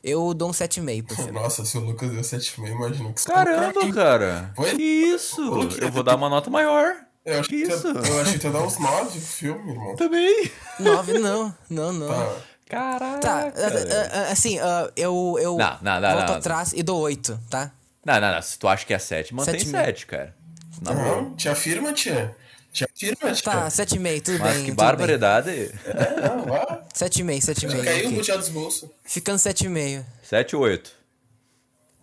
Eu 0.03 0.33
dou 0.35 0.49
um 0.49 0.53
7,5 0.53 1.07
pro 1.07 1.17
filme. 1.17 1.33
Nossa, 1.33 1.65
se 1.65 1.77
o 1.77 1.81
Lucas 1.81 2.11
deu 2.11 2.21
7,5, 2.21 2.69
imagina 2.69 3.13
que 3.13 3.21
você 3.21 3.33
Caramba, 3.33 3.93
cara. 3.93 4.53
Foi? 4.55 4.75
Que 4.77 4.83
isso? 4.83 5.41
Eu 5.81 5.91
vou 5.91 6.03
dar 6.03 6.17
uma 6.17 6.29
nota 6.29 6.49
maior. 6.51 6.95
Eu 7.25 7.41
acho 7.41 7.49
Que 7.49 7.67
que, 7.67 7.73
isso? 7.73 7.89
eu 7.89 8.21
achei 8.21 8.39
que 8.39 8.47
ia 8.47 8.53
dar 8.53 8.63
uns 8.63 8.79
9 8.79 9.11
pro 9.11 9.21
filme, 9.21 9.73
irmão. 9.73 9.97
Também. 9.97 10.51
9 10.81 11.19
não, 11.19 11.55
não, 11.69 11.93
não. 11.93 12.09
Tá. 12.09 12.37
Caraca. 12.69 13.21
Tá, 13.21 13.47
ah, 13.47 13.53
ah, 13.57 14.11
ah, 14.29 14.33
assim, 14.33 14.59
eu, 14.97 15.37
eu 15.39 15.57
Não, 15.57 15.79
não, 15.83 16.01
não, 16.01 16.13
volto 16.13 16.29
não. 16.29 16.37
atrás 16.37 16.73
e 16.75 16.83
dou 16.83 17.01
8, 17.01 17.41
tá? 17.51 17.73
Não, 18.05 18.21
não, 18.21 18.33
não. 18.35 18.43
Se 18.43 18.59
tu 18.59 18.69
acha 18.69 18.87
que 18.87 18.95
é 18.95 18.99
7, 18.99 19.35
mantém 19.35 19.59
Sete 19.59 19.69
e 19.69 19.73
meio. 19.73 19.85
7, 19.87 20.07
cara. 20.07 20.35
Na 20.81 20.93
boa. 20.93 21.05
Não, 21.17 21.35
te 21.35 21.49
afirma, 21.49 21.93
tia. 21.93 22.35
Te 22.79 22.85
afirma, 22.85 23.33
tia. 23.33 23.43
Tá, 23.43 23.69
7,5, 23.69 24.23
tudo 24.23 24.39
Mas 24.39 24.53
bem. 24.55 24.65
que 24.65 24.71
tudo 24.71 24.77
barbaridade. 24.77 25.51
É, 25.85 26.21
não, 26.29 26.45
vá. 26.45 26.85
7,5, 26.95 27.39
7,5. 27.41 27.85
Caiu 27.85 28.09
o 28.09 28.13
buteado 28.13 28.41
dos 28.41 28.49
bolsos. 28.51 28.89
Ficando 29.05 29.39
7,5. 29.39 30.05
7 30.23 30.57
ou 30.57 30.63
8? 30.63 30.93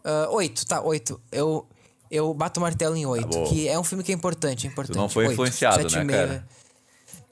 Ah, 0.04 0.28
8, 0.32 0.66
tá, 0.66 0.82
8. 0.82 1.22
Eu, 1.32 1.68
eu 2.12 2.34
bato 2.34 2.60
o 2.60 2.62
martelo 2.64 2.96
em 2.96 3.06
8, 3.06 3.28
Tá 3.30 3.44
que 3.50 3.68
é 3.68 3.78
um 3.80 3.84
filme 3.84 4.04
que 4.04 4.12
é 4.12 4.16
importante, 4.16 4.68
é 4.68 4.70
importante. 4.70 4.96
não 4.98 5.10
foi 5.10 5.24
Oito, 5.26 5.34
influenciado, 5.34 5.84
né, 5.84 5.90
7,5. 5.90 6.10
cara? 6.12 6.48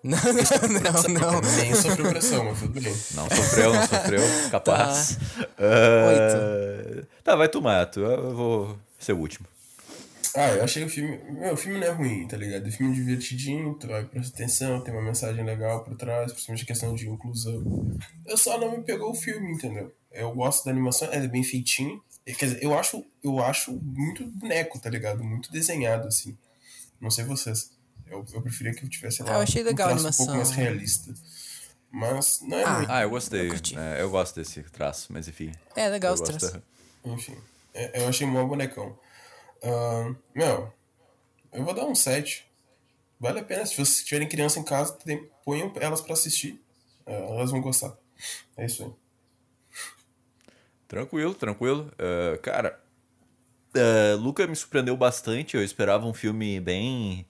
Não, 0.03 0.17
não, 0.17 1.01
não, 1.13 1.41
não. 1.41 1.51
Nem 1.55 1.73
sofreu 1.73 2.09
pressão, 2.09 2.43
mas 2.43 2.59
tudo 2.59 2.73
bem. 2.81 2.93
Não 3.11 3.29
sofreu, 3.29 3.73
não 3.73 3.87
sofreu. 3.87 4.21
Capaz. 4.51 5.15
Tá. 5.15 5.47
Ah, 5.57 7.03
Tá, 7.23 7.35
vai 7.37 7.47
tu, 7.47 7.61
Mato. 7.61 8.01
Eu 8.01 8.35
vou 8.35 8.77
ser 8.99 9.13
o 9.13 9.17
último. 9.17 9.47
Ah, 10.35 10.49
eu 10.51 10.63
achei 10.63 10.83
o 10.83 10.89
filme. 10.89 11.17
Meu, 11.31 11.53
o 11.53 11.57
filme 11.57 11.79
não 11.79 11.87
é 11.87 11.91
ruim, 11.91 12.27
tá 12.27 12.35
ligado? 12.37 12.65
O 12.67 12.71
filme 12.71 12.91
é 12.91 12.95
divertidinho, 12.95 13.75
tu 13.75 13.87
vai 13.87 14.03
prestar 14.03 14.33
atenção, 14.35 14.81
tem 14.81 14.93
uma 14.93 15.03
mensagem 15.03 15.43
legal 15.45 15.83
por 15.83 15.95
trás, 15.95 16.31
principalmente 16.31 16.63
a 16.63 16.67
questão 16.67 16.95
de 16.95 17.07
inclusão. 17.07 17.63
Eu 18.25 18.35
só 18.37 18.57
não 18.57 18.71
me 18.77 18.83
pegou 18.83 19.11
o 19.11 19.15
filme, 19.15 19.51
entendeu? 19.53 19.93
Eu 20.11 20.33
gosto 20.33 20.65
da 20.65 20.71
animação, 20.71 21.07
ela 21.11 21.23
é 21.25 21.27
bem 21.27 21.43
feitinho. 21.43 22.01
E, 22.25 22.33
Quer 22.33 22.45
dizer, 22.45 22.63
eu 22.63 22.77
acho, 22.77 23.05
eu 23.23 23.39
acho 23.43 23.73
muito 23.73 24.25
boneco, 24.25 24.79
tá 24.79 24.89
ligado? 24.89 25.23
Muito 25.23 25.51
desenhado, 25.51 26.07
assim. 26.07 26.37
Não 26.99 27.11
sei 27.11 27.25
vocês. 27.25 27.71
Eu, 28.07 28.25
eu 28.33 28.41
preferia 28.41 28.73
que 28.73 28.83
eu 28.85 28.89
tivesse 28.89 29.21
lá. 29.23 29.31
Ah, 29.31 29.35
eu 29.35 29.41
achei 29.41 29.61
legal 29.61 29.89
a 29.89 29.93
um 29.93 29.97
traço 29.97 30.21
um 30.23 30.25
pouco 30.25 30.37
mais 30.37 30.49
animação. 30.51 30.73
realista. 30.73 31.13
Mas 31.91 32.39
não 32.41 32.57
é 32.57 32.63
Ah, 32.63 32.73
ruim. 32.77 32.85
Ah, 32.89 33.01
eu 33.03 33.09
gostei. 33.09 33.49
Eu. 33.51 33.79
É, 33.79 34.01
eu 34.01 34.09
gosto 34.09 34.35
desse 34.35 34.63
traço, 34.63 35.11
mas 35.13 35.27
enfim. 35.27 35.51
É 35.75 35.89
legal 35.89 36.13
os 36.13 36.21
traços. 36.21 36.51
da- 36.53 36.61
Enfim, 37.05 37.35
é- 37.73 38.01
eu 38.01 38.07
achei 38.07 38.25
mó 38.25 38.43
bonecão. 38.45 38.97
Ahn, 39.63 40.15
meu, 40.35 40.73
eu 41.53 41.63
vou 41.63 41.73
dar 41.73 41.85
um 41.85 41.95
7. 41.95 42.45
Vale 43.19 43.39
a 43.39 43.43
pena. 43.43 43.65
Se 43.65 43.75
vocês 43.75 44.03
tiverem 44.03 44.27
criança 44.27 44.59
em 44.59 44.63
casa, 44.63 44.93
tem- 44.93 45.29
ponham 45.45 45.71
elas 45.79 46.01
pra 46.01 46.13
assistir. 46.13 46.61
É, 47.05 47.15
elas 47.15 47.51
vão 47.51 47.61
gostar. 47.61 47.97
É 48.57 48.65
isso 48.65 48.83
aí. 48.83 48.91
Tranquilo, 50.87 51.33
tranquilo. 51.33 51.91
Ah, 51.97 52.37
cara, 52.37 52.79
ah, 53.75 54.15
Luca 54.19 54.45
me 54.47 54.55
surpreendeu 54.55 54.95
bastante. 54.97 55.55
Eu 55.55 55.63
esperava 55.63 56.05
um 56.05 56.13
filme 56.13 56.59
bem. 56.59 57.25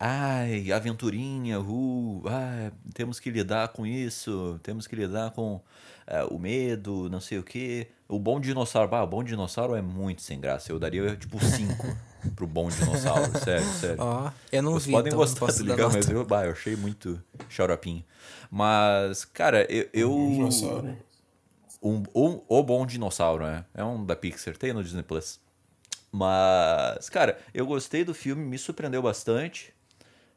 Ai, 0.00 0.70
aventurinha, 0.72 1.60
uh, 1.60 2.22
ah, 2.28 2.72
temos 2.94 3.18
que 3.18 3.30
lidar 3.30 3.68
com 3.68 3.84
isso, 3.86 4.60
temos 4.62 4.86
que 4.86 4.94
lidar 4.94 5.32
com 5.32 5.60
ah, 6.06 6.26
o 6.26 6.38
medo, 6.38 7.08
não 7.10 7.20
sei 7.20 7.38
o 7.38 7.42
quê. 7.42 7.88
O 8.08 8.18
Bom 8.18 8.40
Dinossauro, 8.40 8.94
ah, 8.94 9.04
o 9.04 9.06
Bom 9.06 9.22
Dinossauro 9.22 9.74
é 9.74 9.82
muito 9.82 10.22
sem 10.22 10.40
graça. 10.40 10.72
Eu 10.72 10.78
daria 10.78 11.14
tipo 11.14 11.38
5 11.38 11.86
pro 12.34 12.46
Bom 12.46 12.68
Dinossauro, 12.70 13.38
sério, 13.38 13.66
sério. 13.66 13.96
Ó, 14.02 14.30
eu 14.50 14.62
não 14.62 14.72
Vocês 14.72 14.86
vi, 14.86 14.92
podem 14.92 15.08
então 15.10 15.18
não 15.18 15.26
gostar, 15.26 15.40
posso 15.46 15.58
tá 15.58 15.70
ligado? 15.70 15.92
Mas 15.92 16.08
eu, 16.08 16.24
bah, 16.24 16.46
eu 16.46 16.52
achei 16.52 16.74
muito 16.74 17.22
xaropinho. 17.50 18.02
Mas, 18.50 19.26
cara, 19.26 19.70
eu. 19.70 19.88
eu 19.92 20.10
Um 20.16 20.32
dinossauro. 20.32 20.96
um, 21.82 22.02
um- 22.14 22.40
o 22.48 22.62
Bom 22.62 22.86
Dinossauro, 22.86 23.44
né? 23.44 23.64
É 23.74 23.84
um 23.84 24.02
da 24.04 24.16
Pixar, 24.16 24.56
tem 24.56 24.72
no 24.72 24.82
Disney 24.82 25.02
Plus. 25.02 25.38
Mas, 26.10 27.10
cara, 27.10 27.38
eu 27.52 27.66
gostei 27.66 28.04
do 28.04 28.14
filme, 28.14 28.42
me 28.42 28.56
surpreendeu 28.56 29.02
bastante. 29.02 29.74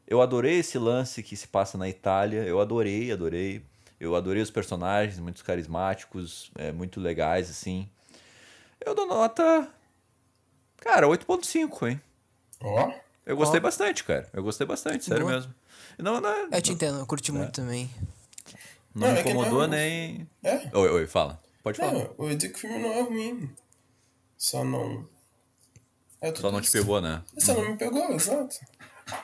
Eu 0.06 0.20
adorei 0.20 0.58
esse 0.58 0.76
lance 0.78 1.22
que 1.22 1.34
se 1.34 1.48
passa 1.48 1.78
na 1.78 1.88
Itália. 1.88 2.42
Eu 2.42 2.60
adorei, 2.60 3.10
adorei. 3.10 3.62
Eu 4.02 4.16
adorei 4.16 4.42
os 4.42 4.50
personagens, 4.50 5.20
muito 5.20 5.44
carismáticos, 5.44 6.50
é, 6.56 6.72
muito 6.72 6.98
legais, 6.98 7.48
assim. 7.48 7.88
Eu 8.84 8.96
dou 8.96 9.06
nota. 9.06 9.68
Cara, 10.78 11.06
8.5, 11.06 11.86
hein? 11.88 12.00
Ó, 12.60 12.92
Eu 13.24 13.36
gostei 13.36 13.60
Ó. 13.60 13.62
bastante, 13.62 14.02
cara. 14.02 14.28
Eu 14.32 14.42
gostei 14.42 14.66
bastante, 14.66 15.04
sério 15.04 15.24
Boa. 15.24 15.36
mesmo. 15.36 15.54
Não, 15.98 16.20
não, 16.20 16.48
Eu 16.50 16.60
te 16.60 16.72
entendo, 16.72 16.98
eu 16.98 17.06
curti 17.06 17.30
muito 17.30 17.52
também. 17.52 17.88
não 18.92 19.06
Não, 19.06 19.12
me 19.14 19.18
é 19.18 19.20
incomodou 19.20 19.60
não- 19.60 19.68
nem. 19.68 20.28
é. 20.42 20.68
Oi, 20.76 20.88
oi, 20.90 21.06
fala. 21.06 21.40
Pode 21.62 21.78
falar. 21.78 21.92
Não, 21.92 22.14
eu 22.18 22.34
dizer 22.36 22.48
que 22.48 22.56
o 22.56 22.60
filme 22.60 22.80
não 22.80 22.90
é 22.92 23.02
ruim. 23.02 23.54
Só 24.36 24.64
não. 24.64 25.08
É 26.20 26.34
Só 26.34 26.50
não 26.50 26.60
te 26.60 26.72
pegou, 26.72 27.00
né? 27.00 27.22
Só 27.38 27.54
não 27.54 27.70
me 27.70 27.76
pegou, 27.76 28.10
exato. 28.12 28.56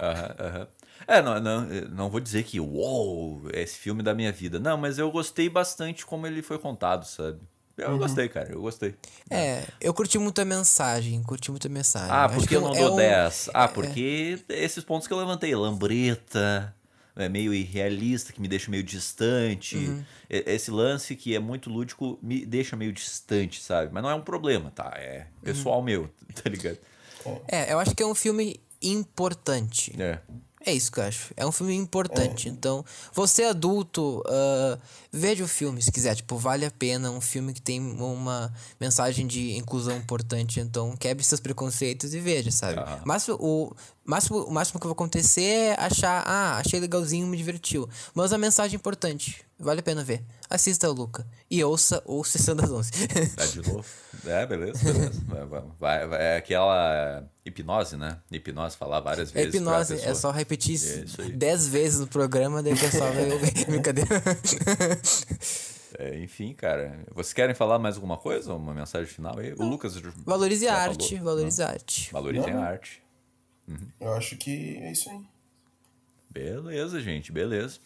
Aham, 0.01 0.37
aham. 0.39 0.69
É, 1.07 1.23
não, 1.23 1.41
não, 1.41 1.61
não 1.91 2.11
vou 2.11 2.21
dizer 2.21 2.43
que, 2.45 2.59
uou, 2.61 3.43
é 3.53 3.63
esse 3.63 3.77
filme 3.79 4.03
da 4.03 4.15
minha 4.15 4.33
vida. 4.33 4.59
Não, 4.59 4.77
mas 4.77 4.99
eu 4.99 5.11
gostei 5.11 5.49
bastante 5.49 6.05
como 6.05 6.27
ele 6.27 6.43
foi 6.43 6.59
contado, 6.59 7.05
sabe? 7.07 7.39
Eu 7.77 7.93
Uhum. 7.93 7.99
gostei, 7.99 8.29
cara, 8.29 8.51
eu 8.51 8.61
gostei. 8.61 8.97
É, 9.31 9.65
eu 9.81 9.95
curti 9.95 10.19
muito 10.19 10.41
a 10.41 10.45
mensagem, 10.45 11.23
curti 11.23 11.51
muito 11.53 11.69
a 11.69 11.71
mensagem. 11.71 12.11
Ah, 12.11 12.29
porque 12.29 12.49
que 12.49 12.57
eu 12.57 12.61
não 12.61 12.75
é 12.75 12.79
dou 12.81 12.93
um- 12.93 12.97
10? 12.97 13.49
Ah, 13.55 13.69
porque 13.69 14.39
esses 14.49 14.83
pontos 14.83 15.07
que 15.07 15.13
eu 15.15 15.19
levantei, 15.19 15.55
lambreta, 15.55 16.75
é 17.15 17.29
meio 17.29 17.55
irrealista, 17.55 18.33
que 18.33 18.41
me 18.41 18.49
deixa 18.49 18.69
meio 18.71 18.83
distante. 18.83 19.77
Uhum. 19.77 20.05
Esse 20.29 20.71
lance 20.73 21.15
que 21.15 21.35
é 21.35 21.39
muito 21.39 21.71
lúdico 21.71 22.19
me 22.21 22.45
deixa 22.45 22.75
meio 22.77 22.93
distante, 22.93 23.63
sabe? 23.63 23.93
Mas 23.93 24.03
não 24.03 24.11
é 24.11 24.15
um 24.15 24.23
problema, 24.23 24.71
tá? 24.73 24.93
É 24.97 25.27
pessoal 25.43 25.81
meu, 25.81 26.11
tá 26.35 26.51
ligado? 26.51 26.79
É, 27.47 27.73
eu 27.73 27.79
acho 27.79 27.95
que 27.95 28.03
é 28.03 28.07
um 28.07 28.15
filme 28.15 28.61
importante. 28.83 29.95
É. 30.01 30.19
É 30.69 30.73
isso 30.75 30.93
que 30.93 31.01
eu 31.01 31.05
acho. 31.05 31.33
É 31.35 31.47
um 31.47 31.51
filme 31.51 31.75
importante. 31.75 32.47
Então, 32.47 32.85
você 33.15 33.45
adulto, 33.45 34.23
ah, 34.27 34.79
veja 35.11 35.43
o 35.43 35.49
filme 35.49 35.81
se 35.81 35.91
quiser. 35.91 36.15
Tipo, 36.15 36.37
vale 36.37 36.67
a 36.67 36.71
pena. 36.71 37.11
Um 37.11 37.23
filme 37.23 37.55
que 37.55 37.63
tem 37.63 37.81
uma 37.81 38.53
mensagem 38.79 39.27
de 39.27 39.57
inclusão 39.57 39.97
importante. 39.97 40.61
Então, 40.61 40.95
quebre 40.95 41.25
seus 41.25 41.41
preconceitos 41.41 42.13
e 42.13 42.21
veja, 42.21 42.51
sabe? 42.51 42.81
Ah. 42.81 43.01
Máximo, 43.03 43.39
o, 43.41 43.75
máximo, 44.05 44.45
o 44.45 44.53
máximo 44.53 44.79
que 44.79 44.87
vai 44.87 44.93
acontecer 44.93 45.41
é 45.41 45.81
achar, 45.81 46.23
ah, 46.27 46.59
achei 46.59 46.79
legalzinho, 46.79 47.27
me 47.27 47.39
divertiu. 47.39 47.89
Mas 48.15 48.31
a 48.35 48.37
mensagem 48.37 48.77
é 48.77 48.79
importante. 48.79 49.43
Vale 49.59 49.81
a 49.81 49.83
pena 49.83 50.05
ver. 50.05 50.23
Assista 50.51 50.91
o 50.91 50.93
Luca. 50.93 51.27
E 51.51 51.65
ouça 51.65 52.03
o 52.05 52.23
Sessão 52.25 52.55
das 52.55 52.71
11. 52.71 52.91
Tá 53.35 53.47
de 53.47 53.63
novo? 53.63 53.85
É, 54.27 54.45
beleza, 54.47 54.85
beleza. 54.93 55.23
Vai, 55.79 56.07
vai, 56.07 56.23
é 56.23 56.37
aquela 56.37 57.25
hipnose, 57.45 57.97
né? 57.97 58.19
Hipnose, 58.31 58.77
falar 58.77 59.01
várias 59.01 59.31
É 59.31 59.33
vezes. 59.35 59.51
pra 59.51 59.59
hipnose, 59.61 59.95
é 60.03 60.15
só 60.15 60.31
repetir 60.31 60.79
É. 61.19 61.29
10 61.31 61.69
vezes 61.69 62.01
no 62.01 62.07
programa, 62.07 62.63
daí 62.63 62.73
o 62.75 62.79
pessoal 62.79 63.13
vai 63.13 63.31
ouvir. 63.31 63.53
Brincadeira. 63.67 64.09
É, 65.99 66.19
enfim, 66.19 66.53
cara. 66.55 67.01
Vocês 67.15 67.33
querem 67.33 67.55
falar 67.55 67.79
mais 67.79 67.97
alguma 67.97 68.17
coisa? 68.19 68.53
Uma 68.55 68.75
mensagem 68.75 69.07
final 69.09 69.39
aí? 69.39 69.53
O 69.55 69.65
Lucas. 69.65 69.97
Valorize 70.27 70.69
a 70.69 70.75
falou? 70.75 70.91
arte, 70.91 71.17
valorize 71.17 71.63
a 71.63 71.69
arte. 71.69 72.13
Valorizem 72.13 72.55
Não. 72.55 72.63
a 72.63 72.67
arte. 72.67 73.03
Eu 74.01 74.13
acho 74.15 74.37
que 74.37 74.77
é 74.79 74.93
isso 74.93 75.09
aí. 75.11 75.21
Beleza, 76.31 77.01
gente, 77.01 77.33
beleza. 77.33 77.79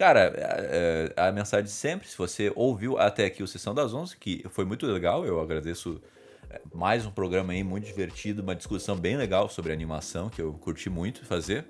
Cara, 0.00 0.32
é, 0.34 1.12
a 1.14 1.30
mensagem 1.30 1.66
sempre, 1.66 2.08
se 2.08 2.16
você 2.16 2.50
ouviu 2.56 2.98
até 2.98 3.26
aqui 3.26 3.42
o 3.42 3.46
Sessão 3.46 3.74
das 3.74 3.92
11, 3.92 4.16
que 4.16 4.42
foi 4.48 4.64
muito 4.64 4.86
legal, 4.86 5.26
eu 5.26 5.38
agradeço 5.38 6.00
é, 6.48 6.58
mais 6.72 7.04
um 7.04 7.10
programa 7.10 7.52
aí 7.52 7.62
muito 7.62 7.84
divertido, 7.84 8.40
uma 8.40 8.56
discussão 8.56 8.96
bem 8.96 9.18
legal 9.18 9.50
sobre 9.50 9.74
animação, 9.74 10.30
que 10.30 10.40
eu 10.40 10.54
curti 10.54 10.88
muito 10.88 11.26
fazer. 11.26 11.66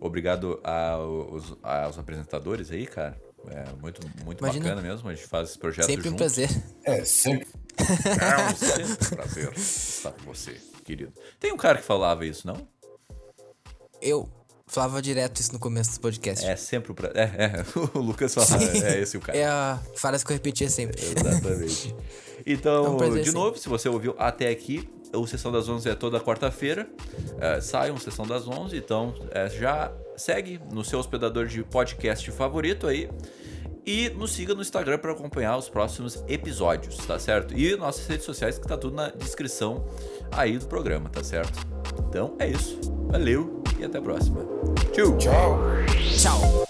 Obrigado 0.00 0.60
aos, 0.64 1.56
aos 1.62 1.96
apresentadores 1.96 2.72
aí, 2.72 2.84
cara. 2.84 3.16
É 3.46 3.72
muito, 3.80 4.00
muito 4.24 4.40
Imagina. 4.40 4.70
bacana 4.70 4.82
mesmo, 4.82 5.08
a 5.08 5.14
gente 5.14 5.28
faz 5.28 5.50
esse 5.50 5.58
projeto 5.60 5.86
Sempre 5.86 6.08
um 6.08 6.10
juntos. 6.10 6.34
prazer. 6.34 6.50
É, 6.82 7.04
sempre. 7.04 7.46
É 7.78 8.50
um 8.50 8.56
sempre 8.56 9.16
prazer 9.16 9.52
estar 9.52 10.10
com 10.10 10.24
você, 10.24 10.60
querido. 10.84 11.12
Tem 11.38 11.52
um 11.52 11.56
cara 11.56 11.78
que 11.78 11.84
falava 11.84 12.26
isso, 12.26 12.44
não? 12.44 12.66
Eu 14.02 14.28
falava 14.68 15.02
direto 15.02 15.40
isso 15.40 15.52
no 15.52 15.58
começo 15.58 15.94
do 15.94 16.00
podcast. 16.00 16.44
É 16.44 16.54
sempre 16.56 16.92
o 16.92 16.94
prazer. 16.94 17.16
É, 17.16 17.22
é, 17.44 17.64
o 17.98 18.00
Lucas 18.00 18.34
falava, 18.34 18.62
é 18.64 19.00
esse 19.00 19.16
o 19.16 19.20
cara. 19.20 19.36
É 19.36 19.44
a 19.44 19.80
frase 19.96 20.24
que 20.24 20.30
eu 20.30 20.36
repetia 20.36 20.68
sempre. 20.68 21.00
Exatamente. 21.02 21.94
É 22.38 22.52
Então, 22.52 22.94
um 22.94 22.96
prazer, 22.96 23.24
de 23.24 23.30
sim. 23.30 23.34
novo, 23.34 23.58
se 23.58 23.68
você 23.68 23.88
ouviu 23.88 24.14
até 24.16 24.48
aqui, 24.48 24.88
o 25.12 25.26
Sessão 25.26 25.50
das 25.50 25.68
11 25.68 25.88
é 25.88 25.94
toda 25.96 26.20
quarta-feira. 26.20 26.88
É, 27.40 27.60
sai 27.60 27.90
um 27.90 27.98
Sessão 27.98 28.24
das 28.24 28.46
11, 28.46 28.76
então 28.76 29.12
é, 29.32 29.48
já 29.48 29.92
segue 30.16 30.60
no 30.72 30.84
seu 30.84 31.00
hospedador 31.00 31.46
de 31.46 31.64
podcast 31.64 32.30
favorito 32.30 32.86
aí. 32.86 33.10
E 33.84 34.10
nos 34.10 34.32
siga 34.32 34.54
no 34.54 34.60
Instagram 34.60 34.98
para 34.98 35.12
acompanhar 35.12 35.56
os 35.56 35.68
próximos 35.68 36.22
episódios, 36.28 36.96
tá 36.98 37.18
certo? 37.18 37.58
E 37.58 37.74
nossas 37.74 38.06
redes 38.06 38.24
sociais 38.26 38.58
que 38.58 38.68
tá 38.68 38.76
tudo 38.76 38.94
na 38.94 39.08
descrição 39.08 39.84
aí 40.30 40.58
do 40.58 40.66
programa, 40.66 41.08
tá 41.08 41.24
certo? 41.24 41.58
Então 42.06 42.36
é 42.38 42.48
isso. 42.48 42.78
Valeu 43.10 43.57
e 43.78 43.84
até 43.84 43.98
a 43.98 44.02
próxima. 44.02 44.40
Tchau! 44.92 45.16
Tchau. 45.18 45.58
Tchau. 46.16 46.68